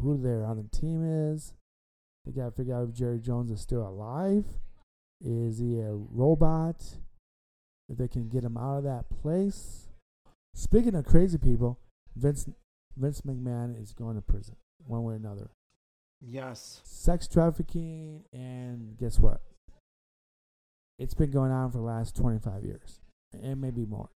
who 0.00 0.20
they're 0.20 0.44
on 0.44 0.56
the 0.56 0.76
team 0.76 1.32
is. 1.32 1.54
They 2.24 2.32
got 2.32 2.46
to 2.46 2.50
figure 2.50 2.74
out 2.74 2.88
if 2.88 2.94
Jerry 2.94 3.20
Jones 3.20 3.50
is 3.50 3.60
still 3.60 3.86
alive. 3.86 4.44
Is 5.24 5.58
he 5.58 5.78
a 5.78 5.92
robot? 5.92 6.82
If 7.88 7.98
they 7.98 8.08
can 8.08 8.28
get 8.28 8.44
him 8.44 8.56
out 8.56 8.78
of 8.78 8.84
that 8.84 9.04
place. 9.22 9.88
Speaking 10.54 10.94
of 10.94 11.06
crazy 11.06 11.38
people, 11.38 11.78
Vince 12.16 12.46
Vince 12.96 13.22
McMahon 13.22 13.80
is 13.80 13.92
going 13.92 14.16
to 14.16 14.22
prison 14.22 14.56
one 14.86 15.04
way 15.04 15.14
or 15.14 15.16
another. 15.16 15.50
Yes. 16.20 16.80
Sex 16.84 17.28
trafficking, 17.28 18.24
and 18.32 18.96
guess 18.98 19.18
what? 19.18 19.40
It's 20.98 21.14
been 21.14 21.30
going 21.30 21.52
on 21.52 21.70
for 21.70 21.78
the 21.78 21.84
last 21.84 22.16
25 22.16 22.64
years, 22.64 23.00
and 23.32 23.60
maybe 23.60 23.86
more. 23.86 24.10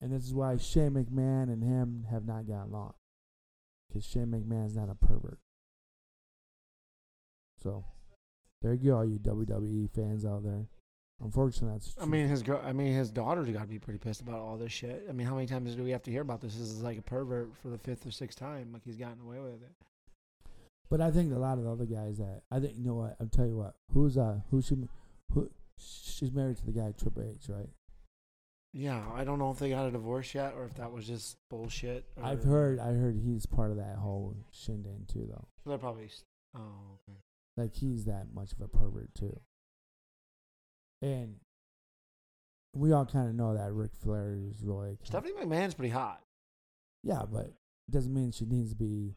And 0.00 0.12
this 0.12 0.24
is 0.24 0.34
why 0.34 0.56
Shane 0.56 0.92
McMahon 0.92 1.44
and 1.44 1.62
him 1.62 2.06
have 2.10 2.26
not 2.26 2.46
gotten 2.46 2.72
along. 2.72 2.94
Because 3.88 4.06
Shane 4.06 4.26
McMahon's 4.26 4.76
not 4.76 4.88
a 4.90 4.94
pervert. 4.94 5.38
So, 7.62 7.84
there 8.62 8.72
you 8.74 8.90
go, 8.90 8.96
all 8.96 9.04
you 9.04 9.18
WWE 9.18 9.90
fans 9.94 10.24
out 10.24 10.44
there. 10.44 10.66
Unfortunately, 11.22 11.76
that's 11.76 11.94
I 11.98 12.02
true. 12.02 12.12
mean 12.12 12.28
his 12.28 12.42
girl. 12.42 12.60
I 12.64 12.72
mean 12.72 12.92
his 12.92 13.10
daughter's 13.10 13.48
got 13.48 13.62
to 13.62 13.66
be 13.68 13.78
pretty 13.78 13.98
pissed 13.98 14.20
about 14.20 14.40
all 14.40 14.56
this 14.56 14.72
shit. 14.72 15.06
I 15.08 15.12
mean, 15.12 15.26
how 15.26 15.34
many 15.34 15.46
times 15.46 15.74
do 15.74 15.82
we 15.84 15.90
have 15.90 16.02
to 16.02 16.10
hear 16.10 16.22
about 16.22 16.40
this? 16.40 16.54
This 16.54 16.68
is 16.68 16.82
like 16.82 16.98
a 16.98 17.02
pervert 17.02 17.50
for 17.62 17.68
the 17.68 17.78
fifth 17.78 18.06
or 18.06 18.10
sixth 18.10 18.38
time. 18.38 18.70
Like 18.72 18.82
he's 18.84 18.96
gotten 18.96 19.20
away 19.24 19.38
with 19.38 19.62
it. 19.62 19.72
But 20.90 21.00
I 21.00 21.10
think 21.10 21.32
a 21.32 21.38
lot 21.38 21.58
of 21.58 21.64
the 21.64 21.70
other 21.70 21.86
guys 21.86 22.18
that 22.18 22.42
I 22.50 22.60
think 22.60 22.74
you 22.76 22.84
know 22.84 22.94
what 22.94 23.16
I'll 23.20 23.28
tell 23.28 23.46
you 23.46 23.56
what 23.56 23.74
who's 23.92 24.18
uh 24.18 24.40
who 24.50 24.60
she 24.60 24.76
who 25.32 25.50
she's 25.78 26.30
married 26.32 26.56
to 26.58 26.66
the 26.66 26.72
guy 26.72 26.92
Triple 26.98 27.22
H 27.22 27.48
right 27.48 27.70
Yeah, 28.72 29.02
I 29.14 29.24
don't 29.24 29.38
know 29.38 29.50
if 29.50 29.58
they 29.58 29.70
got 29.70 29.86
a 29.86 29.90
divorce 29.92 30.34
yet 30.34 30.54
or 30.56 30.64
if 30.66 30.74
that 30.74 30.92
was 30.92 31.06
just 31.06 31.36
bullshit. 31.48 32.04
Or, 32.16 32.24
I've 32.24 32.44
heard. 32.44 32.78
I 32.80 32.92
heard 32.92 33.16
he's 33.16 33.46
part 33.46 33.70
of 33.70 33.76
that 33.78 33.96
whole 33.96 34.36
shindig 34.52 35.08
too, 35.08 35.26
though. 35.30 35.46
They're 35.64 35.78
probably. 35.78 36.10
Oh, 36.56 36.98
okay. 37.08 37.18
Like 37.56 37.74
he's 37.74 38.04
that 38.04 38.26
much 38.34 38.52
of 38.52 38.60
a 38.60 38.68
pervert 38.68 39.14
too. 39.14 39.40
And 41.04 41.36
we 42.74 42.92
all 42.92 43.04
kind 43.04 43.28
of 43.28 43.34
know 43.34 43.54
that 43.54 43.72
Ric 43.72 43.90
Flair 44.02 44.34
is 44.50 44.62
really 44.62 44.96
Stephanie 45.02 45.34
McMahon's 45.34 45.74
pretty 45.74 45.90
hot. 45.92 46.22
yeah, 47.02 47.22
but 47.30 47.46
it 47.46 47.90
doesn't 47.90 48.14
mean 48.14 48.32
she 48.32 48.46
needs 48.46 48.70
to 48.70 48.76
be 48.76 49.14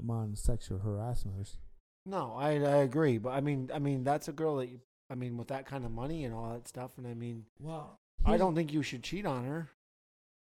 among 0.00 0.34
sexual 0.34 0.80
harassers. 0.80 1.56
No, 2.04 2.34
I 2.36 2.54
I 2.54 2.76
agree, 2.78 3.18
but 3.18 3.30
I 3.30 3.40
mean 3.40 3.70
I 3.72 3.78
mean 3.78 4.02
that's 4.02 4.26
a 4.28 4.32
girl 4.32 4.56
that 4.56 4.66
you, 4.68 4.80
I 5.10 5.14
mean 5.14 5.36
with 5.36 5.48
that 5.48 5.64
kind 5.66 5.84
of 5.84 5.92
money 5.92 6.24
and 6.24 6.34
all 6.34 6.52
that 6.52 6.66
stuff, 6.66 6.90
and 6.98 7.06
I 7.06 7.14
mean 7.14 7.44
Well, 7.60 7.96
I 8.24 8.36
don't 8.36 8.54
think 8.56 8.72
you 8.72 8.82
should 8.82 9.04
cheat 9.04 9.24
on 9.24 9.44
her. 9.44 9.68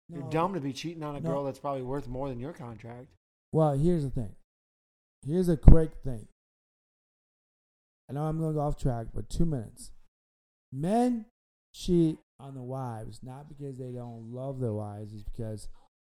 You're 0.07 0.29
dumb 0.29 0.53
to 0.53 0.61
be 0.61 0.71
cheating 0.71 1.03
on 1.03 1.15
a 1.15 1.19
No. 1.19 1.29
girl 1.29 1.43
that's 1.43 1.59
probably 1.59 1.81
worth 1.81 2.07
more 2.07 2.29
than 2.29 2.39
your 2.39 2.53
contract. 2.53 3.07
Well, 3.51 3.73
here's 3.73 4.03
the 4.03 4.11
thing. 4.11 4.35
Here's 5.25 5.49
a 5.49 5.57
quick 5.57 5.91
thing. 6.03 6.27
I 8.09 8.13
know 8.13 8.23
I'm 8.23 8.37
going 8.39 8.51
to 8.51 8.55
go 8.55 8.61
off 8.61 8.77
track, 8.77 9.07
but 9.13 9.29
two 9.29 9.45
minutes. 9.45 9.91
Men 10.75 11.25
cheat 11.73 12.17
on 12.39 12.53
the 12.53 12.61
wives 12.61 13.21
not 13.23 13.47
because 13.47 13.77
they 13.77 13.91
don't 13.91 14.33
love 14.33 14.59
their 14.59 14.73
wives, 14.73 15.13
it's 15.13 15.23
because 15.23 15.69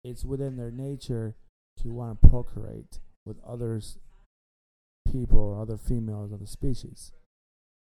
it's 0.03 0.23
within 0.23 0.55
their 0.55 0.71
nature 0.71 1.35
to 1.81 1.91
want 1.91 2.21
to 2.21 2.29
procreate 2.29 2.99
with 3.25 3.37
others, 3.45 3.97
people, 5.11 5.39
or 5.39 5.61
other 5.61 5.77
females 5.77 6.31
of 6.31 6.39
the 6.39 6.47
species, 6.47 7.11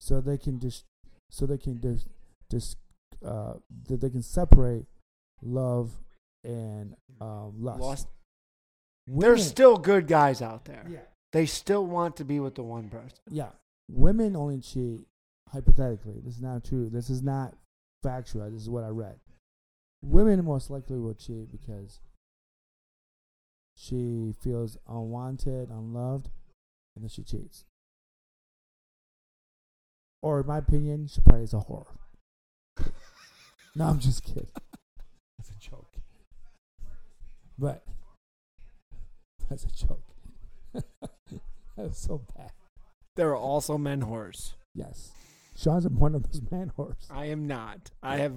so 0.00 0.20
they 0.20 0.38
can 0.38 0.58
just, 0.58 0.84
so 1.30 1.46
they 1.46 1.58
can 1.58 1.80
just, 1.80 2.08
just, 2.50 2.76
uh, 3.24 3.54
that 3.88 4.00
they 4.00 4.10
can 4.10 4.22
separate 4.22 4.86
love 5.42 5.92
and 6.42 6.96
um, 7.20 7.52
lust. 7.60 7.80
Lost. 7.80 8.08
There's 9.06 9.46
still 9.46 9.76
good 9.76 10.08
guys 10.08 10.42
out 10.42 10.64
there. 10.64 10.84
yeah. 10.88 11.00
They 11.32 11.46
still 11.46 11.86
want 11.86 12.16
to 12.16 12.24
be 12.24 12.40
with 12.40 12.54
the 12.54 12.62
one 12.62 12.88
person. 12.88 13.18
Yeah, 13.30 13.50
women 13.88 14.34
only 14.34 14.60
cheat 14.60 15.06
hypothetically. 15.54 16.20
This 16.22 16.34
is 16.34 16.42
not 16.42 16.64
true. 16.64 16.90
This 16.90 17.08
is 17.08 17.22
not 17.22 17.54
factual. 18.02 18.50
This 18.50 18.62
is 18.62 18.70
what 18.70 18.84
I 18.84 18.88
read. 18.88 19.16
Women 20.02 20.44
most 20.44 20.68
likely 20.68 20.98
will 20.98 21.14
cheat 21.14 21.50
because 21.50 22.00
she 23.74 24.34
feels 24.42 24.76
unwanted, 24.86 25.70
unloved, 25.70 26.28
and 26.94 27.04
then 27.04 27.08
she 27.08 27.22
cheats. 27.22 27.64
Or, 30.20 30.40
in 30.40 30.46
my 30.46 30.58
opinion, 30.58 31.06
she 31.06 31.20
probably 31.20 31.44
is 31.44 31.54
a 31.54 31.58
whore. 31.58 31.86
no, 33.74 33.84
I'm 33.84 34.00
just 34.00 34.24
kidding. 34.24 34.48
That's 35.38 35.50
a 35.50 35.70
joke. 35.70 35.94
But 37.58 37.84
that's 39.48 39.64
a 39.64 39.68
joke. 39.68 40.02
that 40.72 40.84
was 41.76 41.98
so 41.98 42.22
bad. 42.36 42.50
There 43.14 43.30
are 43.30 43.36
also 43.36 43.78
men 43.78 44.02
whores. 44.02 44.54
Yes. 44.74 45.12
Shawn's 45.56 45.88
one 45.88 46.14
of 46.14 46.24
those 46.24 46.42
man 46.50 46.72
whores. 46.76 47.10
I 47.10 47.26
am 47.26 47.46
not. 47.46 47.90
I 48.02 48.16
have. 48.18 48.34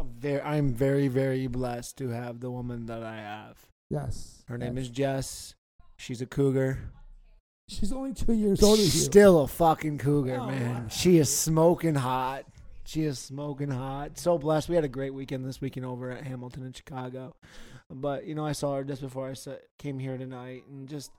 Very, 0.00 0.40
I'm 0.40 0.72
very, 0.72 1.08
very 1.08 1.48
blessed 1.48 1.98
to 1.98 2.10
have 2.10 2.40
the 2.40 2.50
woman 2.50 2.86
that 2.86 3.02
I 3.02 3.16
have. 3.16 3.58
Yes. 3.90 4.44
Her 4.46 4.56
name 4.56 4.76
yes. 4.76 4.86
is 4.86 4.90
Jess. 4.90 5.54
She's 5.96 6.22
a 6.22 6.26
cougar. 6.26 6.78
She's 7.68 7.92
only 7.92 8.14
two 8.14 8.32
years 8.32 8.62
older 8.62 8.80
you. 8.80 8.88
Still 8.88 9.40
a 9.40 9.48
fucking 9.48 9.98
cougar, 9.98 10.38
Oh, 10.40 10.46
man. 10.46 10.74
wow. 10.74 10.88
She 10.88 11.18
is 11.18 11.34
smoking 11.36 11.96
hot. 11.96 12.44
She 12.86 13.02
is 13.02 13.18
smoking 13.18 13.70
hot. 13.70 14.18
So 14.18 14.38
blessed. 14.38 14.68
We 14.68 14.76
had 14.76 14.84
a 14.84 14.88
great 14.88 15.12
weekend 15.12 15.44
this 15.44 15.60
weekend 15.60 15.84
over 15.84 16.10
at 16.10 16.24
Hamilton 16.24 16.64
in 16.64 16.72
Chicago. 16.72 17.34
But, 17.90 18.24
you 18.26 18.34
know, 18.34 18.46
I 18.46 18.52
saw 18.52 18.76
her 18.76 18.84
just 18.84 19.02
before 19.02 19.30
I 19.30 19.34
came 19.78 19.98
here 19.98 20.16
tonight 20.16 20.62
and 20.70 20.88
just, 20.88 21.10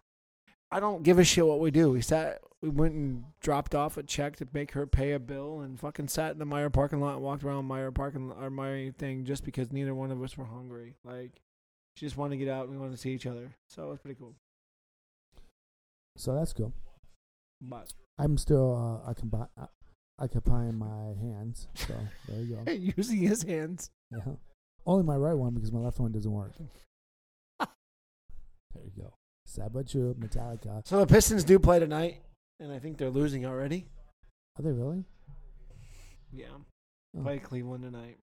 I 0.72 0.80
don't 0.80 1.04
give 1.04 1.18
a 1.20 1.24
shit 1.24 1.46
what 1.46 1.60
we 1.60 1.72
do. 1.72 1.92
We 1.92 2.02
sat, 2.02 2.42
we 2.62 2.70
went 2.70 2.94
and 2.94 3.24
dropped 3.42 3.74
off 3.74 3.98
a 3.98 4.04
check 4.04 4.36
to 4.38 4.48
make 4.54 4.72
her 4.72 4.86
pay 4.86 5.14
a 5.14 5.20
bill 5.20 5.62
and 5.62 5.80
fucking 5.80 6.10
sat 6.10 6.32
in 6.32 6.40
the 6.40 6.46
Meijer 6.46 6.72
parking 6.72 7.02
lot 7.02 7.16
and 7.16 7.24
walked 7.24 7.44
around 7.44 7.68
Meijer 7.68 7.94
parking 7.94 8.32
or 8.32 8.52
Meijer 8.52 8.96
thing 8.96 9.26
just 9.26 9.44
because 9.44 9.72
neither 9.72 9.96
one 9.96 10.12
of 10.12 10.22
us 10.22 10.38
were 10.38 10.46
hungry. 10.46 10.96
Like, 11.04 11.42
she 11.96 12.06
just 12.06 12.18
wanted 12.18 12.38
to 12.38 12.46
get 12.46 12.52
out 12.52 12.66
and 12.66 12.74
we 12.74 12.78
wanted 12.78 12.92
to 12.92 13.02
see 13.02 13.12
each 13.12 13.26
other. 13.26 13.56
So 13.68 13.84
it 13.88 13.90
was 13.90 14.00
pretty 14.00 14.20
cool. 14.20 14.36
So 16.18 16.36
that's 16.36 16.54
cool. 16.54 16.74
But 17.62 17.92
I'm 18.18 18.38
still 18.38 18.76
uh, 19.06 19.10
occupy- 19.10 19.48
uh, 19.60 19.68
occupying 20.20 20.78
my 20.78 21.16
hands. 21.20 21.68
So 21.74 21.96
there 22.28 22.42
you 22.42 22.56
go. 22.64 22.72
using 22.98 23.18
his 23.18 23.44
hands. 23.44 23.90
Yeah. 24.12 24.34
Only 24.86 25.04
my 25.04 25.16
right 25.16 25.34
one 25.34 25.54
because 25.54 25.72
my 25.72 25.80
left 25.80 26.00
one 26.00 26.12
doesn't 26.12 26.32
work. 26.32 26.54
there 27.60 27.68
you 28.84 28.92
go. 29.02 29.14
Sad 29.50 29.74
but 29.74 29.88
true. 29.88 30.14
Metallica. 30.20 30.86
So 30.88 31.00
the 31.00 31.08
Pistons 31.08 31.44
do 31.44 31.58
play 31.58 31.80
tonight, 31.80 32.22
and 32.60 32.72
I 32.72 32.78
think 32.78 32.98
they're 32.98 33.10
losing 33.10 33.46
already. 33.48 33.88
Are 34.58 34.62
they 34.62 34.72
really? 34.72 35.06
Yeah, 36.32 36.58
Oh. 37.18 37.24
play 37.24 37.40
Cleveland 37.40 37.84
tonight. 37.84 38.20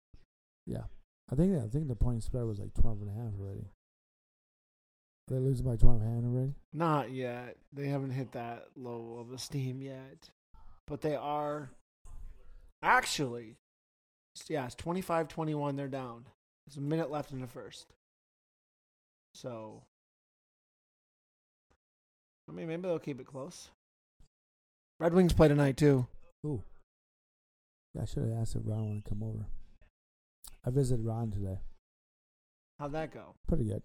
Yeah. 0.67 0.85
I 1.31 1.35
think 1.35 1.57
I 1.63 1.69
think 1.69 1.89
the 1.89 1.95
point 1.95 2.23
spread 2.23 2.45
was 2.45 2.59
like 2.59 2.73
12 2.75 3.03
and 3.03 3.11
a 3.11 3.13
half 3.23 3.33
already. 3.39 3.69
Are 5.31 5.35
they 5.35 5.39
losing 5.39 5.67
by 5.67 5.77
12 5.77 6.01
and 6.01 6.11
a 6.11 6.15
half 6.15 6.25
already? 6.25 6.55
Not 6.73 7.11
yet. 7.13 7.57
They 7.73 7.89
haven't 7.89 8.11
hit 8.13 8.33
that 8.33 8.69
low 8.75 9.19
of 9.21 9.31
a 9.31 9.39
steam 9.39 9.83
yet, 9.83 10.31
but 10.87 11.03
they 11.03 11.15
are. 11.15 11.71
Actually, 12.83 13.57
yeah, 14.49 14.65
it's 14.65 14.75
25-21. 14.77 15.77
They're 15.77 15.87
down. 15.87 16.25
There's 16.67 16.79
a 16.79 16.81
minute 16.81 17.11
left 17.11 17.31
in 17.31 17.41
the 17.41 17.47
first. 17.47 17.93
So, 19.35 19.83
I 22.51 22.53
mean, 22.53 22.67
maybe 22.67 22.83
they'll 22.83 22.99
keep 22.99 23.21
it 23.21 23.27
close. 23.27 23.71
Red 24.99 25.15
Wings 25.15 25.33
play 25.33 25.47
tonight 25.47 25.77
too. 25.77 26.09
Ooh. 26.45 26.65
Yeah, 27.95 28.03
I 28.03 28.05
should 28.07 28.25
have 28.25 28.33
asked 28.41 28.57
if 28.57 28.63
Ron 28.65 28.87
wanted 28.87 29.05
to 29.05 29.09
come 29.09 29.23
over. 29.23 29.47
I 30.67 30.71
visited 30.71 31.05
Ron 31.05 31.31
today. 31.31 31.61
How'd 32.79 32.93
that 32.93 33.15
go? 33.15 33.35
Pretty 33.47 33.65
good. 33.65 33.83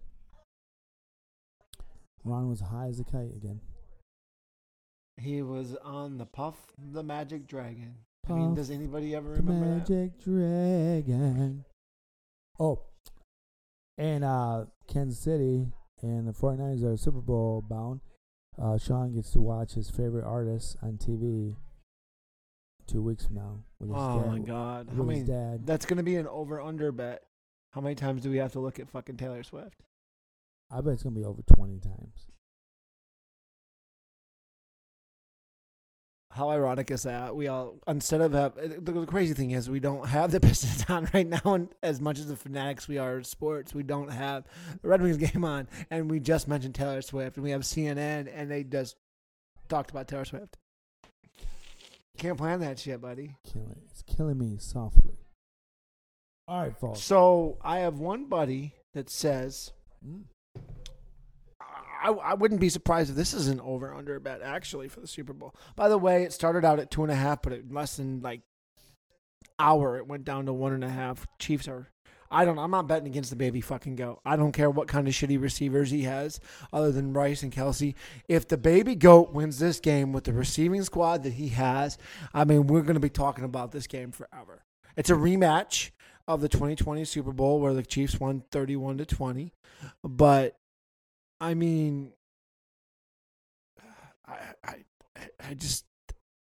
Ron 2.24 2.50
was 2.50 2.60
high 2.60 2.88
as 2.88 3.00
a 3.00 3.04
kite 3.04 3.36
again. 3.36 3.62
He 5.18 5.42
was 5.44 5.76
on 5.84 6.18
the 6.18 6.26
Puff 6.26 6.56
the 6.92 7.04
Magic 7.04 7.48
Dragon. 7.48 7.96
I 8.28 8.34
mean, 8.34 8.56
does 8.56 8.72
anybody 8.72 9.16
ever 9.16 9.36
the 9.36 9.44
remember 9.44 9.66
that? 9.66 9.90
Magic 9.90 10.20
Dragon. 10.20 11.66
Oh, 12.60 12.82
and 13.98 14.24
uh, 14.24 14.66
Kansas 14.88 15.20
City 15.20 15.68
and 16.02 16.28
the 16.28 16.34
49ers 16.34 16.84
are 16.84 16.98
Super 16.98 17.22
Bowl 17.22 17.64
bound. 17.68 18.02
Uh, 18.62 18.78
Shawn 18.78 19.14
gets 19.14 19.32
to 19.32 19.42
watch 19.42 19.74
his 19.74 19.90
favorite 19.90 20.26
artist 20.26 20.78
on 20.82 20.98
TV 20.98 21.56
two 22.88 23.02
weeks 23.02 23.26
from 23.26 23.36
now 23.36 23.60
with 23.80 23.90
his 23.90 23.98
Oh 24.00 24.20
dad. 24.22 24.28
my 24.32 24.40
God! 24.40 24.88
with 24.88 24.96
How 24.98 25.04
his 25.04 25.08
many? 25.08 25.24
dad. 25.24 25.66
That's 25.66 25.86
gonna 25.86 26.04
be 26.04 26.16
an 26.16 26.28
over/under 26.28 26.92
bet. 26.92 27.24
How 27.72 27.82
many 27.82 27.96
times 27.96 28.22
do 28.22 28.30
we 28.30 28.38
have 28.38 28.54
to 28.54 28.60
look 28.60 28.80
at 28.80 28.90
fucking 28.90 29.18
Taylor 29.18 29.44
Swift? 29.44 29.82
I 30.72 30.82
bet 30.82 30.94
it's 30.94 31.04
gonna 31.04 31.16
be 31.16 31.26
over 31.26 31.42
20 31.56 31.80
times. 31.80 32.28
How 36.36 36.50
ironic 36.50 36.92
is 36.92 37.04
that? 37.04 37.36
We 37.36 37.48
all 37.48 37.76
instead 37.88 38.22
of 38.22 38.34
have 38.34 38.56
the, 38.56 38.92
the 38.92 39.06
crazy 39.06 39.34
thing 39.34 39.52
is 39.52 39.70
we 39.70 39.80
don't 39.80 40.08
have 40.08 40.32
the 40.32 40.40
Pistons 40.42 40.86
on 40.90 41.08
right 41.14 41.28
now, 41.28 41.54
and 41.54 41.70
as 41.82 42.02
much 42.02 42.20
as 42.20 42.28
the 42.28 42.36
fanatics 42.36 42.88
we 42.88 42.98
are 42.98 43.24
sports, 43.24 43.74
we 43.74 43.84
don't 43.84 44.10
have 44.10 44.44
the 44.82 44.88
Red 44.88 45.02
Wings 45.02 45.18
game 45.18 45.46
on, 45.46 45.68
and 45.90 46.12
we 46.12 46.20
just 46.20 46.48
mentioned 46.48 46.76
Taylor 46.76 47.02
Swift, 47.02 47.38
and 47.38 47.44
we 47.44 47.52
have 47.52 47.62
CNN, 47.62 48.30
and 48.34 48.52
they 48.52 48.64
just 48.64 48.96
talked 49.70 49.92
about 49.92 50.08
Taylor 50.08 50.26
Swift. 50.26 50.58
Can't 52.18 52.38
plan 52.38 52.60
that 52.60 52.80
shit, 52.80 53.02
buddy. 53.02 53.36
Killing, 53.52 53.82
it's 53.90 54.02
killing 54.04 54.38
me 54.38 54.58
softly. 54.60 55.20
All 56.48 56.62
right, 56.62 56.78
folks. 56.78 57.02
So 57.02 57.58
I 57.62 57.80
have 57.80 58.00
one 58.00 58.26
buddy 58.26 58.74
that 58.94 59.10
says 59.10 59.72
Mm. 60.06 60.24
I, 62.06 62.12
I 62.12 62.34
wouldn't 62.36 62.62
be 62.62 62.70
surprised 62.70 63.10
if 63.10 63.16
this 63.16 63.34
is 63.34 63.48
an 63.48 63.60
over 63.62 63.92
under 63.92 64.20
bet 64.20 64.42
actually 64.44 64.90
for 64.90 65.00
the 65.00 65.08
Super 65.08 65.34
Bowl. 65.34 65.56
By 65.76 65.90
the 65.90 65.98
way, 65.98 66.24
it 66.24 66.34
started 66.34 66.64
out 66.64 66.80
at 66.80 66.92
two 66.92 67.02
and 67.02 67.12
a 67.12 67.16
half, 67.16 67.42
but 67.42 67.54
in 67.54 67.70
less 67.74 67.98
than 67.98 68.22
like 68.22 68.42
hour 69.58 69.98
it 69.98 70.08
went 70.08 70.24
down 70.24 70.46
to 70.46 70.54
one 70.54 70.74
and 70.74 70.84
a 70.84 70.90
half. 70.90 71.26
Chiefs 71.40 71.68
are. 71.68 71.90
I 72.30 72.46
don't. 72.46 72.60
I'm 72.60 72.70
not 72.70 72.88
betting 72.88 73.08
against 73.08 73.32
the 73.32 73.36
baby 73.36 73.60
fucking 73.60 73.96
goat. 73.96 74.20
I 74.24 74.36
don't 74.36 74.52
care 74.52 74.70
what 74.70 74.88
kind 74.88 75.08
of 75.08 75.16
shitty 75.16 75.42
receivers 75.42 75.90
he 75.90 76.04
has, 76.04 76.40
other 76.72 76.92
than 76.92 77.14
Rice 77.14 77.42
and 77.42 77.52
Kelce. 77.52 77.96
If 78.28 78.48
the 78.48 78.58
baby 78.58 78.94
goat 78.94 79.32
wins 79.32 79.58
this 79.58 79.80
game 79.80 80.12
with 80.12 80.26
the 80.26 80.34
receiving 80.34 80.84
squad 80.84 81.24
that 81.24 81.34
he 81.34 81.50
has, 81.50 81.98
I 82.34 82.44
mean, 82.44 82.68
we're 82.68 82.82
going 82.82 82.96
to 82.96 83.00
be 83.00 83.10
talking 83.10 83.46
about 83.46 83.72
this 83.72 83.88
game 83.88 84.12
forever. 84.12 84.64
It's 84.96 85.10
a 85.10 85.14
rematch 85.14 85.92
of 86.28 86.42
the 86.42 86.50
2020 86.50 87.06
Super 87.06 87.32
Bowl 87.32 87.60
where 87.60 87.74
the 87.74 87.84
Chiefs 87.84 88.20
won 88.20 88.44
31 88.52 88.98
to 89.00 89.06
20, 89.06 89.54
but 90.04 90.58
I 91.40 91.54
mean, 91.54 92.12
I, 94.28 94.38
I, 94.64 94.76
I 95.50 95.54
just, 95.54 95.86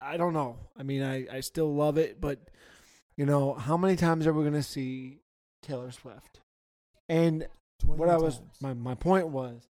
I 0.01 0.17
don't 0.17 0.33
know. 0.33 0.59
I 0.77 0.83
mean, 0.83 1.03
I, 1.03 1.27
I 1.31 1.41
still 1.41 1.73
love 1.75 1.99
it, 1.99 2.21
but 2.21 2.39
You 3.17 3.27
know, 3.27 3.55
how 3.55 3.77
many 3.77 3.97
times 3.97 4.27
are 4.27 4.33
we 4.33 4.43
going 4.43 4.55
to 4.55 4.63
see 4.63 5.21
Taylor 5.63 5.91
Swift? 5.93 6.41
And 7.09 7.47
20 7.81 8.01
what 8.01 8.09
I 8.09 8.17
was 8.17 8.39
times. 8.39 8.51
my 8.61 8.75
my 8.75 8.95
point 8.95 9.29
was 9.29 9.69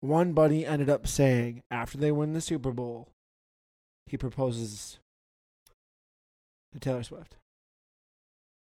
one 0.00 0.32
buddy 0.32 0.64
ended 0.66 0.88
up 0.90 1.06
saying 1.06 1.62
after 1.70 1.98
they 1.98 2.10
win 2.12 2.32
the 2.32 2.40
Super 2.40 2.72
Bowl, 2.72 3.08
he 4.06 4.16
proposes 4.16 4.98
to 6.72 6.80
Taylor 6.80 7.02
Swift. 7.02 7.36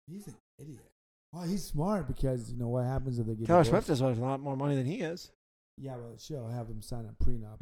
He's 0.07 0.27
an 0.27 0.35
idiot. 0.59 0.85
Well, 1.33 1.43
he's 1.43 1.63
smart 1.65 2.07
because 2.07 2.51
you 2.51 2.57
know 2.57 2.67
what 2.69 2.85
happens 2.85 3.19
if 3.19 3.25
they 3.25 3.35
get 3.35 3.47
Taylor 3.47 3.63
divorced? 3.63 3.87
Swift 3.87 4.01
has 4.01 4.01
a 4.17 4.21
lot 4.21 4.39
more 4.39 4.55
money 4.57 4.75
than 4.75 4.85
he 4.85 5.01
is. 5.01 5.31
Yeah, 5.77 5.95
well, 5.95 6.15
she'll 6.17 6.47
have 6.47 6.67
him 6.67 6.81
sign 6.81 7.09
a 7.09 7.23
prenup. 7.23 7.59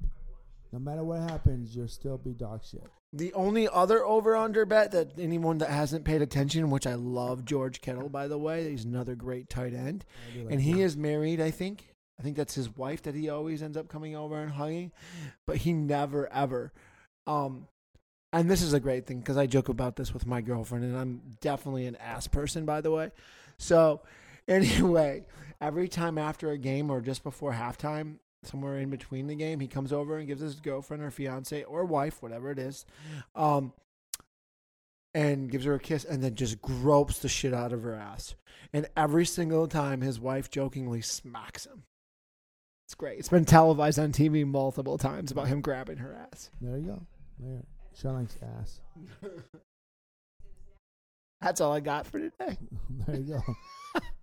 No 0.71 0.79
matter 0.79 1.03
what 1.03 1.21
happens, 1.21 1.75
you'll 1.75 1.87
still 1.87 2.17
be 2.17 2.33
dog 2.33 2.63
shit. 2.63 2.87
The 3.11 3.33
only 3.33 3.67
other 3.67 4.05
over 4.05 4.35
under 4.35 4.65
bet 4.65 4.91
that 4.91 5.17
anyone 5.17 5.57
that 5.59 5.69
hasn't 5.69 6.05
paid 6.05 6.21
attention, 6.21 6.69
which 6.69 6.85
I 6.85 6.93
love 6.93 7.43
George 7.43 7.81
Kittle 7.81 8.09
by 8.09 8.27
the 8.27 8.37
way, 8.37 8.69
he's 8.69 8.85
another 8.85 9.15
great 9.15 9.49
tight 9.49 9.73
end. 9.73 10.05
Like 10.35 10.51
and 10.51 10.61
he 10.61 10.73
that. 10.73 10.81
is 10.81 10.97
married, 10.97 11.41
I 11.41 11.49
think. 11.49 11.87
I 12.19 12.21
think 12.21 12.35
that's 12.35 12.53
his 12.53 12.75
wife 12.75 13.01
that 13.03 13.15
he 13.15 13.29
always 13.29 13.63
ends 13.63 13.77
up 13.77 13.87
coming 13.87 14.15
over 14.15 14.39
and 14.39 14.51
hugging, 14.51 14.91
but 15.47 15.57
he 15.57 15.73
never 15.73 16.31
ever. 16.31 16.73
Um, 17.25 17.67
and 18.33 18.51
this 18.51 18.61
is 18.61 18.73
a 18.73 18.79
great 18.79 19.07
thing 19.07 19.19
because 19.19 19.37
I 19.37 19.47
joke 19.47 19.69
about 19.69 19.95
this 19.95 20.13
with 20.13 20.27
my 20.27 20.41
girlfriend, 20.41 20.83
and 20.83 20.97
I'm 20.97 21.21
definitely 21.41 21.85
an 21.87 21.95
ass 21.95 22.27
person, 22.27 22.65
by 22.65 22.81
the 22.81 22.91
way. 22.91 23.11
So, 23.57 24.01
anyway, 24.47 25.25
every 25.61 25.87
time 25.87 26.17
after 26.17 26.51
a 26.51 26.57
game 26.57 26.89
or 26.89 27.01
just 27.01 27.23
before 27.23 27.53
halftime, 27.53 28.15
somewhere 28.43 28.77
in 28.77 28.89
between 28.89 29.27
the 29.27 29.35
game, 29.35 29.59
he 29.59 29.67
comes 29.67 29.91
over 29.91 30.17
and 30.17 30.27
gives 30.27 30.41
his 30.41 30.59
girlfriend 30.59 31.03
or 31.03 31.11
fiance 31.11 31.63
or 31.63 31.85
wife, 31.85 32.21
whatever 32.21 32.51
it 32.51 32.59
is, 32.59 32.85
um, 33.35 33.73
and 35.13 35.51
gives 35.51 35.65
her 35.65 35.75
a 35.75 35.79
kiss, 35.79 36.05
and 36.05 36.23
then 36.23 36.35
just 36.35 36.61
gropes 36.61 37.19
the 37.19 37.29
shit 37.29 37.53
out 37.53 37.73
of 37.73 37.83
her 37.83 37.95
ass. 37.95 38.35
And 38.71 38.87
every 38.95 39.25
single 39.25 39.67
time, 39.67 40.01
his 40.01 40.19
wife 40.19 40.49
jokingly 40.49 41.01
smacks 41.01 41.65
him. 41.65 41.83
It's 42.85 42.95
great. 42.95 43.19
It's 43.19 43.29
been 43.29 43.45
televised 43.45 43.99
on 43.99 44.11
TV 44.11 44.45
multiple 44.45 44.97
times 44.97 45.31
about 45.31 45.47
him 45.47 45.61
grabbing 45.61 45.97
her 45.97 46.15
ass. 46.31 46.49
There 46.59 46.77
you 46.77 46.87
go. 46.87 47.01
There. 47.39 47.63
Shawn 47.95 48.15
likes 48.15 48.37
ass. 48.59 48.79
That's 51.41 51.61
all 51.61 51.71
I 51.71 51.79
got 51.79 52.07
for 52.07 52.19
today. 52.19 52.57
there 53.07 53.15
you 53.15 53.33
go. 53.33 54.01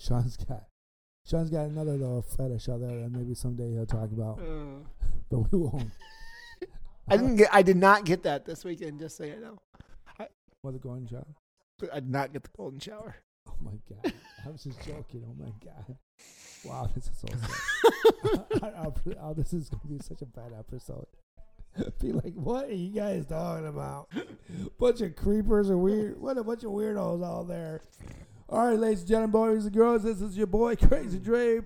Shawn's 0.00 0.36
got 0.36 0.64
Shawn's 1.26 1.50
got 1.50 1.66
another 1.66 1.92
little 1.92 2.22
fetish 2.22 2.68
out 2.68 2.80
there 2.80 3.00
that 3.02 3.12
maybe 3.12 3.34
someday 3.34 3.72
he'll 3.72 3.84
talk 3.86 4.10
about, 4.10 4.40
uh. 4.40 4.80
but 5.30 5.52
we 5.52 5.58
won't. 5.58 5.90
I 7.08 7.16
didn't 7.16 7.36
get. 7.36 7.48
I 7.52 7.62
did 7.62 7.76
not 7.76 8.04
get 8.04 8.22
that 8.22 8.44
this 8.46 8.64
weekend. 8.64 9.00
Just 9.00 9.16
so 9.16 9.24
you 9.24 9.38
know, 9.40 9.58
What 10.62 10.72
the 10.72 10.78
golden 10.78 11.06
shower? 11.06 11.26
I 11.92 12.00
did 12.00 12.10
not 12.10 12.32
get 12.32 12.44
the 12.44 12.50
golden 12.56 12.80
shower. 12.80 13.16
Oh 13.48 13.54
my 13.62 13.72
god! 13.88 14.12
I 14.46 14.50
was 14.50 14.64
just 14.64 14.78
joking. 14.78 15.24
Oh 15.28 15.34
my 15.38 15.50
god! 15.64 15.96
Wow, 16.64 16.88
this 16.94 17.04
is 17.08 17.18
so 17.18 17.28
sad. 17.28 18.62
I- 18.62 18.66
I'll- 18.82 18.96
oh, 19.20 19.34
this 19.34 19.52
is 19.52 19.68
gonna 19.68 19.82
be 19.88 19.98
such 20.02 20.22
a 20.22 20.26
bad 20.26 20.52
episode. 20.58 21.06
Be 22.00 22.12
like, 22.12 22.34
what 22.34 22.68
are 22.68 22.74
you 22.74 22.90
guys 22.90 23.26
talking 23.26 23.66
about? 23.68 24.08
Bunch 24.78 25.02
of 25.02 25.14
creepers 25.14 25.70
and 25.70 25.80
weird. 25.80 26.20
What 26.20 26.36
a 26.36 26.42
bunch 26.44 26.64
of 26.64 26.70
weirdos 26.70 27.24
out 27.24 27.46
there. 27.48 27.80
All 28.52 28.66
right, 28.66 28.76
ladies 28.76 29.02
and 29.02 29.08
gentlemen, 29.08 29.30
boys 29.30 29.64
and 29.64 29.72
girls, 29.72 30.02
this 30.02 30.20
is 30.20 30.36
your 30.36 30.48
boy 30.48 30.74
Crazy 30.88 31.20
Dre 31.20 31.60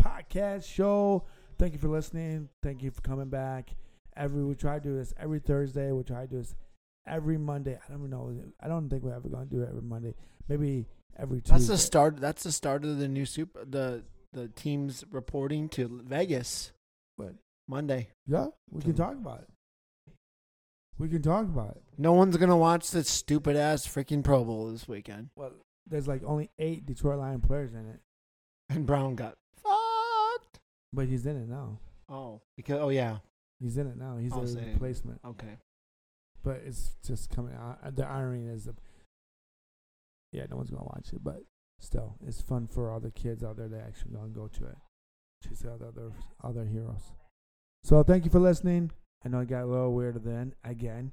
podcast 0.00 0.64
show. 0.64 1.26
Thank 1.58 1.74
you 1.74 1.78
for 1.78 1.88
listening. 1.88 2.48
Thank 2.62 2.82
you 2.82 2.90
for 2.90 3.02
coming 3.02 3.28
back. 3.28 3.74
Every 4.16 4.42
we 4.42 4.54
try 4.54 4.78
to 4.78 4.80
do 4.82 4.96
this 4.96 5.12
every 5.18 5.40
Thursday. 5.40 5.92
We 5.92 6.02
try 6.02 6.22
to 6.22 6.26
do 6.26 6.38
this 6.38 6.54
every 7.06 7.36
Monday. 7.36 7.74
I 7.74 7.92
don't 7.92 7.98
even 7.98 8.10
know. 8.10 8.34
I 8.58 8.68
don't 8.68 8.88
think 8.88 9.02
we're 9.02 9.12
ever 9.12 9.28
going 9.28 9.50
to 9.50 9.54
do 9.54 9.60
it 9.60 9.68
every 9.68 9.82
Monday. 9.82 10.14
Maybe 10.48 10.86
every 11.18 11.42
Tuesday. 11.42 11.52
That's 11.56 11.66
the 11.66 11.76
start. 11.76 12.18
That's 12.18 12.42
the 12.42 12.52
start 12.52 12.86
of 12.86 12.96
the 12.96 13.06
new 13.06 13.26
super. 13.26 13.62
The 13.66 14.04
the 14.32 14.48
teams 14.48 15.04
reporting 15.10 15.68
to 15.70 16.00
Vegas. 16.06 16.72
What? 17.16 17.34
Monday? 17.68 18.08
Yeah, 18.26 18.46
we 18.70 18.80
can 18.80 18.94
talk 18.94 19.12
about 19.12 19.40
it. 19.40 20.14
We 20.96 21.10
can 21.10 21.20
talk 21.20 21.44
about 21.44 21.72
it. 21.72 21.82
No 21.98 22.14
one's 22.14 22.38
gonna 22.38 22.56
watch 22.56 22.92
this 22.92 23.10
stupid 23.10 23.56
ass 23.56 23.86
freaking 23.86 24.24
Pro 24.24 24.42
Bowl 24.42 24.72
this 24.72 24.88
weekend. 24.88 25.28
Well, 25.36 25.52
there's 25.90 26.08
like 26.08 26.22
only 26.24 26.50
eight 26.58 26.86
Detroit 26.86 27.18
Lion 27.18 27.40
players 27.40 27.74
in 27.74 27.86
it, 27.88 28.00
And 28.68 28.86
Brown 28.86 29.14
got 29.16 29.36
fucked. 29.62 30.60
but 30.92 31.06
he's 31.06 31.26
in 31.26 31.36
it 31.36 31.48
now. 31.48 31.78
Oh, 32.08 32.40
because 32.56 32.78
oh 32.80 32.88
yeah. 32.88 33.18
He's 33.60 33.76
in 33.76 33.86
it 33.86 33.96
now. 33.98 34.16
He's 34.16 34.32
I'll 34.32 34.42
a 34.42 34.48
say. 34.48 34.64
replacement. 34.72 35.20
Okay. 35.24 35.58
But 36.42 36.62
it's 36.64 36.92
just 37.06 37.28
coming 37.28 37.54
out. 37.54 37.78
uh, 37.84 37.90
The 37.94 38.06
irony 38.06 38.46
is, 38.46 38.64
the, 38.64 38.74
yeah, 40.32 40.46
no 40.48 40.56
one's 40.56 40.70
gonna 40.70 40.84
watch 40.84 41.12
it, 41.12 41.22
but 41.22 41.42
still, 41.80 42.16
it's 42.26 42.40
fun 42.40 42.66
for 42.66 42.90
all 42.90 43.00
the 43.00 43.10
kids 43.10 43.44
out 43.44 43.56
there 43.58 43.68
that 43.68 43.84
actually 43.86 44.12
gonna 44.12 44.28
go 44.28 44.48
to 44.48 44.64
it. 44.66 44.76
Choose 45.46 45.58
the 45.60 45.72
other 45.72 46.12
other 46.42 46.64
heroes. 46.64 47.12
So 47.84 48.02
thank 48.02 48.24
you 48.24 48.30
for 48.30 48.40
listening. 48.40 48.90
I 49.24 49.28
know 49.28 49.40
it 49.40 49.48
got 49.48 49.64
a 49.64 49.66
little 49.66 49.92
weirder 49.92 50.18
then 50.20 50.54
again. 50.64 51.12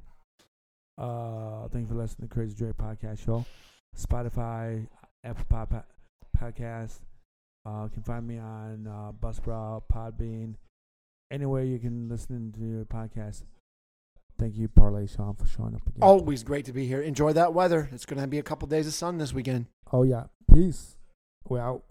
Uh, 0.98 1.68
thank 1.68 1.84
you 1.84 1.88
for 1.90 1.96
listening 2.02 2.28
to 2.30 2.34
Crazy 2.34 2.56
Dre 2.56 2.72
Podcast 2.72 3.20
Show, 3.26 3.46
Spotify, 3.98 4.88
Apple 5.24 5.46
Pod, 5.50 5.84
Podcast. 6.38 7.00
Uh, 7.66 7.84
you 7.84 7.90
can 7.90 8.04
find 8.04 8.26
me 8.28 8.38
on 8.38 8.88
uh, 8.88 9.12
Buzzsprout, 9.12 9.84
Podbean, 9.92 10.56
anywhere 11.32 11.64
you 11.64 11.80
can 11.80 12.08
listen 12.08 12.54
to 12.54 12.66
your 12.66 12.86
podcast. 12.86 13.44
Thank 14.40 14.56
you, 14.56 14.68
Parlay 14.68 15.08
Shawn, 15.08 15.36
for 15.36 15.48
showing 15.48 15.76
up 15.76 15.82
again. 15.88 16.02
Always 16.02 16.44
great 16.44 16.66
to 16.66 16.74
be 16.74 16.86
here. 16.86 17.02
Enjoy 17.02 17.34
that 17.34 17.54
weather. 17.54 17.90
It's 17.92 18.06
gonna 18.06 18.28
be 18.28 18.38
a 18.40 18.44
couple 18.44 18.68
days 18.68 18.88
of 18.88 18.94
sun 18.94 19.18
this 19.18 19.34
weekend. 19.34 19.66
Oh 19.92 20.04
yeah. 20.04 20.26
Peace. 20.54 20.96
We 21.50 21.60
out. 21.60 21.84